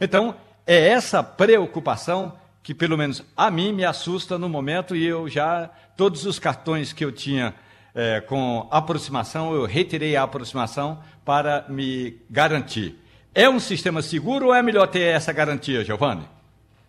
Então, 0.00 0.34
é 0.66 0.88
essa 0.88 1.22
preocupação 1.22 2.36
que, 2.60 2.74
pelo 2.74 2.98
menos 2.98 3.22
a 3.36 3.48
mim, 3.48 3.72
me 3.72 3.84
assusta 3.84 4.40
no 4.40 4.48
momento, 4.48 4.96
e 4.96 5.06
eu 5.06 5.28
já, 5.28 5.70
todos 5.96 6.26
os 6.26 6.40
cartões 6.40 6.92
que 6.92 7.04
eu 7.04 7.12
tinha 7.12 7.54
é, 7.94 8.20
com 8.22 8.66
aproximação, 8.72 9.54
eu 9.54 9.66
retirei 9.66 10.16
a 10.16 10.24
aproximação 10.24 10.98
para 11.24 11.64
me 11.68 12.20
garantir. 12.28 12.99
É 13.32 13.48
um 13.48 13.60
sistema 13.60 14.02
seguro 14.02 14.46
ou 14.46 14.54
é 14.54 14.60
melhor 14.60 14.88
ter 14.88 15.02
essa 15.02 15.32
garantia, 15.32 15.84
Giovanni? 15.84 16.28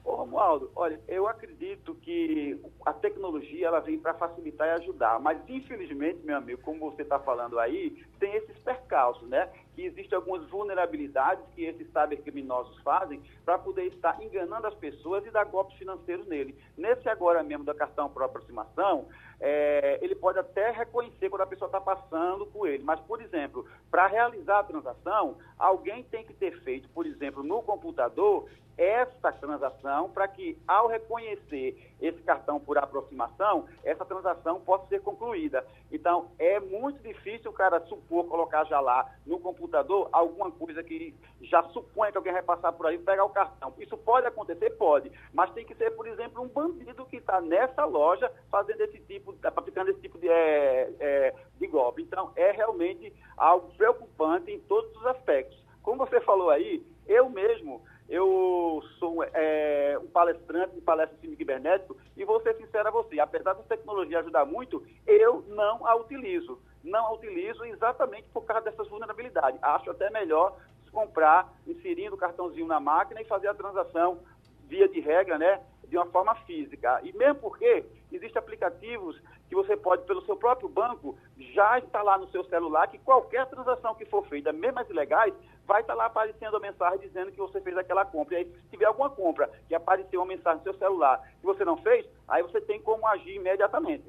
Ô, 0.03 0.15
Romualdo, 0.15 0.71
olha, 0.75 0.99
eu 1.07 1.27
acredito 1.27 1.93
que 2.01 2.59
a 2.83 2.91
tecnologia 2.91 3.67
ela 3.67 3.79
vem 3.79 3.99
para 3.99 4.15
facilitar 4.15 4.67
e 4.67 4.71
ajudar, 4.71 5.19
mas 5.19 5.37
infelizmente, 5.47 6.17
meu 6.23 6.35
amigo, 6.35 6.59
como 6.63 6.89
você 6.89 7.03
está 7.03 7.19
falando 7.19 7.59
aí, 7.59 7.95
tem 8.19 8.33
esses 8.33 8.57
percalços, 8.57 9.29
né? 9.29 9.49
Que 9.75 9.83
existem 9.83 10.15
algumas 10.15 10.43
vulnerabilidades 10.49 11.45
que 11.53 11.63
esses 11.63 11.87
cybercriminosos 11.91 12.75
fazem 12.79 13.21
para 13.45 13.59
poder 13.59 13.85
estar 13.85 14.19
enganando 14.19 14.65
as 14.65 14.73
pessoas 14.73 15.23
e 15.27 15.29
dar 15.29 15.45
golpes 15.45 15.77
financeiros 15.77 16.25
nele. 16.25 16.57
Nesse 16.75 17.07
agora 17.07 17.43
mesmo 17.43 17.63
da 17.63 17.75
cartão 17.75 18.09
por 18.09 18.23
aproximação, 18.23 19.05
é, 19.41 19.97
ele 20.01 20.13
pode 20.13 20.37
até 20.37 20.69
reconhecer 20.69 21.27
quando 21.29 21.41
a 21.41 21.47
pessoa 21.47 21.67
está 21.67 21.81
passando 21.81 22.45
por 22.45 22.69
ele. 22.69 22.83
Mas, 22.83 22.99
por 22.99 23.19
exemplo, 23.21 23.65
para 23.89 24.05
realizar 24.05 24.59
a 24.59 24.63
transação, 24.63 25.37
alguém 25.57 26.03
tem 26.03 26.23
que 26.23 26.33
ter 26.33 26.61
feito, 26.61 26.87
por 26.89 27.07
exemplo, 27.07 27.41
no 27.41 27.63
computador, 27.63 28.47
essa 28.81 29.31
transação 29.31 30.09
para 30.09 30.27
que, 30.27 30.57
ao 30.67 30.87
reconhecer 30.87 31.93
esse 32.01 32.19
cartão 32.23 32.59
por 32.59 32.79
aproximação, 32.79 33.67
essa 33.83 34.03
transação 34.03 34.59
possa 34.59 34.87
ser 34.87 35.01
concluída. 35.01 35.63
Então, 35.91 36.31
é 36.39 36.59
muito 36.59 36.99
difícil 37.03 37.51
o 37.51 37.53
cara 37.53 37.79
supor, 37.85 38.25
colocar 38.25 38.63
já 38.63 38.79
lá 38.79 39.07
no 39.23 39.39
computador 39.39 40.09
alguma 40.11 40.49
coisa 40.49 40.83
que 40.83 41.13
já 41.41 41.61
supõe 41.65 42.11
que 42.11 42.17
alguém 42.17 42.33
vai 42.33 42.41
passar 42.41 42.71
por 42.71 42.87
aí 42.87 42.95
e 42.95 42.99
pegar 42.99 43.23
o 43.23 43.29
cartão. 43.29 43.71
Isso 43.77 43.95
pode 43.97 44.25
acontecer? 44.25 44.71
Pode, 44.71 45.11
mas 45.31 45.51
tem 45.51 45.63
que 45.63 45.75
ser, 45.75 45.91
por 45.91 46.07
exemplo, 46.07 46.41
um 46.41 46.47
bandido 46.47 47.05
que 47.05 47.17
está 47.17 47.39
nessa 47.39 47.85
loja 47.85 48.31
fazendo 48.49 48.81
esse 48.81 48.99
tipo, 49.01 49.35
aplicando 49.43 49.91
esse 49.91 50.01
tipo 50.01 50.17
de, 50.17 50.27
é, 50.27 50.91
é, 50.99 51.35
de 51.59 51.67
golpe. 51.67 52.01
Então, 52.01 52.31
é 52.35 52.49
realmente 52.51 53.13
algo 53.37 53.71
preocupante 53.77 54.49
em 54.49 54.59
todos 54.61 54.95
os 54.95 55.05
aspectos. 55.05 55.61
Como 55.83 56.05
você 56.05 56.19
falou 56.21 56.49
aí, 56.49 56.83
eu 57.07 57.29
mesmo 57.29 57.83
eu 58.11 58.83
sou 58.99 59.23
é, 59.23 59.97
um 60.03 60.07
palestrante 60.07 60.75
de 60.75 60.81
palestra 60.81 61.17
de 61.17 61.33
cibernético 61.33 61.95
e 62.17 62.25
vou 62.25 62.41
ser 62.41 62.57
sincero 62.57 62.89
a 62.89 62.91
você, 62.91 63.17
apesar 63.21 63.53
da 63.53 63.63
tecnologia 63.63 64.19
ajudar 64.19 64.45
muito, 64.45 64.85
eu 65.07 65.45
não 65.47 65.87
a 65.87 65.95
utilizo. 65.95 66.59
Não 66.83 67.07
a 67.07 67.13
utilizo 67.13 67.63
exatamente 67.63 68.27
por 68.33 68.43
causa 68.43 68.65
dessas 68.65 68.89
vulnerabilidades. 68.89 69.57
Acho 69.63 69.91
até 69.91 70.09
melhor 70.09 70.57
comprar, 70.91 71.53
inserindo 71.65 72.15
o 72.15 72.17
cartãozinho 72.17 72.67
na 72.67 72.81
máquina 72.81 73.21
e 73.21 73.25
fazer 73.25 73.47
a 73.47 73.53
transação 73.53 74.19
via 74.67 74.89
de 74.89 74.99
regra, 74.99 75.37
né, 75.37 75.61
de 75.87 75.95
uma 75.95 76.05
forma 76.07 76.35
física. 76.35 76.99
E 77.03 77.13
mesmo 77.13 77.35
porque 77.35 77.85
existem 78.11 78.39
aplicativos 78.39 79.17
que 79.51 79.55
você 79.55 79.75
pode, 79.75 80.05
pelo 80.05 80.25
seu 80.25 80.37
próprio 80.37 80.69
banco, 80.69 81.17
já 81.53 81.77
instalar 81.77 82.17
no 82.17 82.29
seu 82.29 82.41
celular 82.45 82.87
que 82.87 82.97
qualquer 82.97 83.45
transação 83.47 83.93
que 83.93 84.05
for 84.05 84.25
feita, 84.27 84.53
mesmo 84.53 84.79
as 84.79 84.89
ilegais, 84.89 85.33
vai 85.67 85.81
estar 85.81 85.93
lá 85.93 86.05
aparecendo 86.05 86.55
a 86.55 86.59
mensagem 86.61 87.05
dizendo 87.05 87.33
que 87.33 87.37
você 87.37 87.59
fez 87.59 87.77
aquela 87.77 88.05
compra. 88.05 88.35
E 88.35 88.37
aí, 88.37 88.45
se 88.45 88.69
tiver 88.69 88.85
alguma 88.85 89.09
compra 89.09 89.51
que 89.67 89.75
apareceu 89.75 90.21
uma 90.21 90.27
mensagem 90.27 90.59
no 90.59 90.63
seu 90.63 90.73
celular 90.75 91.21
que 91.37 91.45
você 91.45 91.65
não 91.65 91.75
fez, 91.75 92.05
aí 92.29 92.41
você 92.41 92.61
tem 92.61 92.81
como 92.81 93.05
agir 93.05 93.35
imediatamente. 93.35 94.05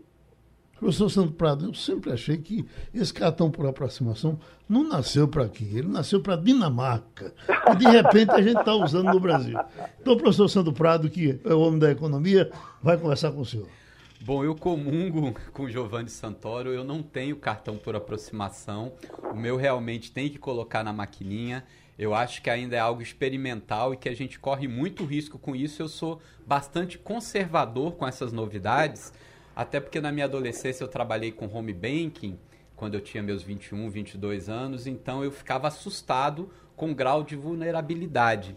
Professor 0.78 1.11
Santo 1.11 1.32
Prado, 1.32 1.66
eu 1.66 1.74
sempre 1.74 2.12
achei 2.12 2.38
que 2.38 2.64
esse 2.95 3.12
cartão 3.12 3.51
por 3.51 3.66
aproximação 3.66 4.38
não 4.68 4.84
nasceu 4.84 5.26
para 5.26 5.45
aqui, 5.45 5.64
ele 5.76 5.88
nasceu 5.88 6.20
para 6.20 6.36
Dinamarca. 6.36 7.34
E 7.72 7.76
de 7.76 7.86
repente 7.86 8.30
a 8.30 8.43
gente 8.43 8.61
está 8.61 8.74
usando 8.74 9.12
no 9.12 9.18
Brasil. 9.18 9.59
Então, 10.01 10.14
o 10.14 10.16
professor 10.16 10.49
Santo 10.49 10.72
Prado, 10.72 11.11
que 11.11 11.40
é 11.45 11.53
o 11.53 11.61
homem 11.61 11.80
da 11.80 11.90
economia, 11.90 12.49
vai 12.80 12.97
conversar 12.97 13.32
com 13.32 13.40
o 13.40 13.45
senhor. 13.45 13.66
Bom, 14.24 14.44
eu 14.44 14.54
comungo 14.54 15.34
com 15.52 15.68
Giovanni 15.68 16.08
Santoro, 16.08 16.70
eu 16.70 16.84
não 16.84 17.02
tenho 17.02 17.34
cartão 17.34 17.76
por 17.76 17.96
aproximação, 17.96 18.92
o 19.20 19.34
meu 19.34 19.56
realmente 19.56 20.12
tem 20.12 20.28
que 20.28 20.38
colocar 20.38 20.84
na 20.84 20.92
maquininha. 20.92 21.64
Eu 21.98 22.14
acho 22.14 22.40
que 22.40 22.48
ainda 22.48 22.76
é 22.76 22.78
algo 22.78 23.02
experimental 23.02 23.92
e 23.92 23.96
que 23.96 24.08
a 24.08 24.14
gente 24.14 24.38
corre 24.38 24.68
muito 24.68 25.04
risco 25.04 25.40
com 25.40 25.56
isso. 25.56 25.82
Eu 25.82 25.88
sou 25.88 26.22
bastante 26.46 26.98
conservador 26.98 27.96
com 27.96 28.06
essas 28.06 28.32
novidades, 28.32 29.12
até 29.56 29.80
porque 29.80 30.00
na 30.00 30.12
minha 30.12 30.26
adolescência 30.26 30.84
eu 30.84 30.88
trabalhei 30.88 31.32
com 31.32 31.52
home 31.52 31.72
banking, 31.72 32.38
quando 32.76 32.94
eu 32.94 33.00
tinha 33.00 33.24
meus 33.24 33.42
21, 33.42 33.90
22 33.90 34.48
anos, 34.48 34.86
então 34.86 35.24
eu 35.24 35.32
ficava 35.32 35.66
assustado 35.66 36.48
com 36.76 36.92
o 36.92 36.94
grau 36.94 37.24
de 37.24 37.34
vulnerabilidade. 37.34 38.56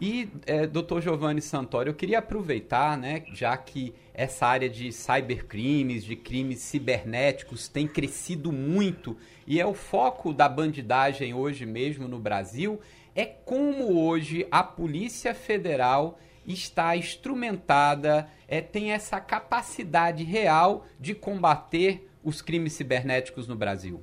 E, 0.00 0.28
é, 0.46 0.66
doutor 0.66 1.00
Giovanni 1.00 1.40
Santoro, 1.40 1.88
eu 1.88 1.94
queria 1.94 2.18
aproveitar, 2.18 2.98
né, 2.98 3.24
já 3.32 3.56
que 3.56 3.94
essa 4.12 4.46
área 4.46 4.68
de 4.68 4.92
cybercrimes, 4.92 6.04
de 6.04 6.14
crimes 6.14 6.58
cibernéticos 6.58 7.66
tem 7.66 7.88
crescido 7.88 8.52
muito 8.52 9.16
e 9.46 9.58
é 9.58 9.64
o 9.64 9.72
foco 9.72 10.34
da 10.34 10.48
bandidagem 10.48 11.32
hoje 11.32 11.64
mesmo 11.64 12.06
no 12.06 12.18
Brasil, 12.18 12.78
é 13.14 13.24
como 13.24 13.98
hoje 13.98 14.46
a 14.50 14.62
Polícia 14.62 15.34
Federal 15.34 16.18
está 16.46 16.94
instrumentada, 16.94 18.28
é, 18.46 18.60
tem 18.60 18.92
essa 18.92 19.18
capacidade 19.18 20.22
real 20.24 20.84
de 21.00 21.14
combater 21.14 22.06
os 22.22 22.42
crimes 22.42 22.74
cibernéticos 22.74 23.48
no 23.48 23.56
Brasil. 23.56 24.02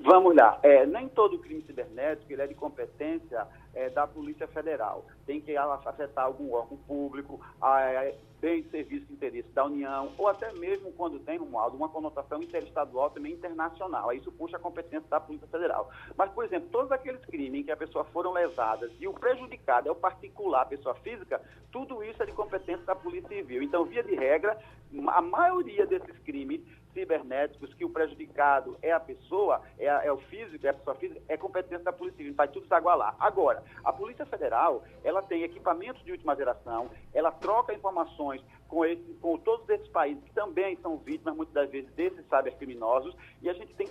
Vamos 0.00 0.36
lá. 0.36 0.58
É, 0.62 0.84
nem 0.84 1.08
todo 1.08 1.38
crime 1.38 1.62
cibernético 1.62 2.30
ele 2.30 2.42
é 2.42 2.46
de 2.46 2.54
competência 2.54 3.46
é, 3.74 3.90
da 3.90 4.06
Polícia 4.06 4.46
Federal. 4.48 5.04
Tem 5.26 5.40
que 5.40 5.56
afetar 5.56 6.24
algum 6.24 6.52
órgão 6.52 6.76
público, 6.78 7.40
a, 7.60 8.12
bem 8.40 8.62
de 8.62 8.68
serviço 8.68 9.06
de 9.06 9.14
interesse 9.14 9.48
da 9.54 9.64
União, 9.64 10.12
ou 10.18 10.28
até 10.28 10.52
mesmo 10.52 10.92
quando 10.92 11.18
tem 11.20 11.38
modo, 11.38 11.76
uma 11.76 11.88
conotação 11.88 12.42
interestadual 12.42 13.08
também 13.08 13.32
internacional. 13.32 14.10
Aí 14.10 14.18
isso 14.18 14.30
puxa 14.32 14.58
a 14.58 14.60
competência 14.60 15.08
da 15.08 15.18
Polícia 15.18 15.48
Federal. 15.48 15.90
Mas, 16.16 16.30
por 16.30 16.44
exemplo, 16.44 16.68
todos 16.70 16.92
aqueles 16.92 17.24
crimes 17.24 17.60
em 17.60 17.64
que 17.64 17.72
a 17.72 17.76
pessoa 17.76 18.04
foram 18.04 18.32
lesadas 18.32 18.92
e 19.00 19.08
o 19.08 19.14
prejudicado 19.14 19.88
é 19.88 19.92
o 19.92 19.94
particular, 19.94 20.62
a 20.62 20.66
pessoa 20.66 20.94
física, 20.96 21.40
tudo 21.72 22.04
isso 22.04 22.22
é 22.22 22.26
de 22.26 22.32
competência 22.32 22.84
da 22.84 22.94
Polícia 22.94 23.28
Civil. 23.28 23.62
Então, 23.62 23.84
via 23.84 24.02
de 24.02 24.14
regra, 24.14 24.58
a 25.08 25.22
maioria 25.22 25.86
desses 25.86 26.18
crimes 26.18 26.60
cibernéticos 26.94 27.74
que 27.74 27.84
o 27.84 27.90
prejudicado 27.90 28.78
é 28.80 28.92
a 28.92 29.00
pessoa, 29.00 29.60
é, 29.78 29.88
a, 29.88 30.04
é, 30.04 30.10
o 30.10 30.16
físico, 30.16 30.66
é 30.66 30.70
a 30.70 30.74
pessoa 30.74 30.96
física, 30.96 31.20
é 31.28 31.36
competência 31.36 31.84
da 31.84 31.92
Polícia 31.92 32.16
Civil, 32.18 32.34
faz 32.34 32.50
tudo 32.50 32.66
se 32.66 32.72
agualar. 32.72 33.14
Agora, 33.20 33.62
a 33.84 33.92
Polícia 33.92 34.24
Federal, 34.24 34.84
ela 35.02 35.20
tem 35.20 35.42
equipamentos 35.42 36.02
de 36.04 36.12
última 36.12 36.34
geração, 36.34 36.88
ela 37.12 37.30
troca 37.30 37.74
informações 37.74 38.42
com, 38.68 38.84
esse, 38.84 39.14
com 39.20 39.36
todos 39.36 39.68
esses 39.68 39.88
países 39.88 40.22
que 40.24 40.32
também 40.32 40.76
são 40.76 40.96
vítimas, 40.96 41.36
muitas 41.36 41.54
das 41.54 41.70
vezes, 41.70 41.92
desses 41.92 42.24
cybercriminosos, 42.26 43.14
e 43.42 43.50
a 43.50 43.52
gente 43.52 43.74
tem 43.74 43.88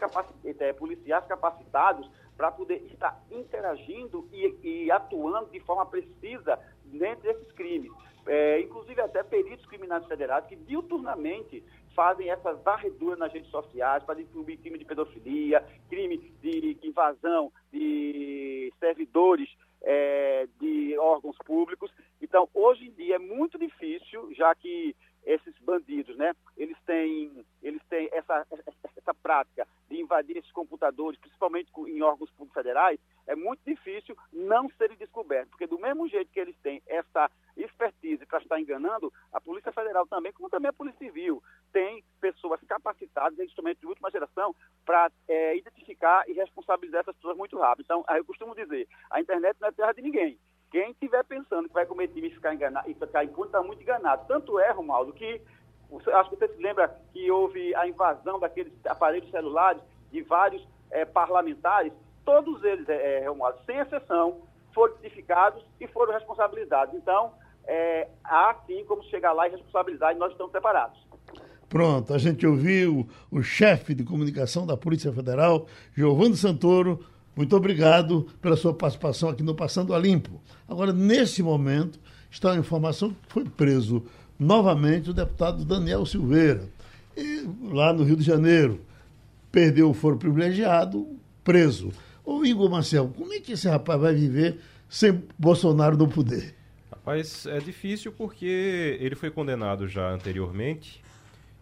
é, 0.60 0.74
policiais 0.74 1.26
capacitados 1.28 2.10
para 2.36 2.51
poder 2.51 2.84
estar 2.91 3.22
interagindo 3.32 4.28
e, 4.32 4.86
e 4.86 4.91
atuando 4.91 5.51
de 5.51 5.60
forma 5.60 5.86
precisa 5.86 6.60
dentro 6.86 7.24
desses 7.24 7.51
crimes. 7.54 7.91
É, 8.26 8.62
inclusive 8.62 9.01
até 9.01 9.22
peritos 9.22 9.66
criminais 9.66 10.06
federados 10.06 10.47
que 10.47 10.56
diuturnamente 10.56 11.62
fazem 11.95 12.29
essas 12.29 12.61
varreduras 12.63 13.19
nas 13.19 13.31
redes 13.31 13.49
sociais 13.49 14.03
para 14.03 14.15
distribuir 14.15 14.59
crime 14.59 14.77
de 14.77 14.85
pedofilia, 14.85 15.65
crime 15.89 16.17
de 16.41 16.77
invasão 16.83 17.51
de 17.71 18.71
servidores 18.79 19.49
é, 19.81 20.47
de 20.59 20.97
órgãos 20.97 21.37
públicos. 21.45 21.91
Então, 22.21 22.47
hoje 22.53 22.87
em 22.87 22.91
dia 22.91 23.15
é 23.15 23.19
muito 23.19 23.57
difícil, 23.57 24.33
já 24.33 24.53
que 24.55 24.95
esses 25.26 25.57
bandidos, 25.59 26.15
né, 26.17 26.34
eles 26.57 26.78
têm, 26.86 27.45
eles 27.61 27.82
têm 27.89 28.09
essa, 28.11 28.45
essa 28.97 29.13
prática 29.13 29.67
de 29.89 30.01
invadir 30.01 30.38
esses 30.38 30.51
computadores, 30.51 31.19
principalmente 31.19 31.71
em 31.88 32.01
órgãos 32.01 32.30
públicos 32.32 32.53
federais, 32.53 32.99
é 33.26 33.36
muito 33.36 33.61
difícil 33.65 34.15
não 34.32 34.69
serem 34.78 34.97
descobertos, 34.97 35.49
porque 35.49 35.67
do 35.67 35.80
mesmo 35.80 36.07
jeito 36.07 36.32
que 36.32 36.39
eles 36.39 36.55
têm 36.61 36.82
essa 36.88 37.30
expertise 37.55 38.26
para 38.26 38.39
estar 38.39 38.59
enganando, 38.59 39.13
a 39.32 39.39
Polícia 39.39 39.71
Federal 39.71 40.05
também, 40.07 40.34
como 40.34 40.49
também 40.49 40.69
a 40.69 40.74
Polícia 40.74 40.99
Civil, 40.99 41.41
tem 41.71 42.03
pessoas 42.19 42.59
capacitadas, 42.67 43.39
instrumentos 43.39 43.80
de 43.80 43.88
última 43.88 44.11
geração, 44.11 44.55
para 44.86 45.11
é, 45.28 45.55
identificar 45.57 46.28
e 46.28 46.34
responsabilizar 46.34 47.01
essas 47.01 47.15
pessoas 47.15 47.38
muito 47.38 47.57
rápido. 47.57 47.86
Então, 47.86 48.03
eu 48.15 48.26
costumo 48.26 48.55
dizer, 48.55 48.88
a 49.09 49.21
internet 49.21 49.57
não 49.59 49.69
é 49.69 49.71
terra 49.71 49.93
de 49.93 50.01
ninguém. 50.01 50.39
Quem 50.74 50.89
estiver 50.89 51.24
pensando 51.26 51.67
que 51.67 51.74
vai 51.76 51.86
cometer 51.86 52.19
e 52.19 52.32
ficar 52.32 52.51
enganado 52.51 52.89
e 52.89 52.95
ficar 52.95 53.24
impune 53.24 53.45
está 53.45 53.61
muito 53.61 53.84
enganado. 53.84 54.26
Tanto 54.28 54.59
é, 54.59 54.71
Romaldo, 54.71 55.13
que 55.13 55.39
acho 56.15 56.32
que 56.32 56.36
você 56.36 56.47
se 56.47 56.59
lembra 56.59 56.99
que 57.13 57.30
houve 57.30 57.76
a 57.76 57.88
invasão 57.88 58.39
daqueles 58.39 58.74
aparelhos 58.88 59.30
celulares 59.30 59.80
de 60.11 60.24
vários 60.24 60.67
é, 60.89 61.05
parlamentares, 61.05 61.93
todos 62.26 62.63
eles, 62.63 62.89
é, 62.89 63.24
Romualdo, 63.28 63.59
sem 63.67 63.78
exceção, 63.78 64.41
foram 64.74 64.95
identificados 64.95 65.63
e 65.80 65.86
foram 65.86 66.11
responsabilizados. 66.11 66.95
Então, 66.95 67.34
é, 67.65 68.07
há 68.24 68.55
sim 68.65 68.84
como 68.86 69.03
chegar 69.03 69.32
lá 69.32 69.47
e 69.47 69.51
responsabilizar 69.51 70.15
e 70.15 70.17
nós 70.17 70.32
estamos 70.32 70.51
preparados. 70.51 70.99
Pronto, 71.69 72.15
a 72.15 72.17
gente 72.17 72.47
ouviu 72.47 73.07
o 73.30 73.43
chefe 73.43 73.93
de 73.93 74.03
comunicação 74.03 74.65
da 74.65 74.76
Polícia 74.76 75.13
Federal, 75.13 75.67
Giovanni 75.95 76.36
Santoro. 76.36 77.12
Muito 77.36 77.55
obrigado 77.55 78.27
pela 78.41 78.55
sua 78.55 78.73
participação 78.73 79.29
aqui 79.29 79.41
no 79.41 79.55
Passando 79.55 79.93
a 79.93 79.99
Limpo. 79.99 80.41
Agora, 80.67 80.93
nesse 80.93 81.41
momento, 81.41 81.99
está 82.29 82.51
a 82.51 82.57
informação 82.57 83.09
que 83.09 83.15
foi 83.27 83.43
preso 83.45 84.03
novamente 84.39 85.09
o 85.09 85.13
deputado 85.13 85.65
Daniel 85.65 86.05
Silveira, 86.05 86.67
e, 87.15 87.47
lá 87.61 87.93
no 87.93 88.03
Rio 88.03 88.15
de 88.15 88.23
Janeiro. 88.23 88.81
Perdeu 89.51 89.89
o 89.89 89.93
foro 89.93 90.17
privilegiado, 90.17 91.07
preso. 91.43 91.91
Ô 92.25 92.43
Igor 92.43 92.69
Marcel, 92.69 93.11
como 93.15 93.34
é 93.34 93.39
que 93.39 93.51
esse 93.51 93.67
rapaz 93.67 93.99
vai 93.99 94.15
viver 94.15 94.59
sem 94.89 95.23
Bolsonaro 95.38 95.97
no 95.97 96.07
poder? 96.07 96.55
Rapaz, 96.89 97.45
é 97.45 97.59
difícil 97.59 98.11
porque 98.11 98.97
ele 98.99 99.15
foi 99.15 99.29
condenado 99.29 99.88
já 99.88 100.09
anteriormente 100.11 101.03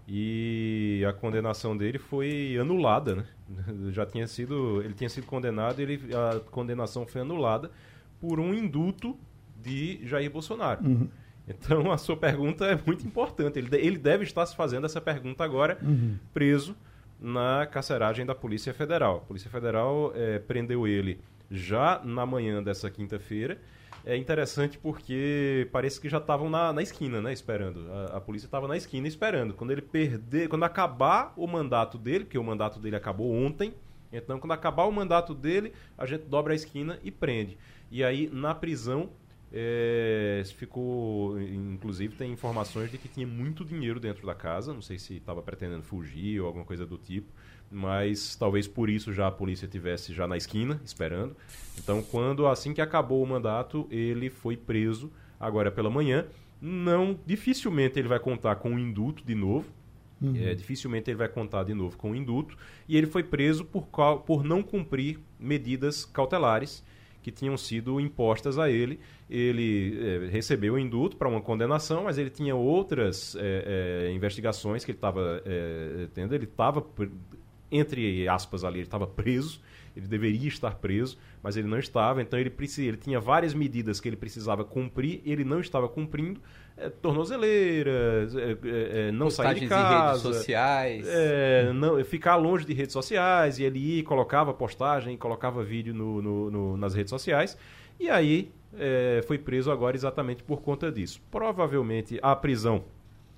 e 0.07 1.03
a 1.07 1.11
condenação 1.11 1.75
dele 1.75 1.97
foi 1.97 2.57
anulada, 2.59 3.15
né? 3.15 3.25
Já 3.91 4.05
tinha 4.05 4.27
sido, 4.27 4.81
ele 4.81 4.93
tinha 4.93 5.09
sido 5.09 5.25
condenado, 5.25 5.79
ele 5.79 5.99
a 6.13 6.39
condenação 6.51 7.05
foi 7.05 7.21
anulada 7.21 7.71
por 8.19 8.39
um 8.39 8.53
induto 8.53 9.17
de 9.61 9.99
Jair 10.05 10.29
Bolsonaro. 10.31 10.85
Uhum. 10.85 11.07
Então 11.47 11.91
a 11.91 11.97
sua 11.97 12.15
pergunta 12.15 12.65
é 12.65 12.79
muito 12.85 13.05
importante. 13.05 13.59
Ele, 13.59 13.75
ele 13.75 13.97
deve 13.97 14.23
estar 14.23 14.45
se 14.45 14.55
fazendo 14.55 14.85
essa 14.85 15.01
pergunta 15.01 15.43
agora, 15.43 15.77
uhum. 15.81 16.17
preso 16.33 16.75
na 17.19 17.67
carceragem 17.67 18.25
da 18.25 18.33
Polícia 18.33 18.73
Federal. 18.73 19.17
A 19.17 19.19
Polícia 19.21 19.49
Federal 19.49 20.11
é, 20.15 20.39
prendeu 20.39 20.87
ele 20.87 21.19
já 21.49 22.01
na 22.03 22.25
manhã 22.25 22.63
dessa 22.63 22.89
quinta-feira 22.89 23.59
é 24.05 24.17
interessante 24.17 24.77
porque 24.77 25.67
parece 25.71 25.99
que 25.99 26.09
já 26.09 26.17
estavam 26.17 26.49
na, 26.49 26.73
na 26.73 26.81
esquina, 26.81 27.21
né? 27.21 27.31
Esperando. 27.31 27.91
A, 27.91 28.17
a 28.17 28.21
polícia 28.21 28.47
estava 28.47 28.67
na 28.67 28.75
esquina 28.75 29.07
esperando. 29.07 29.53
Quando 29.53 29.71
ele 29.71 29.81
perder, 29.81 30.47
quando 30.47 30.63
acabar 30.63 31.33
o 31.35 31.47
mandato 31.47 31.97
dele, 31.97 32.25
porque 32.25 32.37
o 32.37 32.43
mandato 32.43 32.79
dele 32.79 32.95
acabou 32.95 33.31
ontem, 33.31 33.73
então 34.11 34.39
quando 34.39 34.51
acabar 34.51 34.85
o 34.85 34.91
mandato 34.91 35.33
dele, 35.33 35.73
a 35.97 36.05
gente 36.05 36.23
dobra 36.23 36.53
a 36.53 36.55
esquina 36.55 36.99
e 37.03 37.11
prende. 37.11 37.57
E 37.89 38.03
aí, 38.03 38.29
na 38.31 38.55
prisão, 38.55 39.09
é, 39.53 40.41
ficou. 40.55 41.39
Inclusive, 41.41 42.15
tem 42.15 42.31
informações 42.31 42.89
de 42.89 42.97
que 42.97 43.07
tinha 43.07 43.27
muito 43.27 43.65
dinheiro 43.65 43.99
dentro 43.99 44.25
da 44.25 44.33
casa. 44.33 44.73
Não 44.73 44.81
sei 44.81 44.97
se 44.97 45.17
estava 45.17 45.41
pretendendo 45.41 45.83
fugir 45.83 46.39
ou 46.39 46.47
alguma 46.47 46.65
coisa 46.65 46.85
do 46.85 46.97
tipo. 46.97 47.27
Mas 47.71 48.35
talvez 48.35 48.67
por 48.67 48.89
isso 48.89 49.13
já 49.13 49.27
a 49.27 49.31
polícia 49.31 49.67
tivesse 49.67 50.13
já 50.13 50.27
na 50.27 50.35
esquina, 50.35 50.81
esperando. 50.83 51.35
Então, 51.79 52.03
quando 52.03 52.45
assim 52.45 52.73
que 52.73 52.81
acabou 52.81 53.23
o 53.23 53.27
mandato, 53.27 53.87
ele 53.89 54.29
foi 54.29 54.57
preso 54.57 55.09
agora 55.39 55.71
pela 55.71 55.89
manhã. 55.89 56.25
Não, 56.61 57.17
dificilmente 57.25 57.97
ele 57.97 58.09
vai 58.09 58.19
contar 58.19 58.57
com 58.57 58.75
o 58.75 58.79
induto 58.79 59.23
de 59.25 59.33
novo. 59.33 59.67
Uhum. 60.21 60.35
É, 60.35 60.53
dificilmente 60.53 61.09
ele 61.09 61.17
vai 61.17 61.29
contar 61.29 61.63
de 61.63 61.73
novo 61.73 61.97
com 61.97 62.11
o 62.11 62.15
induto. 62.15 62.57
E 62.87 62.97
ele 62.97 63.07
foi 63.07 63.23
preso 63.23 63.63
por, 63.63 63.87
por 64.25 64.43
não 64.43 64.61
cumprir 64.61 65.19
medidas 65.39 66.05
cautelares 66.05 66.83
que 67.23 67.31
tinham 67.31 67.55
sido 67.57 67.99
impostas 67.99 68.57
a 68.57 68.69
ele. 68.69 68.99
Ele 69.29 69.97
é, 69.99 70.27
recebeu 70.29 70.73
o 70.73 70.79
induto 70.79 71.15
para 71.15 71.27
uma 71.27 71.41
condenação, 71.41 72.03
mas 72.03 72.17
ele 72.17 72.29
tinha 72.29 72.55
outras 72.55 73.35
é, 73.35 74.07
é, 74.09 74.13
investigações 74.13 74.83
que 74.83 74.91
ele 74.91 74.97
estava 74.97 75.41
é, 75.45 76.07
tendo. 76.13 76.35
Ele 76.35 76.45
estava, 76.45 76.85
entre 77.71 78.27
aspas, 78.27 78.63
ali, 78.63 78.79
ele 78.79 78.87
estava 78.87 79.07
preso 79.07 79.61
ele 79.95 80.07
deveria 80.07 80.47
estar 80.47 80.75
preso, 80.75 81.17
mas 81.43 81.57
ele 81.57 81.67
não 81.67 81.77
estava, 81.77 82.21
então 82.21 82.39
ele, 82.39 82.49
precisa, 82.49 82.87
ele 82.87 82.97
tinha 82.97 83.19
várias 83.19 83.53
medidas 83.53 83.99
que 83.99 84.07
ele 84.07 84.15
precisava 84.15 84.63
cumprir, 84.63 85.21
ele 85.25 85.43
não 85.43 85.59
estava 85.59 85.87
cumprindo, 85.87 86.39
é, 86.77 86.89
tornozeleiras, 86.89 88.35
é, 88.35 88.51
é, 88.51 89.07
é 89.07 89.11
não 89.11 89.29
sair 89.29 89.59
de 89.59 89.67
casa, 89.67 89.93
em 89.93 90.07
redes 90.07 90.21
sociais, 90.21 91.07
é, 91.07 91.73
não, 91.73 92.03
ficar 92.03 92.35
longe 92.37 92.65
de 92.65 92.73
redes 92.73 92.93
sociais, 92.93 93.59
e 93.59 93.63
ele 93.63 93.79
ia, 93.79 94.03
colocava 94.03 94.53
postagem, 94.53 95.17
colocava 95.17 95.63
vídeo 95.63 95.93
no, 95.93 96.21
no, 96.21 96.51
no 96.51 96.77
nas 96.77 96.93
redes 96.93 97.09
sociais, 97.09 97.57
e 97.99 98.09
aí 98.09 98.51
é, 98.77 99.21
foi 99.27 99.37
preso 99.37 99.71
agora 99.71 99.95
exatamente 99.95 100.41
por 100.43 100.61
conta 100.61 100.91
disso. 100.91 101.21
Provavelmente 101.29 102.17
a 102.21 102.35
prisão, 102.35 102.83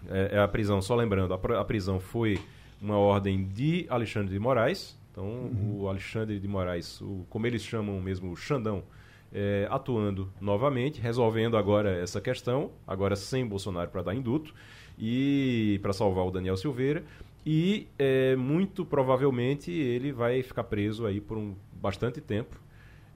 é, 0.07 0.39
a 0.39 0.47
prisão, 0.47 0.81
só 0.81 0.95
lembrando, 0.95 1.34
a, 1.34 1.59
a 1.59 1.65
prisão 1.65 1.99
foi 1.99 2.39
uma 2.84 2.97
ordem 2.97 3.45
de 3.45 3.86
Alexandre 3.89 4.34
de 4.34 4.39
Moraes, 4.39 4.99
então, 5.09 5.25
uhum. 5.25 5.81
o 5.81 5.88
Alexandre 5.88 6.39
de 6.39 6.47
Moraes, 6.47 6.99
o, 6.99 7.25
como 7.29 7.47
eles 7.47 7.63
chamam 7.63 8.01
mesmo, 8.01 8.31
o 8.31 8.36
Xandão, 8.36 8.84
é, 9.31 9.67
atuando 9.69 10.29
novamente, 10.41 10.99
resolvendo 10.99 11.55
agora 11.55 11.95
essa 11.97 12.19
questão, 12.19 12.71
agora 12.86 13.15
sem 13.15 13.45
Bolsonaro 13.45 13.89
para 13.89 14.01
dar 14.01 14.15
induto, 14.15 14.53
e 14.97 15.79
para 15.81 15.93
salvar 15.93 16.25
o 16.25 16.31
Daniel 16.31 16.57
Silveira. 16.57 17.03
E 17.45 17.88
é, 17.97 18.36
muito 18.36 18.86
provavelmente 18.86 19.71
ele 19.71 20.11
vai 20.11 20.41
ficar 20.43 20.63
preso 20.63 21.05
aí 21.05 21.19
por 21.21 21.38
um 21.38 21.55
bastante 21.73 22.21
tempo. 22.21 22.59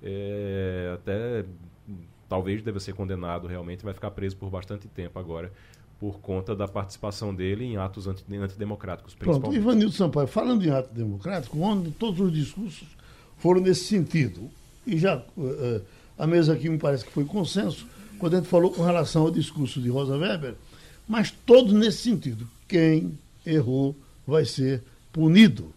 É, 0.02 0.92
até 0.94 1.46
talvez 2.30 2.62
deva 2.62 2.80
ser 2.80 2.94
condenado 2.94 3.48
realmente, 3.48 3.84
vai 3.84 3.94
ficar 3.94 4.12
preso 4.12 4.38
por 4.38 4.50
bastante 4.50 4.88
tempo 4.88 5.18
agora 5.18 5.52
por 6.00 6.20
conta 6.20 6.56
da 6.56 6.68
participação 6.68 7.34
dele 7.34 7.66
em 7.66 7.78
atos 7.78 8.08
antidemocráticos, 8.08 9.14
principalmente. 9.16 9.42
Pronto, 9.42 9.56
Ivanildo 9.56 9.94
Sampaio, 9.94 10.28
falando 10.28 10.64
em 10.66 10.70
ato 10.70 10.94
democrático, 10.94 11.60
onde 11.60 11.92
todos 11.92 12.20
os 12.20 12.32
discursos 12.32 12.88
foram 13.38 13.62
nesse 13.62 13.86
sentido. 13.86 14.50
E 14.86 14.98
já 14.98 15.18
uh, 15.18 15.82
a 16.18 16.28
mesa 16.28 16.54
aqui 16.54 16.70
me 16.70 16.78
parece 16.78 17.04
que 17.04 17.12
foi 17.12 17.26
consenso, 17.26 17.86
quando 18.20 18.36
a 18.36 18.38
gente 18.38 18.50
falou 18.50 18.72
com 18.72 18.84
relação 18.84 19.24
ao 19.24 19.32
discurso 19.32 19.82
de 19.82 19.90
Rosa 19.90 20.18
Weber, 20.18 20.56
mas 21.08 21.32
todos 21.46 21.74
nesse 21.74 22.00
sentido. 22.00 22.48
Quem 22.68 23.18
errou 23.46 23.96
vai 24.26 24.46
ser 24.46 24.84
punido. 25.12 25.74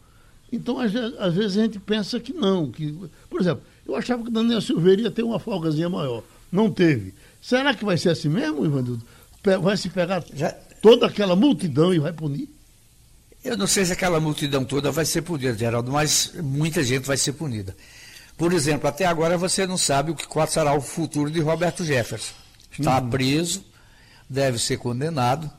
Então, 0.52 0.78
às, 0.78 0.94
às 0.94 1.34
vezes, 1.34 1.56
a 1.56 1.62
gente 1.62 1.78
pensa 1.78 2.18
que 2.18 2.32
não. 2.32 2.70
Que, 2.70 2.92
por 3.28 3.40
exemplo, 3.40 3.62
eu 3.86 3.94
achava 3.94 4.24
que 4.24 4.30
Daniel 4.30 4.60
Silveira 4.60 5.02
ia 5.02 5.10
ter 5.10 5.22
uma 5.22 5.38
folgazinha 5.38 5.88
maior. 5.88 6.22
Não 6.50 6.70
teve. 6.70 7.14
Será 7.40 7.72
que 7.74 7.84
vai 7.84 7.96
ser 7.96 8.10
assim 8.10 8.28
mesmo, 8.28 8.64
Ivanildo? 8.66 9.02
Vai 9.60 9.76
se 9.76 9.88
pegar 9.88 10.24
Já... 10.34 10.50
toda 10.82 11.06
aquela 11.06 11.34
multidão 11.34 11.92
e 11.94 11.98
vai 11.98 12.12
punir? 12.12 12.48
Eu 13.42 13.56
não 13.56 13.66
sei 13.66 13.86
se 13.86 13.92
aquela 13.92 14.20
multidão 14.20 14.64
toda 14.64 14.90
vai 14.90 15.04
ser 15.04 15.22
punida, 15.22 15.56
Geraldo, 15.56 15.90
mas 15.90 16.32
muita 16.42 16.82
gente 16.82 17.06
vai 17.06 17.16
ser 17.16 17.32
punida. 17.32 17.74
Por 18.36 18.52
exemplo, 18.52 18.88
até 18.88 19.04
agora 19.06 19.38
você 19.38 19.66
não 19.66 19.78
sabe 19.78 20.10
o 20.10 20.14
que 20.14 20.26
qual 20.26 20.46
será 20.46 20.74
o 20.74 20.80
futuro 20.80 21.30
de 21.30 21.40
Roberto 21.40 21.84
Jefferson. 21.84 22.34
Está 22.70 23.00
uhum. 23.00 23.10
preso, 23.10 23.64
deve 24.28 24.58
ser 24.58 24.76
condenado, 24.76 25.50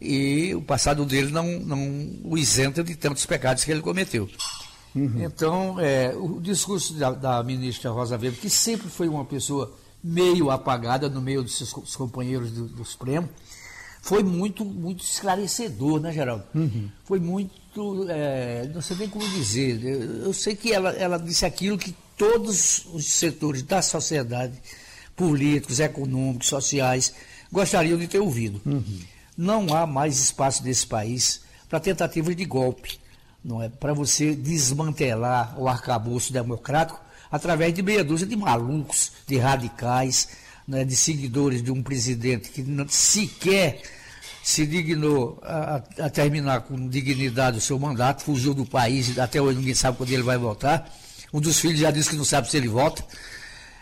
e 0.00 0.54
o 0.54 0.62
passado 0.62 1.04
dele 1.04 1.30
não, 1.30 1.60
não 1.60 2.10
o 2.24 2.36
isenta 2.36 2.82
de 2.82 2.96
tantos 2.96 3.24
pecados 3.24 3.64
que 3.64 3.70
ele 3.70 3.80
cometeu. 3.80 4.28
Uhum. 4.94 5.22
Então, 5.24 5.80
é, 5.80 6.12
o 6.14 6.40
discurso 6.40 6.94
da, 6.94 7.12
da, 7.12 7.42
ministra 7.42 7.90
Rosa 7.90 8.16
Weber, 8.16 8.38
que 8.38 8.50
sempre 8.50 8.88
foi 8.88 9.08
uma 9.08 9.24
pessoa 9.24 9.72
meio 10.02 10.50
apagada 10.50 11.08
no 11.08 11.20
meio 11.20 11.42
dos 11.42 11.56
seus 11.56 11.96
companheiros 11.96 12.50
do, 12.50 12.66
do 12.66 12.84
Supremo, 12.84 13.28
foi 14.02 14.24
muito, 14.24 14.64
muito 14.64 15.04
esclarecedor, 15.04 16.00
né, 16.00 16.12
Geraldo? 16.12 16.44
Uhum. 16.52 16.90
Foi 17.04 17.20
muito, 17.20 18.04
é, 18.08 18.68
não 18.74 18.82
sei 18.82 18.96
nem 18.96 19.08
como 19.08 19.26
dizer. 19.28 19.80
Eu, 19.84 20.24
eu, 20.24 20.32
sei 20.32 20.56
que 20.56 20.72
ela, 20.72 20.90
ela 20.90 21.18
disse 21.18 21.46
aquilo 21.46 21.78
que 21.78 21.94
todos 22.18 22.84
os 22.92 23.06
setores 23.06 23.62
da 23.62 23.80
sociedade, 23.80 24.54
políticos, 25.14 25.78
econômicos, 25.78 26.48
sociais, 26.48 27.14
gostariam 27.50 27.96
de 27.96 28.08
ter 28.08 28.18
ouvido. 28.18 28.60
Uhum. 28.66 29.00
Não 29.36 29.72
há 29.72 29.86
mais 29.86 30.18
espaço 30.18 30.64
nesse 30.64 30.86
país 30.86 31.42
para 31.68 31.78
tentativas 31.78 32.34
de 32.34 32.44
golpe, 32.44 32.98
não 33.44 33.62
é? 33.62 33.68
Para 33.68 33.94
você 33.94 34.34
desmantelar 34.34 35.54
o 35.58 35.68
arcabouço 35.68 36.32
democrático 36.32 37.00
através 37.32 37.72
de 37.72 37.82
meia 37.82 38.04
dúzia 38.04 38.26
de 38.26 38.36
malucos, 38.36 39.12
de 39.26 39.38
radicais, 39.38 40.28
né, 40.68 40.84
de 40.84 40.94
seguidores 40.94 41.62
de 41.62 41.72
um 41.72 41.82
presidente 41.82 42.50
que 42.50 42.62
não, 42.62 42.86
sequer 42.86 43.80
se 44.44 44.66
dignou 44.66 45.40
a, 45.42 45.82
a, 45.98 46.10
terminar 46.10 46.62
com 46.62 46.88
dignidade 46.88 47.58
o 47.58 47.60
seu 47.60 47.78
mandato, 47.78 48.22
fugiu 48.22 48.52
do 48.52 48.66
país, 48.66 49.18
até 49.18 49.40
hoje 49.40 49.58
ninguém 49.58 49.74
sabe 49.74 49.96
quando 49.96 50.10
ele 50.10 50.22
vai 50.22 50.36
voltar. 50.36 50.92
Um 51.32 51.40
dos 51.40 51.58
filhos 51.58 51.80
já 51.80 51.90
disse 51.90 52.10
que 52.10 52.16
não 52.16 52.24
sabe 52.24 52.50
se 52.50 52.56
ele 52.56 52.68
volta. 52.68 53.04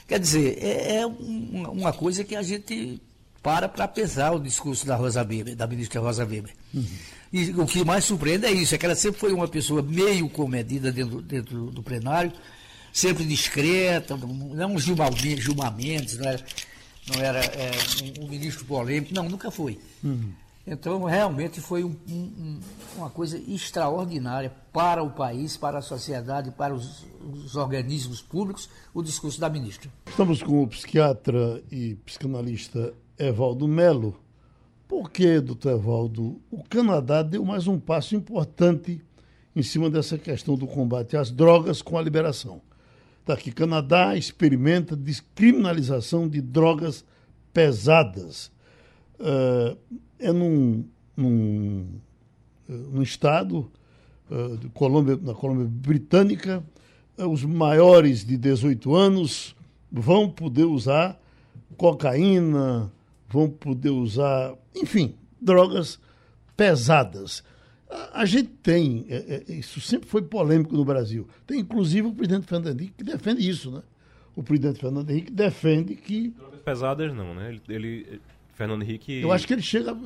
Quer 0.06 0.20
dizer, 0.20 0.58
é, 0.60 0.98
é 0.98 1.06
uma 1.06 1.92
coisa 1.92 2.22
que 2.22 2.36
a 2.36 2.42
gente 2.42 3.00
para 3.42 3.68
para 3.68 3.88
pesar 3.88 4.32
o 4.32 4.38
discurso 4.38 4.86
da 4.86 4.96
Rosa 4.96 5.22
Weber, 5.22 5.56
da 5.56 5.66
ministra 5.66 6.00
Rosa 6.00 6.24
Weber. 6.24 6.52
Uhum. 6.74 6.86
E 7.32 7.50
o 7.52 7.66
que 7.66 7.84
mais 7.84 8.04
surpreende 8.04 8.44
é 8.44 8.52
isso, 8.52 8.74
é 8.74 8.78
que 8.78 8.84
ela 8.84 8.94
sempre 8.94 9.18
foi 9.20 9.32
uma 9.32 9.48
pessoa 9.48 9.82
meio 9.82 10.28
comedida 10.28 10.92
dentro, 10.92 11.22
dentro 11.22 11.70
do 11.70 11.82
plenário, 11.82 12.32
sempre 12.92 13.24
discreta, 13.24 14.16
não 14.16 14.78
Gilmar, 14.78 15.12
Gilmar 15.14 15.74
Mendes, 15.74 16.18
não 16.18 16.28
era, 16.28 16.44
não 17.14 17.22
era 17.22 17.40
é, 17.40 17.70
um, 18.20 18.24
um, 18.24 18.28
ministro 18.28 18.64
polêmico, 18.64 19.14
não, 19.14 19.28
nunca 19.28 19.50
foi. 19.50 19.78
Uhum. 20.02 20.32
Então, 20.66 21.02
realmente 21.04 21.60
foi 21.60 21.82
um, 21.82 21.96
um, 22.08 22.60
uma 22.96 23.10
coisa 23.10 23.38
extraordinária 23.48 24.52
para 24.72 25.02
o 25.02 25.10
país, 25.10 25.56
para 25.56 25.78
a 25.78 25.82
sociedade, 25.82 26.50
para 26.50 26.74
os, 26.74 27.04
os, 27.32 27.56
organismos 27.56 28.20
públicos, 28.20 28.68
o 28.94 29.02
discurso 29.02 29.40
da 29.40 29.48
ministra. 29.48 29.90
Estamos 30.06 30.42
com 30.42 30.62
o 30.62 30.68
psiquiatra 30.68 31.62
e 31.72 31.94
psicanalista 32.04 32.92
Evaldo 33.18 33.66
Melo. 33.66 34.16
Por 34.86 35.10
que, 35.10 35.40
doutor 35.40 35.72
Evaldo, 35.72 36.40
o 36.50 36.62
Canadá 36.62 37.22
deu 37.22 37.44
mais 37.44 37.66
um 37.66 37.78
passo 37.78 38.14
importante 38.14 39.00
em 39.56 39.62
cima 39.62 39.88
dessa 39.88 40.18
questão 40.18 40.56
do 40.56 40.66
combate 40.66 41.16
às 41.16 41.30
drogas 41.30 41.80
com 41.80 41.96
a 41.96 42.02
liberação? 42.02 42.60
Está 43.30 43.38
aqui, 43.38 43.52
Canadá 43.52 44.16
experimenta 44.16 44.96
descriminalização 44.96 46.28
de 46.28 46.40
drogas 46.40 47.04
pesadas. 47.52 48.50
Uh, 49.20 49.78
é 50.18 50.32
num, 50.32 50.84
num, 51.16 51.86
eh, 52.68 52.72
num 52.72 53.02
estado 53.02 53.70
uh, 54.28 54.68
Colômbia, 54.70 55.16
na 55.22 55.32
Colômbia 55.32 55.68
Britânica, 55.70 56.60
uh, 57.16 57.28
os 57.28 57.44
maiores 57.44 58.24
de 58.24 58.36
18 58.36 58.96
anos 58.96 59.54
vão 59.92 60.28
poder 60.28 60.64
usar 60.64 61.16
cocaína, 61.76 62.90
vão 63.28 63.48
poder 63.48 63.90
usar, 63.90 64.56
enfim, 64.74 65.14
drogas 65.40 66.00
pesadas. 66.56 67.44
A, 68.12 68.24
gente 68.24 68.48
tem, 68.62 69.04
é, 69.08 69.42
é, 69.48 69.52
isso 69.52 69.80
sempre 69.80 70.08
foi 70.08 70.22
polêmico 70.22 70.74
no 70.74 70.84
Brasil. 70.84 71.26
Tem 71.46 71.58
inclusive 71.58 72.06
o 72.06 72.12
presidente 72.12 72.46
Fernando 72.46 72.68
Henrique 72.68 72.94
que 72.98 73.04
defende 73.04 73.48
isso, 73.48 73.70
né? 73.70 73.82
O 74.36 74.42
presidente 74.42 74.80
Fernando 74.80 75.10
Henrique 75.10 75.32
defende 75.32 75.96
que. 75.96 76.32
Pesadas 76.64 77.12
não, 77.12 77.34
né? 77.34 77.48
Ele, 77.48 77.62
ele 77.68 78.20
Fernando 78.54 78.82
Henrique. 78.82 79.20
Eu 79.20 79.32
acho 79.32 79.46
que 79.46 79.54
ele 79.54 79.62
chega. 79.62 79.96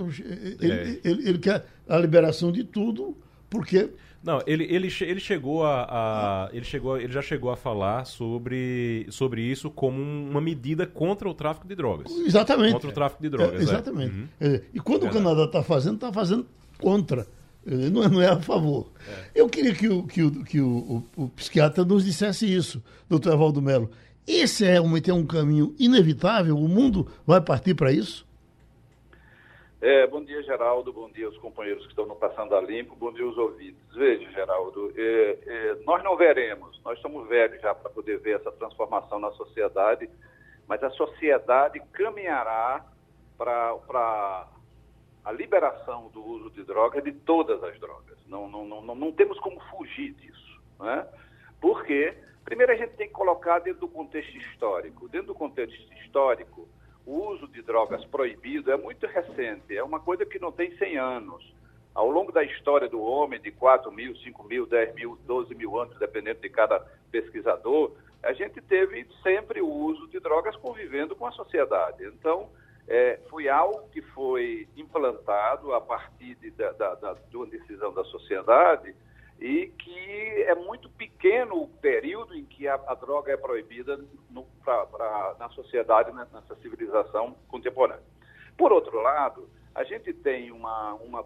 Ele, 0.60 0.72
é. 0.72 1.00
ele, 1.04 1.28
ele, 1.28 1.38
quer 1.38 1.66
a 1.88 1.98
liberação 1.98 2.50
de 2.50 2.64
tudo, 2.64 3.16
Porque 3.50 3.90
não, 4.24 4.42
ele, 4.46 4.64
ele, 4.64 4.88
ele 5.02 5.20
chegou 5.20 5.64
a, 5.64 5.84
a, 5.84 6.50
ele 6.50 6.64
chegou 6.64 6.96
ele 6.96 7.12
já 7.12 7.20
chegou 7.20 7.50
a 7.50 7.56
falar 7.56 8.06
sobre, 8.06 9.06
sobre 9.10 9.42
isso 9.42 9.70
como 9.70 10.00
uma 10.00 10.40
medida 10.40 10.86
contra 10.86 11.28
o 11.28 11.34
tráfico 11.34 11.68
de 11.68 11.74
drogas. 11.74 12.10
Exatamente. 12.10 12.72
Contra 12.72 12.88
o 12.88 12.92
tráfico 12.92 13.22
de 13.22 13.28
drogas. 13.28 13.60
É, 13.60 13.62
exatamente. 13.62 14.14
É. 14.40 14.48
Uhum. 14.48 14.60
E 14.72 14.80
quando 14.80 15.04
é 15.04 15.10
o 15.10 15.12
Canadá 15.12 15.44
está 15.44 15.62
fazendo, 15.62 15.96
está 15.96 16.10
fazendo 16.10 16.46
contra. 16.78 17.26
Não 17.66 18.02
é, 18.02 18.08
não 18.08 18.20
é 18.20 18.28
a 18.28 18.40
favor. 18.40 18.90
É. 19.08 19.40
Eu 19.40 19.48
queria 19.48 19.74
que, 19.74 19.88
o, 19.88 20.06
que, 20.06 20.22
o, 20.22 20.44
que 20.44 20.60
o, 20.60 21.04
o, 21.16 21.24
o 21.24 21.28
psiquiatra 21.30 21.84
nos 21.84 22.04
dissesse 22.04 22.52
isso, 22.52 22.82
doutor 23.08 23.32
Evaldo 23.32 23.62
Melo. 23.62 23.90
Esse 24.26 24.64
é 24.64 24.72
realmente 24.72 25.10
é 25.10 25.14
um 25.14 25.26
caminho 25.26 25.74
inevitável? 25.78 26.56
O 26.56 26.68
mundo 26.68 27.06
vai 27.26 27.40
partir 27.40 27.74
para 27.74 27.92
isso? 27.92 28.26
É, 29.80 30.06
bom 30.06 30.24
dia, 30.24 30.42
Geraldo. 30.42 30.94
Bom 30.94 31.10
dia 31.10 31.26
aos 31.26 31.36
companheiros 31.36 31.82
que 31.84 31.90
estão 31.90 32.06
no 32.06 32.16
Passando 32.16 32.56
a 32.56 32.60
Limpo. 32.62 32.96
Bom 32.96 33.12
dia 33.12 33.24
aos 33.24 33.36
ouvintes. 33.36 33.84
Veja, 33.94 34.30
Geraldo, 34.30 34.90
é, 34.96 35.38
é, 35.46 35.76
nós 35.84 36.02
não 36.02 36.16
veremos, 36.16 36.80
nós 36.82 36.98
somos 37.00 37.28
velhos 37.28 37.60
já 37.60 37.74
para 37.74 37.90
poder 37.90 38.18
ver 38.18 38.36
essa 38.36 38.50
transformação 38.52 39.18
na 39.18 39.30
sociedade, 39.32 40.08
mas 40.66 40.82
a 40.82 40.88
sociedade 40.88 41.82
caminhará 41.92 42.82
para 43.36 44.48
a 45.24 45.32
liberação 45.32 46.10
do 46.12 46.22
uso 46.22 46.50
de 46.50 46.62
drogas, 46.62 47.02
de 47.02 47.12
todas 47.12 47.62
as 47.64 47.78
drogas. 47.80 48.18
Não, 48.26 48.48
não, 48.48 48.66
não, 48.66 48.82
não, 48.82 48.94
não 48.94 49.12
temos 49.12 49.38
como 49.40 49.58
fugir 49.70 50.12
disso. 50.12 50.60
Né? 50.78 51.06
Porque, 51.60 52.14
primeiro, 52.44 52.72
a 52.72 52.76
gente 52.76 52.94
tem 52.94 53.08
que 53.08 53.14
colocar 53.14 53.60
dentro 53.60 53.80
do 53.80 53.88
contexto 53.88 54.36
histórico. 54.36 55.08
Dentro 55.08 55.28
do 55.28 55.34
contexto 55.34 55.92
histórico, 55.94 56.68
o 57.06 57.28
uso 57.28 57.48
de 57.48 57.62
drogas 57.62 58.04
proibido 58.04 58.70
é 58.70 58.76
muito 58.76 59.06
recente, 59.06 59.76
é 59.76 59.82
uma 59.82 60.00
coisa 60.00 60.24
que 60.24 60.38
não 60.38 60.52
tem 60.52 60.76
100 60.76 60.98
anos. 60.98 61.54
Ao 61.94 62.10
longo 62.10 62.32
da 62.32 62.42
história 62.42 62.88
do 62.88 63.00
homem, 63.00 63.40
de 63.40 63.52
4 63.52 63.90
mil, 63.92 64.16
5 64.16 64.44
mil, 64.44 64.66
10 64.66 64.94
mil, 64.94 65.18
12 65.24 65.54
mil 65.54 65.78
anos, 65.78 65.96
dependendo 65.98 66.40
de 66.40 66.48
cada 66.48 66.80
pesquisador, 67.10 67.92
a 68.22 68.32
gente 68.32 68.60
teve 68.62 69.06
sempre 69.22 69.60
o 69.60 69.68
uso 69.68 70.08
de 70.08 70.18
drogas 70.18 70.56
convivendo 70.56 71.14
com 71.14 71.26
a 71.26 71.32
sociedade. 71.32 72.04
Então, 72.04 72.48
é, 72.86 73.18
foi 73.30 73.48
algo 73.48 73.88
que 73.88 74.02
foi 74.02 74.68
implantado 74.76 75.72
a 75.74 75.80
partir 75.80 76.34
de, 76.36 76.50
da, 76.50 76.72
da, 76.72 76.94
da, 76.94 77.12
de 77.14 77.36
uma 77.36 77.46
decisão 77.46 77.92
da 77.92 78.04
sociedade 78.04 78.94
e 79.40 79.66
que 79.78 80.44
é 80.46 80.54
muito 80.54 80.88
pequeno 80.90 81.62
o 81.62 81.68
período 81.68 82.34
em 82.34 82.44
que 82.44 82.68
a, 82.68 82.74
a 82.86 82.94
droga 82.94 83.32
é 83.32 83.36
proibida 83.36 83.98
no, 84.30 84.44
pra, 84.64 84.86
pra, 84.86 85.36
na 85.38 85.48
sociedade, 85.50 86.12
né, 86.12 86.26
nessa 86.32 86.54
civilização 86.56 87.34
contemporânea. 87.48 88.02
Por 88.56 88.72
outro 88.72 89.00
lado, 89.00 89.48
a 89.74 89.82
gente 89.82 90.12
tem 90.12 90.52
uma, 90.52 90.94
uma, 90.94 91.24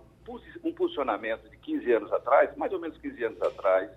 um 0.64 0.72
posicionamento 0.72 1.48
de 1.50 1.56
15 1.58 1.92
anos 1.92 2.12
atrás, 2.12 2.56
mais 2.56 2.72
ou 2.72 2.78
menos 2.78 2.96
15 2.98 3.24
anos 3.24 3.42
atrás, 3.42 3.90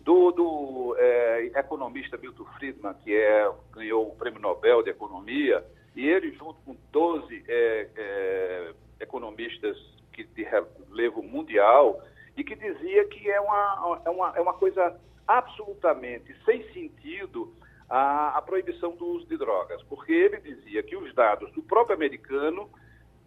do, 0.00 0.30
do 0.30 0.96
é, 0.98 1.46
economista 1.56 2.16
Milton 2.16 2.44
Friedman, 2.56 2.94
que 3.02 3.14
é, 3.14 3.50
ganhou 3.72 4.08
o 4.08 4.16
Prêmio 4.16 4.40
Nobel 4.40 4.82
de 4.82 4.90
Economia, 4.90 5.64
e 5.94 6.08
ele, 6.08 6.32
junto 6.32 6.60
com 6.62 6.76
12 6.92 7.44
é, 7.48 7.88
é, 7.96 8.72
economistas 9.00 9.76
que, 10.12 10.24
de 10.24 10.44
relevo 10.44 11.22
mundial, 11.22 12.02
e 12.36 12.44
que 12.44 12.54
dizia 12.54 13.04
que 13.06 13.30
é 13.30 13.40
uma, 13.40 14.00
é 14.04 14.10
uma, 14.10 14.36
é 14.36 14.40
uma 14.40 14.54
coisa 14.54 14.98
absolutamente 15.26 16.34
sem 16.44 16.62
sentido 16.72 17.52
a, 17.88 18.38
a 18.38 18.42
proibição 18.42 18.92
do 18.96 19.06
uso 19.06 19.26
de 19.26 19.36
drogas, 19.36 19.82
porque 19.84 20.12
ele 20.12 20.38
dizia 20.40 20.82
que 20.82 20.96
os 20.96 21.12
dados 21.14 21.50
do 21.52 21.62
próprio 21.62 21.96
americano 21.96 22.70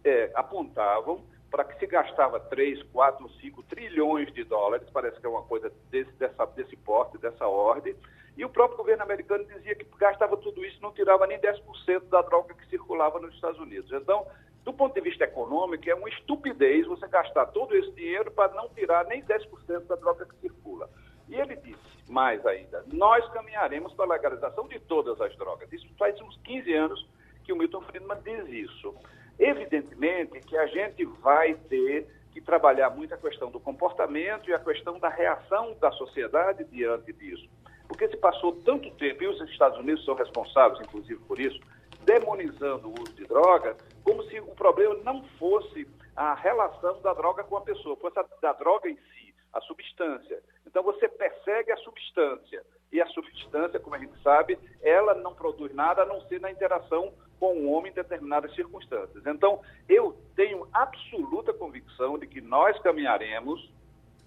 é, 0.02 0.30
apontavam 0.34 1.22
para 1.50 1.64
que 1.64 1.78
se 1.78 1.86
gastava 1.86 2.40
3, 2.40 2.82
4, 2.84 3.30
5 3.40 3.62
trilhões 3.64 4.32
de 4.32 4.42
dólares, 4.42 4.88
parece 4.92 5.20
que 5.20 5.26
é 5.26 5.28
uma 5.28 5.42
coisa 5.42 5.70
desse, 5.90 6.10
dessa, 6.12 6.44
desse 6.46 6.76
porte, 6.76 7.16
dessa 7.18 7.46
ordem, 7.46 7.94
e 8.36 8.44
o 8.44 8.48
próprio 8.48 8.78
governo 8.78 9.02
americano 9.02 9.44
dizia 9.44 9.74
que 9.74 9.86
gastava 9.96 10.36
tudo 10.36 10.64
isso 10.64 10.80
não 10.82 10.92
tirava 10.92 11.26
nem 11.26 11.38
10% 11.38 12.08
da 12.08 12.22
droga 12.22 12.54
que 12.54 12.66
circulava 12.68 13.20
nos 13.20 13.34
Estados 13.34 13.60
Unidos. 13.60 13.92
Então, 13.92 14.26
do 14.64 14.72
ponto 14.72 14.94
de 14.94 15.00
vista 15.00 15.24
econômico, 15.24 15.88
é 15.88 15.94
uma 15.94 16.08
estupidez 16.08 16.86
você 16.86 17.06
gastar 17.06 17.46
todo 17.46 17.76
esse 17.76 17.92
dinheiro 17.92 18.30
para 18.30 18.52
não 18.54 18.68
tirar 18.70 19.04
nem 19.04 19.22
10% 19.22 19.86
da 19.86 19.94
droga 19.94 20.26
que 20.26 20.36
circula. 20.40 20.88
E 21.28 21.34
ele 21.36 21.56
disse, 21.56 21.80
mais 22.08 22.44
ainda, 22.44 22.84
nós 22.92 23.26
caminharemos 23.32 23.92
para 23.94 24.06
a 24.06 24.16
legalização 24.16 24.66
de 24.66 24.80
todas 24.80 25.20
as 25.20 25.36
drogas. 25.36 25.72
Isso 25.72 25.88
faz 25.98 26.20
uns 26.20 26.36
15 26.38 26.72
anos 26.72 27.06
que 27.44 27.52
o 27.52 27.56
Milton 27.56 27.82
Friedman 27.82 28.18
diz 28.24 28.48
isso. 28.48 28.94
Evidentemente 29.38 30.40
que 30.40 30.56
a 30.56 30.66
gente 30.66 31.04
vai 31.04 31.54
ter 31.54 32.08
que 32.32 32.40
trabalhar 32.40 32.90
muito 32.90 33.14
a 33.14 33.18
questão 33.18 33.50
do 33.50 33.60
comportamento 33.60 34.48
e 34.50 34.54
a 34.54 34.58
questão 34.58 34.98
da 34.98 35.08
reação 35.08 35.76
da 35.80 35.92
sociedade 35.92 36.64
diante 36.64 37.12
disso. 37.12 37.48
Porque 37.94 38.08
se 38.08 38.16
passou 38.16 38.56
tanto 38.64 38.90
tempo, 38.96 39.22
e 39.22 39.28
os 39.28 39.40
Estados 39.48 39.78
Unidos 39.78 40.04
são 40.04 40.16
responsáveis, 40.16 40.80
inclusive, 40.80 41.20
por 41.26 41.38
isso, 41.38 41.60
demonizando 42.04 42.88
o 42.88 43.00
uso 43.00 43.14
de 43.14 43.24
drogas, 43.24 43.76
como 44.02 44.20
se 44.24 44.40
o 44.40 44.52
problema 44.56 44.96
não 45.04 45.22
fosse 45.38 45.86
a 46.16 46.34
relação 46.34 47.00
da 47.02 47.14
droga 47.14 47.44
com 47.44 47.56
a 47.56 47.60
pessoa, 47.60 47.94
fosse 47.94 48.18
a, 48.18 48.24
da 48.42 48.52
droga 48.52 48.90
em 48.90 48.96
si, 48.96 49.32
a 49.52 49.60
substância. 49.60 50.42
Então 50.66 50.82
você 50.82 51.08
persegue 51.08 51.70
a 51.70 51.76
substância. 51.76 52.64
E 52.90 53.00
a 53.00 53.06
substância, 53.06 53.78
como 53.78 53.94
a 53.94 53.98
gente 54.00 54.20
sabe, 54.22 54.58
ela 54.82 55.14
não 55.14 55.32
produz 55.32 55.72
nada 55.72 56.02
a 56.02 56.06
não 56.06 56.20
ser 56.22 56.40
na 56.40 56.50
interação 56.50 57.12
com 57.38 57.58
o 57.58 57.70
homem 57.70 57.92
em 57.92 57.94
determinadas 57.94 58.52
circunstâncias. 58.56 59.24
Então, 59.24 59.60
eu 59.88 60.16
tenho 60.34 60.66
absoluta 60.72 61.52
convicção 61.52 62.18
de 62.18 62.26
que 62.26 62.40
nós 62.40 62.76
caminharemos 62.80 63.72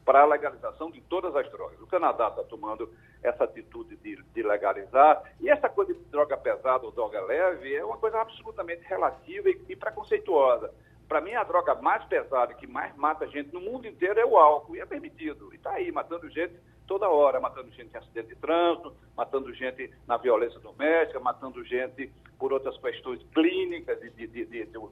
para 0.07 0.21
a 0.21 0.25
legalização 0.25 0.89
de 0.89 1.01
todas 1.01 1.35
as 1.35 1.51
drogas. 1.51 1.81
O 1.81 1.85
Canadá 1.85 2.29
está 2.29 2.41
tomando 2.41 2.89
essa 3.21 3.43
atitude 3.43 3.97
de, 3.97 4.15
de, 4.15 4.41
legalizar, 4.41 5.21
e 5.37 5.49
essa 5.49 5.67
coisa 5.67 5.93
de 5.93 5.99
droga 6.05 6.37
pesada 6.37 6.85
ou 6.85 6.93
droga 6.93 7.19
leve 7.25 7.75
é 7.75 7.83
uma 7.83 7.97
coisa 7.97 8.21
absolutamente 8.21 8.87
relativa 8.87 9.49
e, 9.49 9.61
e 9.67 9.75
preconceituosa. 9.75 10.73
Para 11.09 11.19
mim, 11.19 11.33
a 11.33 11.43
droga 11.43 11.75
mais 11.75 12.05
pesada 12.05 12.53
que 12.53 12.65
mais 12.65 12.95
mata 12.95 13.27
gente 13.27 13.53
no 13.53 13.59
mundo 13.59 13.85
inteiro 13.85 14.17
é 14.17 14.25
o 14.25 14.37
álcool, 14.37 14.77
e 14.77 14.79
é 14.79 14.85
permitido. 14.85 15.49
E 15.51 15.57
está 15.57 15.71
aí, 15.71 15.91
matando 15.91 16.29
gente 16.29 16.53
toda 16.87 17.09
hora, 17.09 17.41
matando 17.41 17.69
gente 17.71 17.93
em 17.93 17.97
acidente 17.97 18.29
de 18.29 18.35
trânsito, 18.35 18.95
matando 19.13 19.53
gente 19.53 19.91
na 20.07 20.15
violência 20.15 20.57
doméstica, 20.61 21.19
matando 21.19 21.61
gente 21.65 22.09
por 22.39 22.53
outras 22.53 22.77
questões 22.77 23.21
clínicas 23.33 23.99
de, 23.99 24.09
de, 24.11 24.25
de, 24.25 24.45
de, 24.45 24.65
do, 24.67 24.87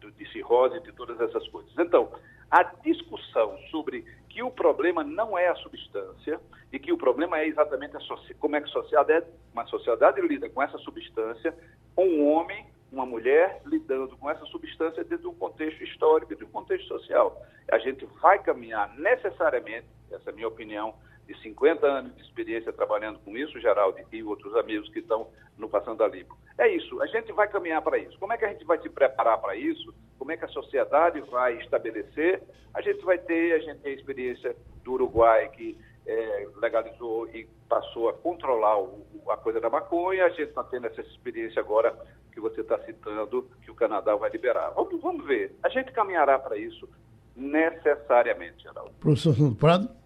do, 0.00 0.10
de 0.10 0.32
cirrose, 0.32 0.80
de 0.80 0.90
todas 0.90 1.20
essas 1.20 1.46
coisas. 1.48 1.70
Então, 1.78 2.10
a 2.50 2.62
discussão 2.62 3.58
sobre 3.70 4.04
que 4.28 4.42
o 4.42 4.50
problema 4.50 5.02
não 5.02 5.36
é 5.36 5.48
a 5.48 5.54
substância 5.56 6.40
e 6.72 6.78
que 6.78 6.92
o 6.92 6.98
problema 6.98 7.38
é 7.38 7.46
exatamente 7.46 7.94
como 8.38 8.56
é 8.56 8.60
que 8.60 8.68
a 8.68 8.72
sociedade, 8.72 9.26
uma 9.52 9.66
sociedade 9.66 10.20
lida 10.20 10.48
com 10.48 10.62
essa 10.62 10.78
substância, 10.78 11.54
um 11.96 12.26
homem, 12.26 12.66
uma 12.92 13.06
mulher 13.06 13.62
lidando 13.64 14.16
com 14.16 14.30
essa 14.30 14.44
substância 14.46 15.02
dentro 15.02 15.22
de 15.22 15.28
um 15.28 15.34
contexto 15.34 15.82
histórico 15.82 16.36
de 16.36 16.44
um 16.44 16.48
contexto 16.48 16.86
social. 16.86 17.42
A 17.70 17.78
gente 17.78 18.04
vai 18.20 18.38
caminhar 18.42 18.94
necessariamente, 18.96 19.86
essa 20.10 20.30
é 20.30 20.32
a 20.32 20.36
minha 20.36 20.48
opinião, 20.48 20.94
de 21.26 21.36
50 21.42 21.86
anos 21.86 22.14
de 22.14 22.22
experiência 22.22 22.72
trabalhando 22.72 23.18
com 23.20 23.36
isso, 23.36 23.60
Geraldo 23.60 23.98
e 24.12 24.22
outros 24.22 24.54
amigos 24.56 24.88
que 24.90 25.00
estão 25.00 25.28
no 25.58 25.68
Passando 25.68 26.02
a 26.04 26.08
Limpo. 26.08 26.36
É 26.58 26.68
isso, 26.68 27.00
a 27.02 27.06
gente 27.06 27.32
vai 27.32 27.48
caminhar 27.48 27.82
para 27.82 27.98
isso. 27.98 28.18
Como 28.18 28.32
é 28.32 28.38
que 28.38 28.44
a 28.44 28.48
gente 28.48 28.64
vai 28.64 28.78
se 28.80 28.88
preparar 28.88 29.38
para 29.38 29.56
isso? 29.56 29.92
Como 30.18 30.32
é 30.32 30.36
que 30.36 30.44
a 30.44 30.48
sociedade 30.48 31.20
vai 31.22 31.58
estabelecer? 31.58 32.42
A 32.72 32.80
gente 32.80 33.04
vai 33.04 33.18
ter, 33.18 33.54
a 33.54 33.58
gente 33.58 33.80
tem 33.80 33.92
a 33.92 33.96
experiência 33.96 34.56
do 34.84 34.92
Uruguai 34.92 35.48
que 35.48 35.76
é, 36.06 36.48
legalizou 36.56 37.28
e 37.28 37.48
passou 37.68 38.08
a 38.08 38.14
controlar 38.14 38.78
o, 38.78 39.04
a 39.28 39.36
coisa 39.36 39.60
da 39.60 39.68
maconha. 39.68 40.24
A 40.24 40.28
gente 40.30 40.44
está 40.44 40.62
tendo 40.64 40.86
essa 40.86 41.00
experiência 41.00 41.60
agora 41.60 41.96
que 42.32 42.40
você 42.40 42.60
está 42.60 42.78
citando, 42.84 43.48
que 43.62 43.70
o 43.70 43.74
Canadá 43.74 44.14
vai 44.14 44.30
liberar. 44.30 44.70
Vamos, 44.70 45.00
vamos 45.00 45.26
ver. 45.26 45.56
A 45.62 45.68
gente 45.68 45.90
caminhará 45.92 46.38
para 46.38 46.56
isso 46.56 46.88
necessariamente, 47.34 48.62
Geraldo. 48.62 48.92
Professor 49.00 49.34
Sandro 49.34 49.56
Prado? 49.56 50.05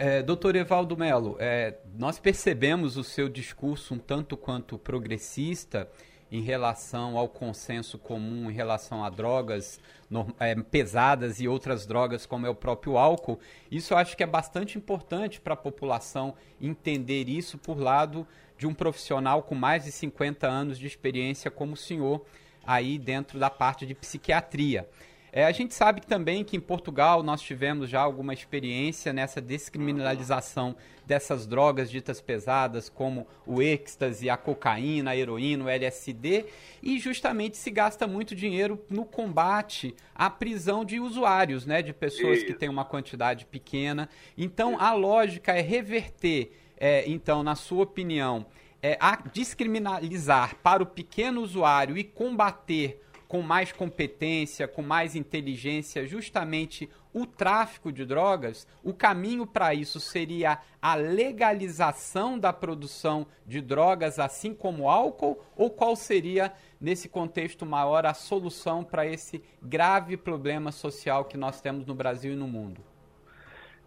É, 0.00 0.22
doutor 0.22 0.54
Evaldo 0.54 0.96
Melo, 0.96 1.36
é, 1.40 1.74
nós 1.98 2.20
percebemos 2.20 2.96
o 2.96 3.02
seu 3.02 3.28
discurso 3.28 3.94
um 3.94 3.98
tanto 3.98 4.36
quanto 4.36 4.78
progressista 4.78 5.90
em 6.30 6.40
relação 6.40 7.18
ao 7.18 7.28
consenso 7.28 7.98
comum 7.98 8.48
em 8.48 8.54
relação 8.54 9.04
a 9.04 9.10
drogas 9.10 9.80
no, 10.08 10.32
é, 10.38 10.54
pesadas 10.54 11.40
e 11.40 11.48
outras 11.48 11.84
drogas, 11.84 12.26
como 12.26 12.46
é 12.46 12.48
o 12.48 12.54
próprio 12.54 12.96
álcool. 12.96 13.40
Isso 13.72 13.92
eu 13.92 13.98
acho 13.98 14.16
que 14.16 14.22
é 14.22 14.26
bastante 14.26 14.78
importante 14.78 15.40
para 15.40 15.54
a 15.54 15.56
população 15.56 16.32
entender 16.60 17.28
isso 17.28 17.58
por 17.58 17.76
lado 17.76 18.24
de 18.56 18.68
um 18.68 18.74
profissional 18.74 19.42
com 19.42 19.56
mais 19.56 19.82
de 19.82 19.90
50 19.90 20.46
anos 20.46 20.78
de 20.78 20.86
experiência 20.86 21.50
como 21.50 21.72
o 21.72 21.76
senhor 21.76 22.24
aí 22.64 23.00
dentro 23.00 23.36
da 23.36 23.50
parte 23.50 23.84
de 23.84 23.96
psiquiatria. 23.96 24.88
É, 25.30 25.44
a 25.44 25.52
gente 25.52 25.74
sabe 25.74 26.00
também 26.00 26.42
que 26.42 26.56
em 26.56 26.60
Portugal 26.60 27.22
nós 27.22 27.42
tivemos 27.42 27.90
já 27.90 28.00
alguma 28.00 28.32
experiência 28.32 29.12
nessa 29.12 29.40
descriminalização 29.40 30.74
dessas 31.06 31.46
drogas 31.46 31.90
ditas 31.90 32.20
pesadas, 32.20 32.88
como 32.88 33.26
o 33.46 33.62
êxtase, 33.62 34.28
a 34.28 34.36
cocaína, 34.36 35.10
a 35.10 35.16
heroína, 35.16 35.64
o 35.64 35.68
LSD, 35.68 36.46
e 36.82 36.98
justamente 36.98 37.56
se 37.56 37.70
gasta 37.70 38.06
muito 38.06 38.34
dinheiro 38.34 38.82
no 38.88 39.04
combate 39.04 39.94
à 40.14 40.28
prisão 40.28 40.84
de 40.84 41.00
usuários, 41.00 41.64
né, 41.66 41.82
de 41.82 41.92
pessoas 41.92 42.42
que 42.42 42.52
têm 42.52 42.68
uma 42.68 42.84
quantidade 42.84 43.46
pequena. 43.46 44.08
Então, 44.36 44.78
a 44.80 44.92
lógica 44.92 45.52
é 45.52 45.60
reverter, 45.60 46.52
é, 46.76 47.08
então, 47.08 47.42
na 47.42 47.54
sua 47.54 47.84
opinião, 47.84 48.46
é, 48.82 48.96
a 49.00 49.16
descriminalizar 49.16 50.56
para 50.62 50.82
o 50.82 50.86
pequeno 50.86 51.40
usuário 51.40 51.96
e 51.98 52.04
combater 52.04 53.02
com 53.28 53.42
mais 53.42 53.70
competência, 53.70 54.66
com 54.66 54.80
mais 54.80 55.14
inteligência, 55.14 56.06
justamente 56.06 56.88
o 57.12 57.26
tráfico 57.26 57.92
de 57.92 58.06
drogas, 58.06 58.66
o 58.82 58.94
caminho 58.94 59.46
para 59.46 59.74
isso 59.74 60.00
seria 60.00 60.58
a 60.80 60.94
legalização 60.94 62.38
da 62.38 62.52
produção 62.54 63.26
de 63.46 63.60
drogas, 63.60 64.18
assim 64.18 64.54
como 64.54 64.88
álcool? 64.88 65.38
Ou 65.54 65.70
qual 65.70 65.94
seria, 65.94 66.52
nesse 66.80 67.08
contexto 67.08 67.66
maior, 67.66 68.06
a 68.06 68.14
solução 68.14 68.82
para 68.82 69.06
esse 69.06 69.44
grave 69.62 70.16
problema 70.16 70.72
social 70.72 71.26
que 71.26 71.36
nós 71.36 71.60
temos 71.60 71.86
no 71.86 71.94
Brasil 71.94 72.32
e 72.32 72.36
no 72.36 72.48
mundo? 72.48 72.80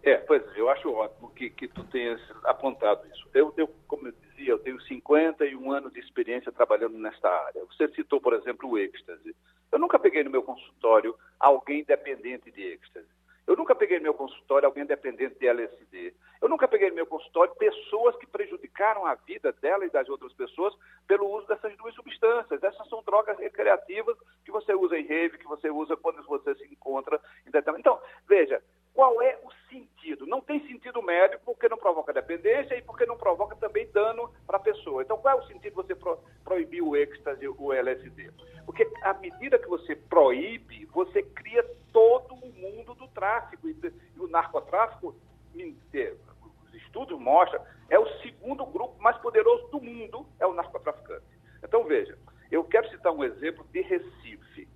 É, 0.04 0.16
pois 0.16 0.42
eu 0.56 0.68
acho 0.68 0.90
ótimo 0.92 1.30
que, 1.30 1.50
que 1.50 1.68
tu 1.68 1.84
tenhas 1.84 2.20
apontado 2.44 3.06
isso. 3.08 3.28
Eu, 3.34 3.52
eu, 3.56 3.68
como 3.86 4.08
eu 4.08 4.12
dizia, 4.42 4.52
eu 4.52 4.58
tenho 4.58 4.80
51 4.80 5.72
anos 5.72 5.92
de 5.92 6.00
experiência 6.00 6.50
trabalhando 6.50 6.98
nesta 6.98 7.28
área. 7.28 7.64
Você 7.66 7.88
citou, 7.94 8.20
por 8.20 8.34
exemplo, 8.34 8.68
o 8.68 8.78
êxtase. 8.78 9.34
Eu 9.70 9.78
nunca 9.78 9.98
peguei 9.98 10.24
no 10.24 10.30
meu 10.30 10.42
consultório 10.42 11.14
alguém 11.38 11.84
dependente 11.84 12.50
de 12.50 12.62
êxtase. 12.62 13.08
Eu 13.46 13.56
nunca 13.56 13.74
peguei 13.74 13.98
no 13.98 14.04
meu 14.04 14.14
consultório 14.14 14.66
alguém 14.66 14.84
dependente 14.84 15.36
de 15.38 15.48
LSD. 15.48 16.14
Eu 16.40 16.48
nunca 16.48 16.68
peguei 16.68 16.90
no 16.90 16.94
meu 16.94 17.06
consultório 17.06 17.54
pessoas 17.56 18.14
que 18.16 18.26
prejudicaram 18.26 19.04
a 19.04 19.14
vida 19.14 19.52
dela 19.60 19.84
e 19.84 19.90
das 19.90 20.08
outras 20.08 20.32
pessoas 20.32 20.74
pelo 21.08 21.28
uso 21.28 21.46
dessas 21.48 21.76
duas 21.76 21.94
substâncias. 21.94 22.62
Essas 22.62 22.88
são 22.88 23.02
drogas 23.02 23.36
recreativas 23.38 24.16
que 24.44 24.52
você 24.52 24.74
usa 24.74 24.96
em 24.96 25.06
rave, 25.06 25.38
que 25.38 25.46
você 25.46 25.70
usa 25.70 25.96
quando 25.96 26.22
você 26.22 26.54
se 26.54 26.64
encontra 26.66 27.20
em 27.46 27.50
determinado. 27.50 27.80
Então, 27.80 28.00
veja, 28.28 28.62
qual 28.94 29.22
é 29.22 29.38
o 29.42 29.50
sentido? 29.70 30.26
Não 30.26 30.40
tem 30.40 30.66
sentido 30.66 31.02
médico 31.02 31.42
porque 31.44 31.68
não 31.68 31.78
provoca 31.78 32.12
dependência 32.12 32.76
e 32.76 32.82
porque 32.82 33.06
não 33.06 33.16
provoca 33.16 33.56
também 33.56 33.86
dano 33.90 34.30
para 34.46 34.58
a 34.58 34.60
pessoa. 34.60 35.02
Então, 35.02 35.16
qual 35.16 35.38
é 35.38 35.40
o 35.42 35.46
sentido 35.46 35.74
você 35.74 35.94
pro, 35.94 36.18
proibir 36.44 36.82
o 36.82 36.94
êxtase, 36.94 37.48
o 37.48 37.72
LSD? 37.72 38.30
Porque 38.66 38.88
à 39.02 39.14
medida 39.14 39.58
que 39.58 39.68
você 39.68 39.96
proíbe, 39.96 40.84
você 40.86 41.22
cria 41.22 41.64
todo 41.92 42.34
o 42.34 42.52
mundo 42.52 42.94
do 42.94 43.08
tráfico. 43.08 43.68
E, 43.68 43.76
e 44.16 44.20
o 44.20 44.28
narcotráfico, 44.28 45.14
os 45.54 46.74
estudos 46.74 47.18
mostram, 47.18 47.62
é 47.88 47.98
o 47.98 48.06
segundo 48.20 48.64
grupo 48.66 49.00
mais 49.02 49.16
poderoso 49.18 49.68
do 49.68 49.80
mundo, 49.80 50.26
é 50.38 50.46
o 50.46 50.52
narcotraficante. 50.52 51.24
Então, 51.62 51.84
veja, 51.84 52.18
eu 52.50 52.62
quero 52.64 52.88
citar 52.90 53.12
um 53.12 53.24
exemplo 53.24 53.64
de 53.72 53.80
Recife 53.80 54.68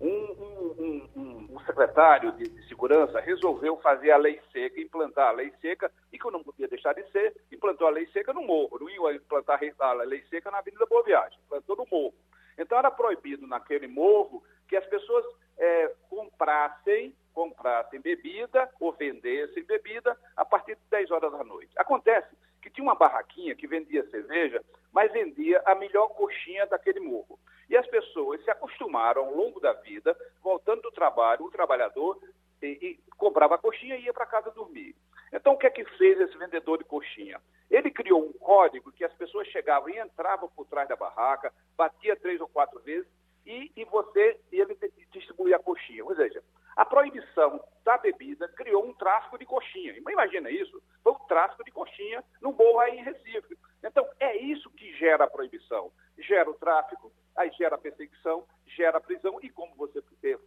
um, 0.00 0.08
um, 0.08 1.08
um, 1.16 1.48
um 1.50 1.60
secretário 1.60 2.32
de, 2.32 2.48
de, 2.48 2.68
segurança 2.68 3.20
resolveu 3.20 3.76
fazer 3.78 4.10
a 4.10 4.16
lei 4.16 4.40
seca, 4.52 4.80
implantar 4.80 5.28
a 5.28 5.32
lei 5.32 5.52
seca, 5.60 5.90
e 6.12 6.18
que 6.18 6.26
eu 6.26 6.30
não 6.30 6.42
podia 6.42 6.68
deixar 6.68 6.92
de 6.94 7.02
ser, 7.10 7.34
implantou 7.50 7.86
a 7.86 7.90
lei 7.90 8.06
seca 8.08 8.32
no 8.32 8.42
morro, 8.42 8.78
não 8.80 8.90
ia 8.90 9.14
implantar 9.14 9.60
a 9.78 9.92
lei 10.02 10.22
seca 10.28 10.50
na 10.50 10.58
Avenida 10.58 10.86
Boa 10.86 11.02
Viagem, 11.02 11.38
implantou 11.46 11.76
no 11.76 11.86
morro. 11.90 12.14
Então 12.58 12.78
era 12.78 12.90
proibido 12.90 13.46
naquele 13.46 13.86
morro 13.86 14.42
que 14.68 14.76
as 14.76 14.86
pessoas 14.86 15.24
é, 15.58 15.92
comprassem, 16.08 17.14
comprassem 17.32 18.00
bebida 18.00 18.70
ou 18.80 18.92
vendessem 18.92 19.64
bebida 19.64 20.16
a 20.36 20.44
partir 20.44 20.76
de 20.76 20.82
10 20.90 21.10
horas 21.10 21.32
da 21.32 21.44
noite. 21.44 21.70
Acontece 21.76 22.28
que 22.64 22.70
tinha 22.70 22.82
uma 22.82 22.94
barraquinha 22.94 23.54
que 23.54 23.66
vendia 23.66 24.08
cerveja, 24.08 24.64
mas 24.90 25.12
vendia 25.12 25.62
a 25.66 25.74
melhor 25.74 26.08
coxinha 26.08 26.64
daquele 26.64 26.98
morro. 26.98 27.38
E 27.68 27.76
as 27.76 27.86
pessoas 27.86 28.42
se 28.42 28.50
acostumaram 28.50 29.26
ao 29.26 29.34
longo 29.34 29.60
da 29.60 29.74
vida, 29.74 30.16
voltando 30.42 30.80
do 30.80 30.90
trabalho, 30.90 31.44
o 31.44 31.50
trabalhador 31.50 32.18
e, 32.62 32.66
e 32.66 32.98
comprava 33.18 33.56
a 33.56 33.58
coxinha 33.58 33.96
e 33.96 34.04
ia 34.04 34.14
para 34.14 34.24
casa 34.24 34.50
dormir. 34.50 34.96
Então, 35.30 35.52
o 35.52 35.58
que 35.58 35.66
é 35.66 35.70
que 35.70 35.84
fez 35.98 36.18
esse 36.18 36.38
vendedor 36.38 36.78
de 36.78 36.84
coxinha? 36.84 37.38
Ele 37.70 37.90
criou 37.90 38.24
um 38.24 38.32
código 38.32 38.92
que 38.92 39.04
as 39.04 39.12
pessoas 39.12 39.46
chegavam 39.48 39.90
e 39.90 39.98
entravam 39.98 40.48
por 40.48 40.66
trás 40.66 40.88
da 40.88 40.96
barraca, 40.96 41.52
batia 41.76 42.16
três 42.16 42.40
ou 42.40 42.48
quatro 42.48 42.80
vezes 42.80 43.06
e, 43.44 43.70
e 43.76 43.84
você 43.84 44.40
e 44.50 44.58
ele 44.58 44.74
distribuía 45.12 45.56
a 45.56 45.62
coxinha. 45.62 46.02
Ou 46.02 46.16
seja, 46.16 46.42
a 46.76 46.84
proibição 46.84 47.62
da 47.84 47.98
bebida 47.98 48.48
criou 48.48 48.84
um 48.84 48.94
tráfico 48.94 49.38
de 49.38 49.46
coxinha. 49.46 49.94
Imagina 49.96 50.50
isso? 50.50 50.82
Foi 51.02 51.12
um 51.12 51.26
tráfico 51.26 51.64
de 51.64 51.70
coxinha 51.70 52.24
no 52.40 52.52
morro 52.52 52.80
aí 52.80 52.98
em 52.98 53.04
Recife. 53.04 53.56
Então, 53.82 54.08
é 54.18 54.36
isso 54.36 54.70
que 54.70 54.92
gera 54.96 55.24
a 55.24 55.30
proibição. 55.30 55.92
Gera 56.18 56.50
o 56.50 56.54
tráfico, 56.54 57.12
aí 57.36 57.50
gera 57.52 57.78
perseguição, 57.78 58.44
gera 58.66 59.00
prisão 59.00 59.38
e, 59.42 59.50
como 59.50 59.74
você 59.76 60.02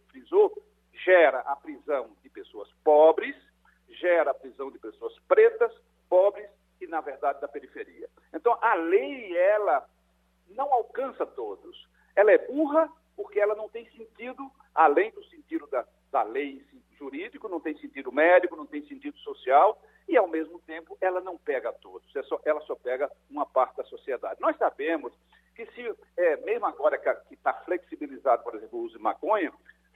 frisou, 0.08 0.62
gera 0.92 1.40
a 1.40 1.56
prisão 1.56 2.10
de 2.22 2.28
pessoas 2.28 2.68
pobres, 2.84 3.36
gera 3.88 4.32
a 4.32 4.34
prisão 4.34 4.70
de 4.70 4.78
pessoas 4.78 5.16
pretas, 5.28 5.72
pobres 6.08 6.48
e, 6.80 6.86
na 6.86 7.00
verdade, 7.00 7.40
da 7.40 7.48
periferia. 7.48 8.08
Então, 8.34 8.58
a 8.60 8.74
lei, 8.74 9.36
ela 9.36 9.88
não 10.50 10.72
alcança 10.72 11.24
todos. 11.24 11.88
Ela 12.16 12.32
é 12.32 12.38
burra 12.38 12.90
porque 13.16 13.40
ela 13.40 13.54
não 13.54 13.68
tem 13.68 13.88
sentido, 13.90 14.50
além 14.74 15.10
do 15.10 15.24
sentido 15.24 15.66
da, 15.68 15.84
da 16.10 16.22
lei 16.22 16.64
jurídico, 16.98 17.48
não 17.48 17.60
tem 17.60 17.76
sentido 17.78 18.10
médico, 18.12 18.56
não 18.56 18.66
tem 18.66 18.82
sentido 18.86 19.16
social, 19.18 19.80
e, 20.08 20.16
ao 20.16 20.26
mesmo 20.26 20.58
tempo, 20.60 20.96
ela 21.00 21.20
não 21.20 21.36
pega 21.36 21.72
todos, 21.72 22.08
ela 22.44 22.60
só 22.62 22.74
pega 22.74 23.10
uma 23.30 23.46
parte 23.46 23.76
da 23.76 23.84
sociedade. 23.84 24.40
Nós 24.40 24.56
sabemos 24.56 25.12
que 25.54 25.66
se, 25.72 25.94
é, 26.16 26.36
mesmo 26.38 26.66
agora 26.66 26.98
que 26.98 27.34
está 27.34 27.52
flexibilizado, 27.52 28.42
por 28.42 28.54
exemplo, 28.54 28.78
o 28.78 28.82
uso 28.82 28.96
de 28.96 29.02
maconha, 29.02 29.52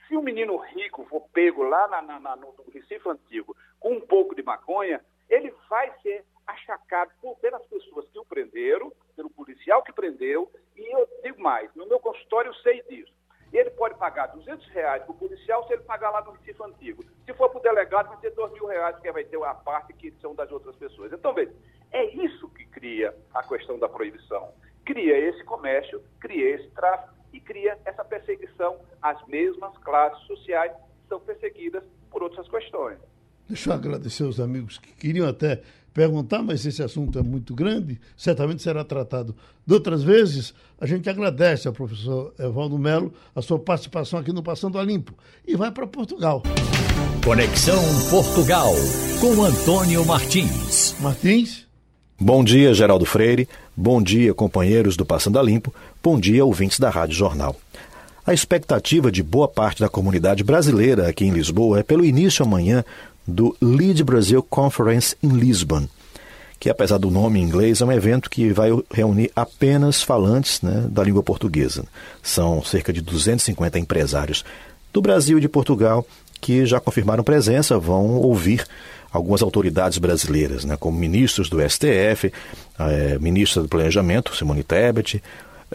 se 0.07 0.15
um 0.15 0.21
menino 0.21 0.57
rico 0.57 1.05
for 1.05 1.21
pego 1.33 1.63
lá 1.63 1.87
na, 1.87 2.01
na, 2.01 2.19
na, 2.19 2.35
no 2.35 2.53
Recife 2.71 3.09
Antigo 3.09 3.55
com 3.79 3.93
um 3.93 4.01
pouco 4.01 4.35
de 4.35 4.43
maconha, 4.43 5.03
ele 5.29 5.53
vai 5.69 5.91
ser 6.01 6.23
achacado 6.45 7.11
por, 7.21 7.37
pelas 7.37 7.65
pessoas 7.65 8.07
que 8.09 8.19
o 8.19 8.25
prenderam, 8.25 8.91
pelo 9.15 9.29
policial 9.29 9.81
que 9.81 9.93
prendeu, 9.93 10.51
e 10.75 10.93
eu 10.93 11.07
digo 11.23 11.41
mais, 11.41 11.73
no 11.75 11.87
meu 11.87 11.99
consultório 11.99 12.49
eu 12.49 12.55
sei 12.55 12.83
disso. 12.83 13.13
Ele 13.53 13.69
pode 13.71 13.95
pagar 13.95 14.27
200 14.27 14.67
reais 14.69 15.03
para 15.03 15.11
o 15.11 15.17
policial 15.17 15.65
se 15.67 15.73
ele 15.73 15.83
pagar 15.83 16.09
lá 16.09 16.21
no 16.23 16.31
Recife 16.31 16.63
Antigo. 16.63 17.03
Se 17.25 17.33
for 17.33 17.49
para 17.49 17.59
o 17.59 17.63
delegado, 17.63 18.09
vai 18.09 18.17
ter 18.17 18.31
2 18.31 18.53
mil 18.53 18.65
reais, 18.65 18.95
porque 18.95 19.11
vai 19.11 19.23
ter 19.23 19.41
a 19.43 19.53
parte 19.53 19.93
que 19.93 20.11
são 20.19 20.33
das 20.33 20.51
outras 20.51 20.75
pessoas. 20.75 21.13
Então, 21.13 21.33
veja, 21.33 21.53
é 21.91 22.03
isso 22.05 22.49
que 22.49 22.65
cria 22.65 23.15
a 23.33 23.43
questão 23.43 23.77
da 23.77 23.87
proibição 23.87 24.51
cria 24.85 25.17
esse 25.17 25.43
comércio, 25.43 26.01
cria 26.19 26.55
esse 26.55 26.67
tráfico 26.69 27.13
e 27.31 27.39
cria 27.39 27.77
essa 27.85 28.03
perseguição 28.03 28.79
às 29.01 29.25
mesmas 29.27 29.77
classes 29.79 30.21
sociais 30.27 30.71
que 30.71 31.07
são 31.09 31.19
perseguidas 31.19 31.83
por 32.11 32.23
outras 32.23 32.47
questões. 32.47 32.97
Deixa 33.47 33.69
eu 33.69 33.73
agradecer 33.73 34.23
aos 34.23 34.39
amigos 34.39 34.77
que 34.77 34.93
queriam 34.93 35.27
até 35.27 35.61
perguntar, 35.93 36.41
mas 36.41 36.65
esse 36.65 36.81
assunto 36.81 37.19
é 37.19 37.23
muito 37.23 37.53
grande, 37.53 37.99
certamente 38.17 38.61
será 38.63 38.83
tratado 38.83 39.35
de 39.65 39.73
outras 39.73 40.03
vezes. 40.03 40.53
A 40.79 40.85
gente 40.85 41.09
agradece 41.09 41.67
ao 41.67 41.73
professor 41.73 42.33
Evaldo 42.39 42.77
Melo 42.77 43.13
a 43.35 43.41
sua 43.41 43.59
participação 43.59 44.19
aqui 44.19 44.33
no 44.33 44.41
Passando 44.41 44.79
a 44.79 44.83
Limpo 44.83 45.13
e 45.47 45.55
vai 45.55 45.71
para 45.71 45.85
Portugal. 45.85 46.41
Conexão 47.23 47.81
Portugal 48.09 48.73
com 49.21 49.43
Antônio 49.43 50.05
Martins. 50.05 50.95
Martins. 50.99 51.65
Bom 52.19 52.43
dia, 52.43 52.73
Geraldo 52.73 53.05
Freire. 53.05 53.47
Bom 53.75 54.01
dia, 54.01 54.33
companheiros 54.33 54.97
do 54.97 55.05
Passando 55.05 55.39
a 55.39 55.43
Limpo. 55.43 55.73
Bom 56.01 56.19
dia, 56.19 56.43
ouvintes 56.43 56.79
da 56.79 56.89
Rádio 56.89 57.15
Jornal. 57.15 57.55
A 58.25 58.33
expectativa 58.33 59.11
de 59.11 59.21
boa 59.21 59.49
parte 59.49 59.81
da 59.81 59.89
comunidade 59.89 60.45
brasileira 60.45 61.09
aqui 61.09 61.25
em 61.25 61.31
Lisboa 61.31 61.79
é 61.79 61.83
pelo 61.83 62.05
início 62.05 62.45
amanhã 62.45 62.83
do 63.27 63.55
Lead 63.61 64.03
Brazil 64.03 64.43
Conference 64.43 65.15
em 65.21 65.29
Lisbon, 65.29 65.87
que 66.59 66.69
apesar 66.69 66.97
do 66.97 67.11
nome 67.11 67.39
em 67.39 67.43
inglês 67.43 67.81
é 67.81 67.85
um 67.85 67.91
evento 67.91 68.29
que 68.29 68.51
vai 68.51 68.69
reunir 68.91 69.31
apenas 69.35 70.01
falantes 70.01 70.61
né, 70.61 70.87
da 70.89 71.03
língua 71.03 71.23
portuguesa. 71.23 71.85
São 72.21 72.63
cerca 72.63 72.93
de 72.93 73.01
250 73.01 73.79
empresários 73.79 74.45
do 74.91 75.01
Brasil 75.01 75.37
e 75.37 75.41
de 75.41 75.49
Portugal 75.49 76.05
que 76.39 76.65
já 76.65 76.79
confirmaram 76.79 77.23
presença, 77.23 77.79
vão 77.79 78.17
ouvir 78.17 78.65
algumas 79.11 79.41
autoridades 79.41 79.97
brasileiras, 79.97 80.65
né, 80.65 80.75
como 80.75 80.97
ministros 80.97 81.49
do 81.49 81.57
STF, 81.61 82.33
é, 82.77 83.17
ministra 83.19 83.61
do 83.61 83.69
Planejamento, 83.69 84.35
Simone 84.35 84.63
Tebet, 84.63 85.23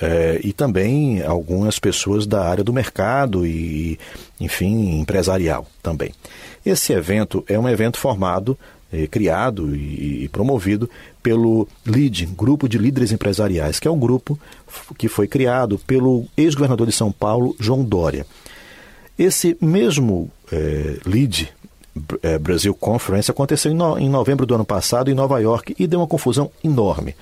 é, 0.01 0.41
e 0.45 0.53
também 0.53 1.23
algumas 1.23 1.79
pessoas 1.79 2.27
da 2.27 2.45
área 2.45 2.63
do 2.63 2.73
mercado 2.73 3.47
e, 3.47 3.99
enfim, 4.39 5.01
empresarial 5.01 5.67
também. 5.83 6.13
Esse 6.69 6.93
evento 6.93 7.43
é 7.49 7.59
um 7.59 7.67
evento 7.67 7.99
formado, 7.99 8.59
é, 8.93 9.07
criado 9.07 9.75
e, 9.75 10.25
e, 10.25 10.29
promovido 10.29 10.89
pelo 11.23 11.67
LID, 11.87 12.27
Grupo 12.27 12.69
de 12.69 12.77
Líderes 12.77 13.11
Empresariais, 13.11 13.81
que 13.81 13.89
é 13.89 13.91
um 13.91 13.99
grupo 13.99 14.39
que 14.99 15.09
foi 15.09 15.27
criado 15.27 15.79
pelo 15.79 16.27
ex-governador 16.37 16.87
de 16.87 16.93
São 16.93 17.11
Paulo, 17.11 17.57
João 17.59 17.83
Dória. 17.83 18.27
Esse 19.19 19.57
mesmo 19.63 20.31
é, 20.53 20.99
lead 21.07 21.53
é, 22.23 22.39
Brasil 22.39 22.75
Conference 22.75 23.31
aconteceu 23.31 23.73
em, 23.73 23.75
no, 23.75 23.99
em 23.99 24.09
novembro 24.09 24.45
do 24.45 24.55
ano 24.55 24.65
passado 24.65 25.11
em 25.11 25.15
Nova 25.15 25.41
York 25.41 25.75
e 25.79 25.87
deu 25.87 26.01
uma 26.01 26.07
confusão 26.07 26.51
enorme. 26.63 27.17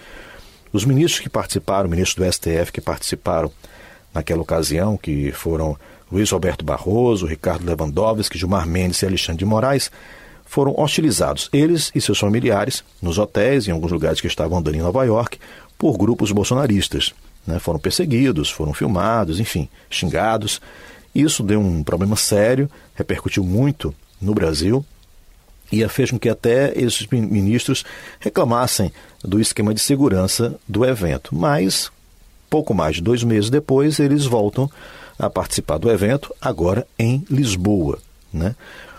Os 0.73 0.85
ministros 0.85 1.21
que 1.21 1.29
participaram, 1.29 1.89
ministros 1.89 2.27
do 2.27 2.33
STF 2.33 2.73
que 2.73 2.81
participaram 2.81 3.51
naquela 4.13 4.43
ocasião, 4.43 4.97
que 4.97 5.31
foram 5.31 5.77
Luiz 6.11 6.31
Roberto 6.31 6.65
Barroso, 6.65 7.27
Ricardo 7.27 7.67
Lewandowski, 7.67 8.39
Gilmar 8.39 8.67
Mendes 8.67 9.03
e 9.03 9.07
Alexandre 9.07 9.39
de 9.39 9.45
Moraes, 9.45 9.91
foram 10.45 10.75
hostilizados, 10.79 11.49
eles 11.53 11.91
e 11.95 12.01
seus 12.01 12.19
familiares, 12.19 12.85
nos 13.03 13.19
hotéis 13.19 13.67
e 13.67 13.71
em 13.71 13.73
alguns 13.73 13.91
lugares 13.91 14.21
que 14.21 14.29
estavam 14.29 14.59
andando 14.59 14.77
em 14.77 14.81
Nova 14.81 15.05
York, 15.05 15.39
por 15.77 15.99
grupos 15.99 16.31
bolsonaristas. 16.31 17.13
Né? 17.47 17.59
Foram 17.59 17.79
perseguidos, 17.79 18.51
foram 18.51 18.73
filmados, 18.73 19.41
enfim, 19.41 19.69
xingados. 19.91 20.61
Isso 21.15 21.43
deu 21.43 21.61
um 21.61 21.83
problema 21.83 22.17
sério, 22.17 22.71
repercutiu 22.95 23.43
muito 23.43 23.95
no 24.21 24.33
Brasil 24.35 24.85
e 25.71 25.87
fez 25.89 26.11
com 26.11 26.19
que 26.19 26.29
até 26.29 26.73
esses 26.79 27.07
ministros 27.09 27.85
reclamassem 28.21 28.93
do 29.25 29.41
esquema 29.41 29.75
de 29.75 29.81
segurança 29.81 30.55
do 30.69 30.85
evento. 30.85 31.35
Mas, 31.35 31.91
pouco 32.49 32.73
mais 32.73 32.97
de 32.97 33.03
dois 33.03 33.25
meses 33.25 33.51
depois, 33.51 33.99
eles 33.99 34.25
voltam 34.25 34.71
a 35.19 35.31
participar 35.31 35.79
do 35.79 35.91
evento, 35.91 36.35
agora 36.41 36.87
em 36.99 37.25
Lisboa. 37.31 37.99
Né? 38.33 38.55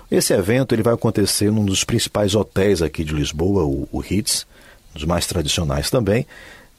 Esse 0.09 0.33
evento 0.33 0.73
ele 0.73 0.83
vai 0.83 0.93
acontecer 0.93 1.51
num 1.51 1.65
dos 1.65 1.83
principais 1.83 2.33
hotéis 2.33 2.81
aqui 2.81 3.03
de 3.03 3.13
Lisboa, 3.13 3.65
o, 3.65 3.87
o 3.91 3.99
Ritz, 3.99 4.45
dos 4.93 5.03
mais 5.03 5.27
tradicionais 5.27 5.89
também. 5.89 6.25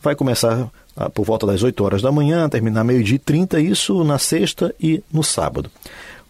Vai 0.03 0.15
começar 0.15 0.69
ah, 0.97 1.09
por 1.11 1.25
volta 1.25 1.47
das 1.47 1.63
8 1.63 1.85
horas 1.85 2.03
da 2.03 2.11
manhã, 2.11 2.49
terminar 2.49 2.85
meio-dia 2.85 3.17
e 3.17 3.19
30, 3.19 3.61
isso 3.61 4.03
na 4.05 4.19
sexta 4.19 4.75
e 4.81 5.03
no 5.13 5.23
sábado. 5.23 5.71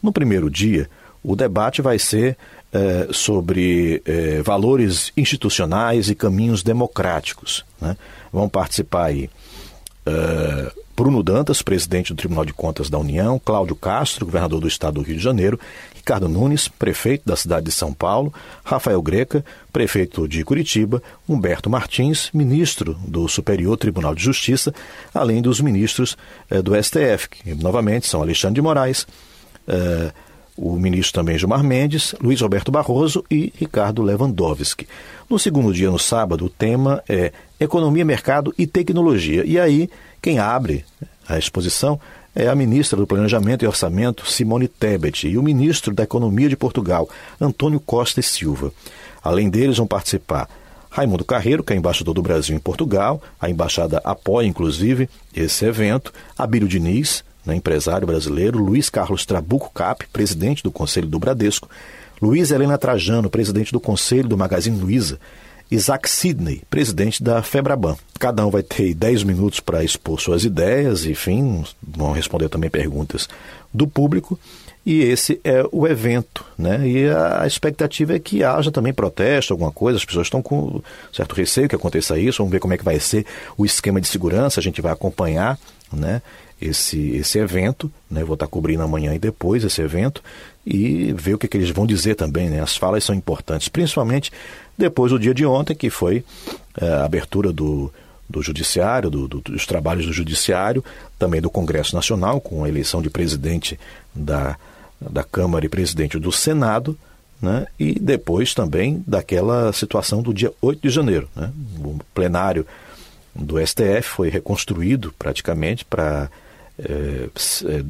No 0.02 0.12
primeiro 0.12 0.50
dia, 0.50 0.88
o 1.22 1.34
debate 1.34 1.82
vai 1.82 1.98
ser 1.98 2.36
eh, 2.72 3.08
sobre 3.12 4.02
eh, 4.04 4.42
valores 4.42 5.12
institucionais 5.16 6.10
e 6.10 6.14
caminhos 6.14 6.62
democráticos. 6.62 7.64
Né? 7.80 7.96
Vão 8.32 8.48
participar 8.48 9.06
aí 9.06 9.30
eh, 10.08 10.72
Bruno 10.96 11.22
Dantas, 11.22 11.62
presidente 11.62 12.12
do 12.12 12.16
Tribunal 12.16 12.44
de 12.44 12.52
Contas 12.52 12.90
da 12.90 12.98
União, 12.98 13.38
Cláudio 13.38 13.76
Castro, 13.76 14.26
governador 14.26 14.60
do 14.60 14.66
estado 14.66 14.94
do 14.94 15.02
Rio 15.02 15.16
de 15.16 15.22
Janeiro, 15.22 15.60
Ricardo 15.94 16.28
Nunes, 16.28 16.66
prefeito 16.66 17.22
da 17.24 17.36
cidade 17.36 17.66
de 17.66 17.72
São 17.72 17.92
Paulo, 17.92 18.32
Rafael 18.64 19.00
Greca, 19.00 19.44
prefeito 19.72 20.26
de 20.26 20.42
Curitiba, 20.42 21.02
Humberto 21.28 21.70
Martins, 21.70 22.30
ministro 22.32 22.94
do 23.06 23.28
Superior 23.28 23.76
Tribunal 23.76 24.14
de 24.14 24.22
Justiça, 24.24 24.74
além 25.14 25.40
dos 25.40 25.60
ministros 25.60 26.16
eh, 26.50 26.60
do 26.62 26.72
STF, 26.82 27.28
que 27.28 27.54
novamente 27.54 28.06
são 28.08 28.20
Alexandre 28.20 28.56
de 28.56 28.62
Moraes, 28.62 29.06
eh, 29.68 30.10
o 30.58 30.76
ministro 30.76 31.20
também 31.20 31.38
Gilmar 31.38 31.62
Mendes, 31.62 32.14
Luiz 32.20 32.40
Roberto 32.40 32.72
Barroso 32.72 33.24
e 33.30 33.52
Ricardo 33.56 34.02
Lewandowski. 34.02 34.88
No 35.30 35.38
segundo 35.38 35.72
dia, 35.72 35.90
no 35.90 35.98
sábado, 35.98 36.44
o 36.46 36.50
tema 36.50 37.02
é 37.08 37.32
Economia, 37.60 38.04
Mercado 38.04 38.52
e 38.58 38.66
Tecnologia. 38.66 39.44
E 39.46 39.58
aí 39.58 39.88
quem 40.20 40.38
abre 40.38 40.84
a 41.28 41.38
exposição 41.38 42.00
é 42.34 42.48
a 42.48 42.54
ministra 42.54 42.96
do 42.96 43.06
Planejamento 43.06 43.64
e 43.64 43.68
Orçamento, 43.68 44.28
Simone 44.28 44.68
Tebet, 44.68 45.28
e 45.28 45.38
o 45.38 45.42
ministro 45.42 45.94
da 45.94 46.02
Economia 46.02 46.48
de 46.48 46.56
Portugal, 46.56 47.08
Antônio 47.40 47.80
Costa 47.80 48.20
e 48.20 48.22
Silva. 48.22 48.72
Além 49.22 49.48
deles, 49.48 49.76
vão 49.76 49.86
participar 49.86 50.48
Raimundo 50.90 51.24
Carreiro, 51.24 51.62
que 51.62 51.72
é 51.72 51.76
embaixador 51.76 52.14
do 52.14 52.22
Brasil 52.22 52.56
em 52.56 52.60
Portugal, 52.60 53.22
a 53.40 53.50
embaixada 53.50 54.00
apoia, 54.04 54.46
inclusive, 54.46 55.08
esse 55.34 55.64
evento, 55.64 56.12
Abílio 56.36 56.66
Diniz, 56.66 57.22
né, 57.48 57.56
empresário 57.56 58.06
brasileiro, 58.06 58.58
Luiz 58.58 58.90
Carlos 58.90 59.24
Trabuco 59.24 59.72
Cap, 59.72 60.06
presidente 60.12 60.62
do 60.62 60.70
Conselho 60.70 61.08
do 61.08 61.18
Bradesco, 61.18 61.68
Luiz 62.20 62.50
Helena 62.50 62.76
Trajano, 62.76 63.30
presidente 63.30 63.72
do 63.72 63.80
Conselho 63.80 64.28
do 64.28 64.36
Magazine 64.36 64.78
Luiza, 64.78 65.18
Isaac 65.70 66.08
Sidney, 66.10 66.62
presidente 66.68 67.22
da 67.22 67.42
Febraban. 67.42 67.96
Cada 68.18 68.46
um 68.46 68.50
vai 68.50 68.62
ter 68.62 68.94
10 68.94 69.22
minutos 69.22 69.60
para 69.60 69.82
expor 69.82 70.20
suas 70.20 70.44
ideias, 70.44 71.06
enfim, 71.06 71.64
vão 71.82 72.12
responder 72.12 72.48
também 72.48 72.68
perguntas 72.68 73.28
do 73.72 73.86
público. 73.86 74.38
E 74.84 75.00
esse 75.02 75.38
é 75.44 75.62
o 75.70 75.86
evento, 75.86 76.44
né? 76.56 76.88
E 76.88 77.10
a 77.10 77.46
expectativa 77.46 78.14
é 78.14 78.18
que 78.18 78.42
haja 78.42 78.70
também 78.70 78.92
protesto, 78.92 79.52
alguma 79.52 79.70
coisa. 79.70 79.98
As 79.98 80.04
pessoas 80.04 80.26
estão 80.26 80.40
com 80.40 80.80
certo 81.12 81.34
receio 81.34 81.68
que 81.68 81.74
aconteça 81.74 82.18
isso. 82.18 82.38
Vamos 82.38 82.52
ver 82.52 82.58
como 82.58 82.72
é 82.72 82.78
que 82.78 82.84
vai 82.84 82.98
ser 82.98 83.26
o 83.56 83.66
esquema 83.66 84.00
de 84.00 84.08
segurança. 84.08 84.60
A 84.60 84.62
gente 84.62 84.80
vai 84.80 84.92
acompanhar, 84.92 85.58
né? 85.92 86.22
Esse, 86.60 87.10
esse 87.10 87.38
evento, 87.38 87.90
né? 88.10 88.24
Vou 88.24 88.34
estar 88.34 88.48
cobrindo 88.48 88.82
amanhã 88.82 89.14
e 89.14 89.18
depois 89.18 89.62
esse 89.62 89.80
evento 89.80 90.22
e 90.66 91.12
ver 91.12 91.34
o 91.34 91.38
que, 91.38 91.46
que 91.46 91.56
eles 91.56 91.70
vão 91.70 91.86
dizer 91.86 92.16
também, 92.16 92.50
né? 92.50 92.60
As 92.60 92.76
falas 92.76 93.04
são 93.04 93.14
importantes, 93.14 93.68
principalmente 93.68 94.32
depois 94.76 95.12
do 95.12 95.18
dia 95.18 95.32
de 95.32 95.46
ontem, 95.46 95.74
que 95.74 95.88
foi 95.88 96.24
é, 96.80 96.88
a 96.88 97.04
abertura 97.04 97.52
do, 97.52 97.92
do 98.28 98.42
Judiciário, 98.42 99.08
do, 99.08 99.26
do, 99.26 99.40
dos 99.40 99.66
trabalhos 99.66 100.06
do 100.06 100.12
Judiciário, 100.12 100.84
também 101.18 101.40
do 101.40 101.50
Congresso 101.50 101.94
Nacional, 101.94 102.40
com 102.40 102.64
a 102.64 102.68
eleição 102.68 103.00
de 103.00 103.08
presidente 103.08 103.78
da, 104.14 104.56
da 105.00 105.24
Câmara 105.24 105.64
e 105.64 105.68
presidente 105.68 106.18
do 106.18 106.30
Senado, 106.30 106.98
né? 107.40 107.66
e 107.78 107.98
depois 107.98 108.52
também 108.52 109.02
daquela 109.06 109.72
situação 109.72 110.22
do 110.22 110.34
dia 110.34 110.52
8 110.60 110.82
de 110.82 110.90
janeiro. 110.90 111.28
Né? 111.34 111.50
O 111.78 111.98
plenário 112.14 112.66
do 113.34 113.64
STF 113.64 114.02
foi 114.02 114.28
reconstruído 114.28 115.14
praticamente 115.18 115.84
para 115.84 116.28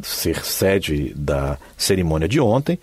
ser 0.02 0.44
sede 0.44 1.12
da 1.14 1.58
cerimônia 1.76 2.28
de 2.28 2.40
ontem. 2.40 2.78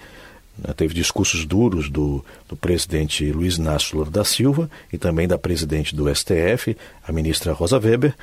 Né, 0.57 0.73
teve 0.75 0.93
discursos 0.93 1.45
duros 1.45 1.89
do, 1.89 2.23
do 2.47 2.55
presidente 2.55 3.29
Luiz 3.31 3.57
Inácio 3.57 3.97
Lula 3.97 4.09
da 4.09 4.23
Silva 4.23 4.69
e 4.91 4.97
também 4.97 5.27
da 5.27 5.37
presidente 5.37 5.95
do 5.95 6.13
STF, 6.13 6.77
a 7.05 7.11
ministra 7.11 7.51
Rosa 7.53 7.77
Weber, 7.77 8.13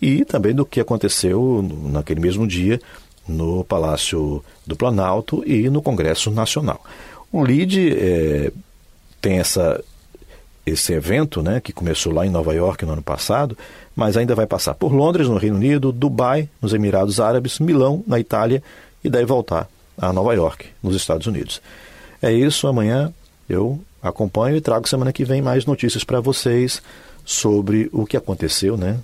e 0.00 0.24
também 0.24 0.54
do 0.54 0.64
que 0.64 0.80
aconteceu 0.80 1.62
naquele 1.90 2.20
mesmo 2.20 2.46
dia 2.46 2.80
no 3.28 3.62
Palácio 3.64 4.42
do 4.66 4.74
Planalto 4.74 5.42
e 5.46 5.68
no 5.68 5.82
Congresso 5.82 6.30
Nacional. 6.30 6.82
O 7.30 7.44
LIDE 7.44 7.94
é, 7.94 8.52
tem 9.20 9.38
essa, 9.38 9.82
esse 10.64 10.92
evento, 10.92 11.42
né, 11.42 11.60
que 11.60 11.72
começou 11.72 12.12
lá 12.12 12.24
em 12.26 12.30
Nova 12.30 12.54
York 12.54 12.84
no 12.86 12.92
ano 12.92 13.02
passado, 13.02 13.56
mas 13.96 14.16
ainda 14.16 14.34
vai 14.34 14.46
passar 14.46 14.74
por 14.74 14.92
Londres, 14.92 15.28
no 15.28 15.36
Reino 15.36 15.56
Unido, 15.56 15.90
Dubai, 15.92 16.48
nos 16.60 16.72
Emirados 16.72 17.20
Árabes, 17.20 17.58
Milão, 17.58 18.02
na 18.06 18.20
Itália, 18.20 18.62
e 19.02 19.10
daí 19.10 19.24
voltar 19.24 19.68
a 19.98 20.12
Nova 20.12 20.32
York, 20.34 20.66
nos 20.82 20.94
Estados 20.94 21.26
Unidos. 21.26 21.60
É 22.20 22.32
isso, 22.32 22.66
amanhã 22.68 23.12
eu 23.48 23.80
acompanho 24.02 24.56
e 24.56 24.60
trago 24.60 24.88
semana 24.88 25.12
que 25.12 25.24
vem 25.24 25.42
mais 25.42 25.66
notícias 25.66 26.04
para 26.04 26.20
vocês 26.20 26.80
sobre 27.24 27.88
o 27.92 28.06
que 28.06 28.16
aconteceu 28.16 28.76
né, 28.76 28.98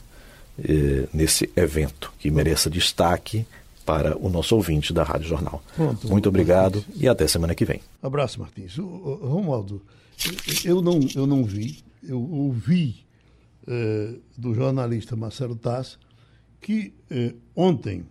eh, 0.64 1.04
nesse 1.12 1.50
evento, 1.56 2.12
que 2.18 2.30
mereça 2.30 2.70
destaque 2.70 3.44
para 3.84 4.16
o 4.18 4.28
nosso 4.28 4.54
ouvinte 4.54 4.92
da 4.92 5.02
Rádio 5.02 5.28
Jornal. 5.28 5.62
Pronto, 5.74 6.08
Muito 6.08 6.28
obrigado 6.28 6.76
Martins. 6.76 7.02
e 7.02 7.08
até 7.08 7.26
semana 7.26 7.54
que 7.54 7.64
vem. 7.64 7.80
Abraço, 8.02 8.38
Martins. 8.38 8.76
Romualdo, 8.76 9.80
eu 10.64 10.82
não, 10.82 11.00
eu 11.14 11.26
não 11.26 11.44
vi, 11.44 11.82
eu 12.02 12.20
ouvi 12.20 13.06
eh, 13.66 14.18
do 14.36 14.54
jornalista 14.54 15.14
Marcelo 15.14 15.54
Tass 15.54 15.98
que 16.60 16.94
eh, 17.10 17.34
ontem, 17.54 18.06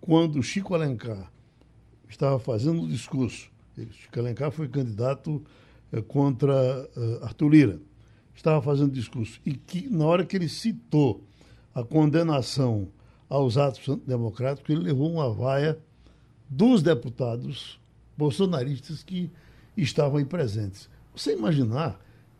quando 0.00 0.42
Chico 0.42 0.74
Alencar 0.74 1.30
estava 2.08 2.38
fazendo 2.38 2.82
o 2.82 2.88
discurso. 2.88 3.50
Chico 3.90 4.18
Alencar 4.18 4.50
foi 4.50 4.68
candidato 4.68 5.44
eh, 5.92 6.00
contra 6.00 6.88
Arthur 7.22 7.48
Lira. 7.48 7.80
Estava 8.34 8.62
fazendo 8.62 8.92
discurso. 8.92 9.40
E 9.44 9.54
que, 9.54 9.88
na 9.90 10.06
hora 10.06 10.24
que 10.24 10.36
ele 10.36 10.48
citou 10.48 11.24
a 11.74 11.82
condenação 11.82 12.88
aos 13.28 13.56
atos 13.56 13.98
democráticos, 14.06 14.70
ele 14.70 14.84
levou 14.84 15.10
uma 15.10 15.32
vaia 15.32 15.78
dos 16.48 16.82
deputados 16.82 17.80
bolsonaristas 18.16 19.02
que 19.02 19.30
estavam 19.76 20.18
aí 20.18 20.24
presentes. 20.24 20.88
Você 21.16 21.32
imaginar 21.32 21.98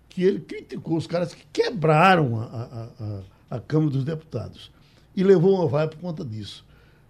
que 0.08 0.22
ele 0.22 0.40
criticou 0.40 0.98
os 0.98 1.06
caras 1.06 1.34
que 1.34 1.46
quebraram 1.52 2.38
a, 2.40 2.44
a, 2.44 3.54
a, 3.54 3.56
a 3.56 3.60
Câmara 3.60 3.90
dos 3.90 4.04
Deputados 4.04 4.70
e 5.16 5.24
levou 5.24 5.54
uma 5.54 5.66
vaia 5.66 5.88
por 5.88 5.98
conta 5.98 6.22
disso. 6.22 6.64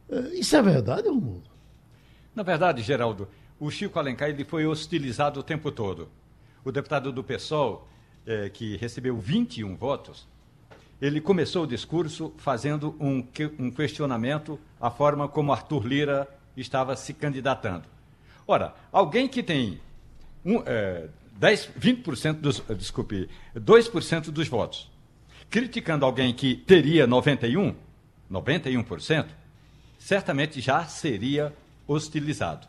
Eh, 0.09 0.31
isso 0.35 0.57
é 0.57 0.63
verdade, 0.63 1.09
Romulo? 1.09 1.43
Na 2.35 2.45
verdade, 2.45 2.83
Geraldo, 2.83 3.29
o 3.59 3.69
Chico 3.69 3.99
Alencar 3.99 4.29
ele 4.29 4.45
foi 4.45 4.65
hostilizado 4.65 5.41
o 5.41 5.43
tempo 5.43 5.73
todo. 5.73 6.09
O 6.65 6.71
deputado 6.71 7.11
do 7.11 7.25
PSOL, 7.25 7.89
eh, 8.25 8.49
que 8.49 8.77
recebeu 8.77 9.19
21 9.19 9.75
votos, 9.75 10.29
ele 11.01 11.21
começou 11.21 11.65
o 11.65 11.67
discurso 11.67 12.33
fazendo 12.37 12.95
um, 13.01 13.27
um 13.59 13.71
questionamento 13.73 14.59
à 14.81 14.89
forma 14.89 15.29
como 15.29 15.53
Arthur 15.53 15.85
Lira 15.85 16.29
estava 16.57 16.95
se 16.95 17.13
candidatando. 17.13 17.85
Ora, 18.47 18.73
alguém 18.93 19.27
que 19.27 19.43
tem 19.43 19.81
um, 20.45 20.63
eh, 20.65 21.09
10, 21.37 21.71
20% 21.79 22.35
dos, 22.35 22.63
desculpe, 22.77 23.29
2% 23.55 24.31
dos 24.31 24.49
votos, 24.49 24.91
criticando 25.51 26.05
alguém 26.05 26.33
que 26.33 26.55
teria 26.57 27.07
91, 27.07 27.75
91%, 28.31 29.27
certamente 29.99 30.61
já 30.61 30.85
seria 30.87 31.53
hostilizado. 31.87 32.67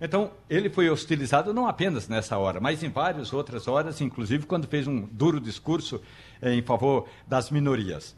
Então, 0.00 0.30
ele 0.48 0.70
foi 0.70 0.88
hostilizado 0.88 1.52
não 1.52 1.66
apenas 1.66 2.08
nessa 2.08 2.38
hora, 2.38 2.58
mas 2.58 2.82
em 2.82 2.88
várias 2.88 3.34
outras 3.34 3.68
horas, 3.68 4.00
inclusive 4.00 4.46
quando 4.46 4.66
fez 4.66 4.86
um 4.86 5.02
duro 5.12 5.38
discurso 5.38 6.00
eh, 6.40 6.54
em 6.54 6.62
favor 6.62 7.06
das 7.28 7.50
minorias. 7.50 8.16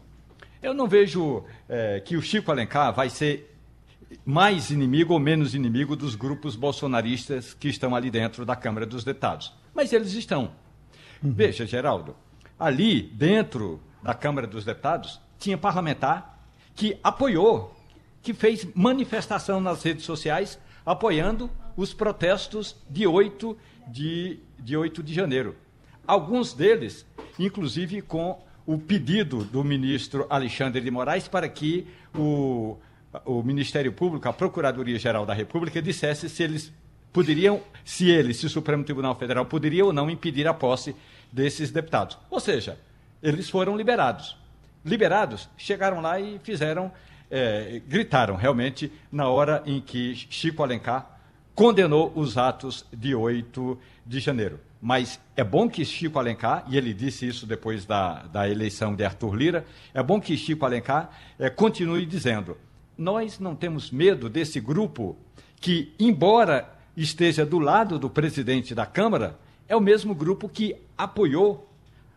Eu 0.62 0.72
não 0.72 0.86
vejo 0.86 1.44
eh, 1.68 2.00
que 2.04 2.16
o 2.16 2.22
Chico 2.22 2.52
Alencar 2.52 2.94
vai 2.94 3.10
ser 3.10 3.51
mais 4.24 4.70
inimigo 4.70 5.12
ou 5.12 5.20
menos 5.20 5.54
inimigo 5.54 5.96
dos 5.96 6.14
grupos 6.14 6.56
bolsonaristas 6.56 7.54
que 7.54 7.68
estão 7.68 7.94
ali 7.94 8.10
dentro 8.10 8.44
da 8.44 8.56
Câmara 8.56 8.86
dos 8.86 9.04
Deputados. 9.04 9.52
Mas 9.74 9.92
eles 9.92 10.12
estão. 10.12 10.52
Uhum. 11.22 11.32
Veja, 11.32 11.66
Geraldo, 11.66 12.16
ali 12.58 13.02
dentro 13.02 13.80
da 14.02 14.14
Câmara 14.14 14.46
dos 14.46 14.64
Deputados 14.64 15.20
tinha 15.38 15.58
parlamentar 15.58 16.38
que 16.74 16.98
apoiou, 17.02 17.74
que 18.22 18.32
fez 18.32 18.66
manifestação 18.74 19.60
nas 19.60 19.82
redes 19.82 20.04
sociais 20.04 20.58
apoiando 20.84 21.50
os 21.76 21.94
protestos 21.94 22.76
de 22.88 23.06
8 23.06 23.56
de, 23.88 24.40
de, 24.58 24.76
8 24.76 25.02
de 25.02 25.14
janeiro. 25.14 25.56
Alguns 26.06 26.52
deles, 26.52 27.06
inclusive, 27.38 28.02
com 28.02 28.40
o 28.66 28.78
pedido 28.78 29.44
do 29.44 29.62
ministro 29.64 30.26
Alexandre 30.28 30.80
de 30.80 30.90
Moraes 30.90 31.28
para 31.28 31.48
que 31.48 31.86
o, 32.14 32.76
o 33.24 33.42
Ministério 33.42 33.92
Público, 33.92 34.28
a 34.28 34.32
Procuradoria-Geral 34.32 35.26
da 35.26 35.34
República, 35.34 35.82
dissesse 35.82 36.28
se 36.28 36.42
eles 36.42 36.72
poderiam, 37.12 37.60
se 37.84 38.10
eles, 38.10 38.38
se 38.38 38.46
o 38.46 38.50
Supremo 38.50 38.84
Tribunal 38.84 39.14
Federal 39.14 39.44
poderia 39.44 39.84
ou 39.84 39.92
não 39.92 40.10
impedir 40.10 40.48
a 40.48 40.54
posse 40.54 40.96
desses 41.30 41.70
deputados. 41.70 42.18
Ou 42.30 42.40
seja, 42.40 42.78
eles 43.22 43.50
foram 43.50 43.76
liberados. 43.76 44.36
Liberados, 44.84 45.48
chegaram 45.56 46.00
lá 46.00 46.18
e 46.18 46.40
fizeram, 46.42 46.90
é, 47.30 47.80
gritaram 47.86 48.34
realmente 48.34 48.90
na 49.10 49.28
hora 49.28 49.62
em 49.66 49.80
que 49.80 50.14
Chico 50.14 50.62
Alencar 50.62 51.18
condenou 51.54 52.12
os 52.16 52.38
atos 52.38 52.84
de 52.92 53.14
8 53.14 53.78
de 54.06 54.18
janeiro. 54.18 54.58
Mas 54.80 55.20
é 55.36 55.44
bom 55.44 55.68
que 55.68 55.84
Chico 55.84 56.18
Alencar, 56.18 56.64
e 56.68 56.76
ele 56.76 56.92
disse 56.92 57.28
isso 57.28 57.46
depois 57.46 57.86
da, 57.86 58.22
da 58.24 58.48
eleição 58.48 58.96
de 58.96 59.04
Arthur 59.04 59.34
Lira, 59.34 59.64
é 59.94 60.02
bom 60.02 60.20
que 60.20 60.36
Chico 60.36 60.64
Alencar 60.66 61.10
é, 61.38 61.48
continue 61.48 62.04
dizendo: 62.04 62.56
nós 63.02 63.38
não 63.40 63.56
temos 63.56 63.90
medo 63.90 64.28
desse 64.28 64.60
grupo 64.60 65.16
que, 65.56 65.92
embora 65.98 66.72
esteja 66.96 67.44
do 67.44 67.58
lado 67.58 67.98
do 67.98 68.08
presidente 68.08 68.74
da 68.74 68.86
Câmara, 68.86 69.38
é 69.68 69.74
o 69.74 69.80
mesmo 69.80 70.14
grupo 70.14 70.48
que 70.48 70.76
apoiou 70.96 71.68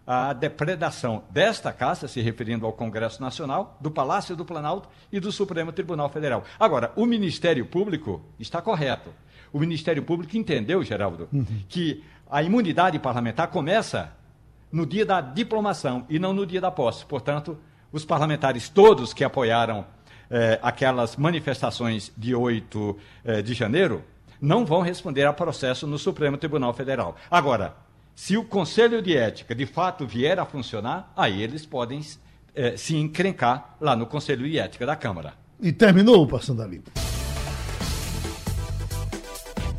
a 0.06 0.34
depredação 0.34 1.24
desta 1.32 1.74
casa, 1.74 2.08
se 2.08 2.22
referindo 2.22 2.66
ao 2.68 2.74
Congresso 2.74 3.20
Nacional, 3.20 3.76
do 3.82 3.90
Palácio 3.90 4.36
do 4.36 4.46
Planalto 4.46 4.88
e 5.12 5.20
do 5.20 5.32
Supremo 5.32 5.72
Tribunal 5.72 6.10
Federal. 6.10 6.44
Agora, 6.60 6.92
o 6.96 7.08
Ministério 7.08 7.66
Público 7.66 8.22
está 8.40 8.62
correto. 8.62 9.10
O 9.52 9.60
Ministério 9.60 10.04
Público 10.04 10.38
entendeu, 10.38 10.84
Geraldo, 10.84 11.28
uhum. 11.34 11.46
que 11.68 12.04
a 12.30 12.44
imunidade 12.44 13.00
parlamentar 13.00 13.48
começa 13.48 14.12
no 14.72 14.86
dia 14.86 15.06
da 15.06 15.22
diplomação 15.22 16.06
e 16.08 16.20
não 16.20 16.34
no 16.34 16.46
dia 16.46 16.62
da 16.62 16.70
posse. 16.70 17.06
Portanto, 17.06 17.58
os 17.92 18.06
parlamentares 18.06 18.70
todos 18.70 19.14
que 19.14 19.24
apoiaram 19.24 19.95
eh, 20.30 20.60
aquelas 20.62 21.16
manifestações 21.16 22.12
de 22.18 22.36
8 22.36 22.98
eh, 23.24 23.42
de 23.42 23.54
janeiro 23.54 24.04
não 24.42 24.66
vão 24.66 24.82
responder 24.82 25.26
a 25.26 25.34
processo 25.34 25.88
no 25.88 25.98
Supremo 25.98 26.38
Tribunal 26.38 26.74
Federal. 26.74 27.16
Agora, 27.30 27.76
se 28.16 28.38
o 28.38 28.44
Conselho 28.44 29.02
de 29.02 29.16
Ética 29.16 29.54
de 29.54 29.66
fato 29.66 30.06
vier 30.06 30.40
a 30.40 30.46
funcionar, 30.46 31.12
aí 31.16 31.42
eles 31.42 31.66
podem 31.66 32.02
eh, 32.56 32.78
se 32.78 32.96
encrencar 32.96 33.76
lá 33.80 33.96
no 33.96 34.06
Conselho 34.06 34.48
de 34.48 34.58
Ética 34.58 34.86
da 34.86 34.96
Câmara. 34.96 35.34
E 35.62 35.72
terminou 35.72 36.24
o 36.24 36.28
Passando 36.28 36.62
a 36.62 36.68
Limpo. 36.68 36.92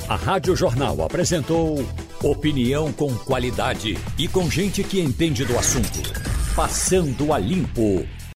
A 0.09 0.15
Rádio 0.15 0.55
Jornal 0.55 1.03
apresentou 1.03 1.79
opinião 2.23 2.93
com 2.93 3.13
qualidade 3.17 3.99
e 4.17 4.29
com 4.29 4.49
gente 4.49 4.85
que 4.85 5.01
entende 5.01 5.45
do 5.45 5.59
assunto. 5.59 6.01
Passando 6.55 7.33
a 7.33 7.39
Limpo. 7.39 8.07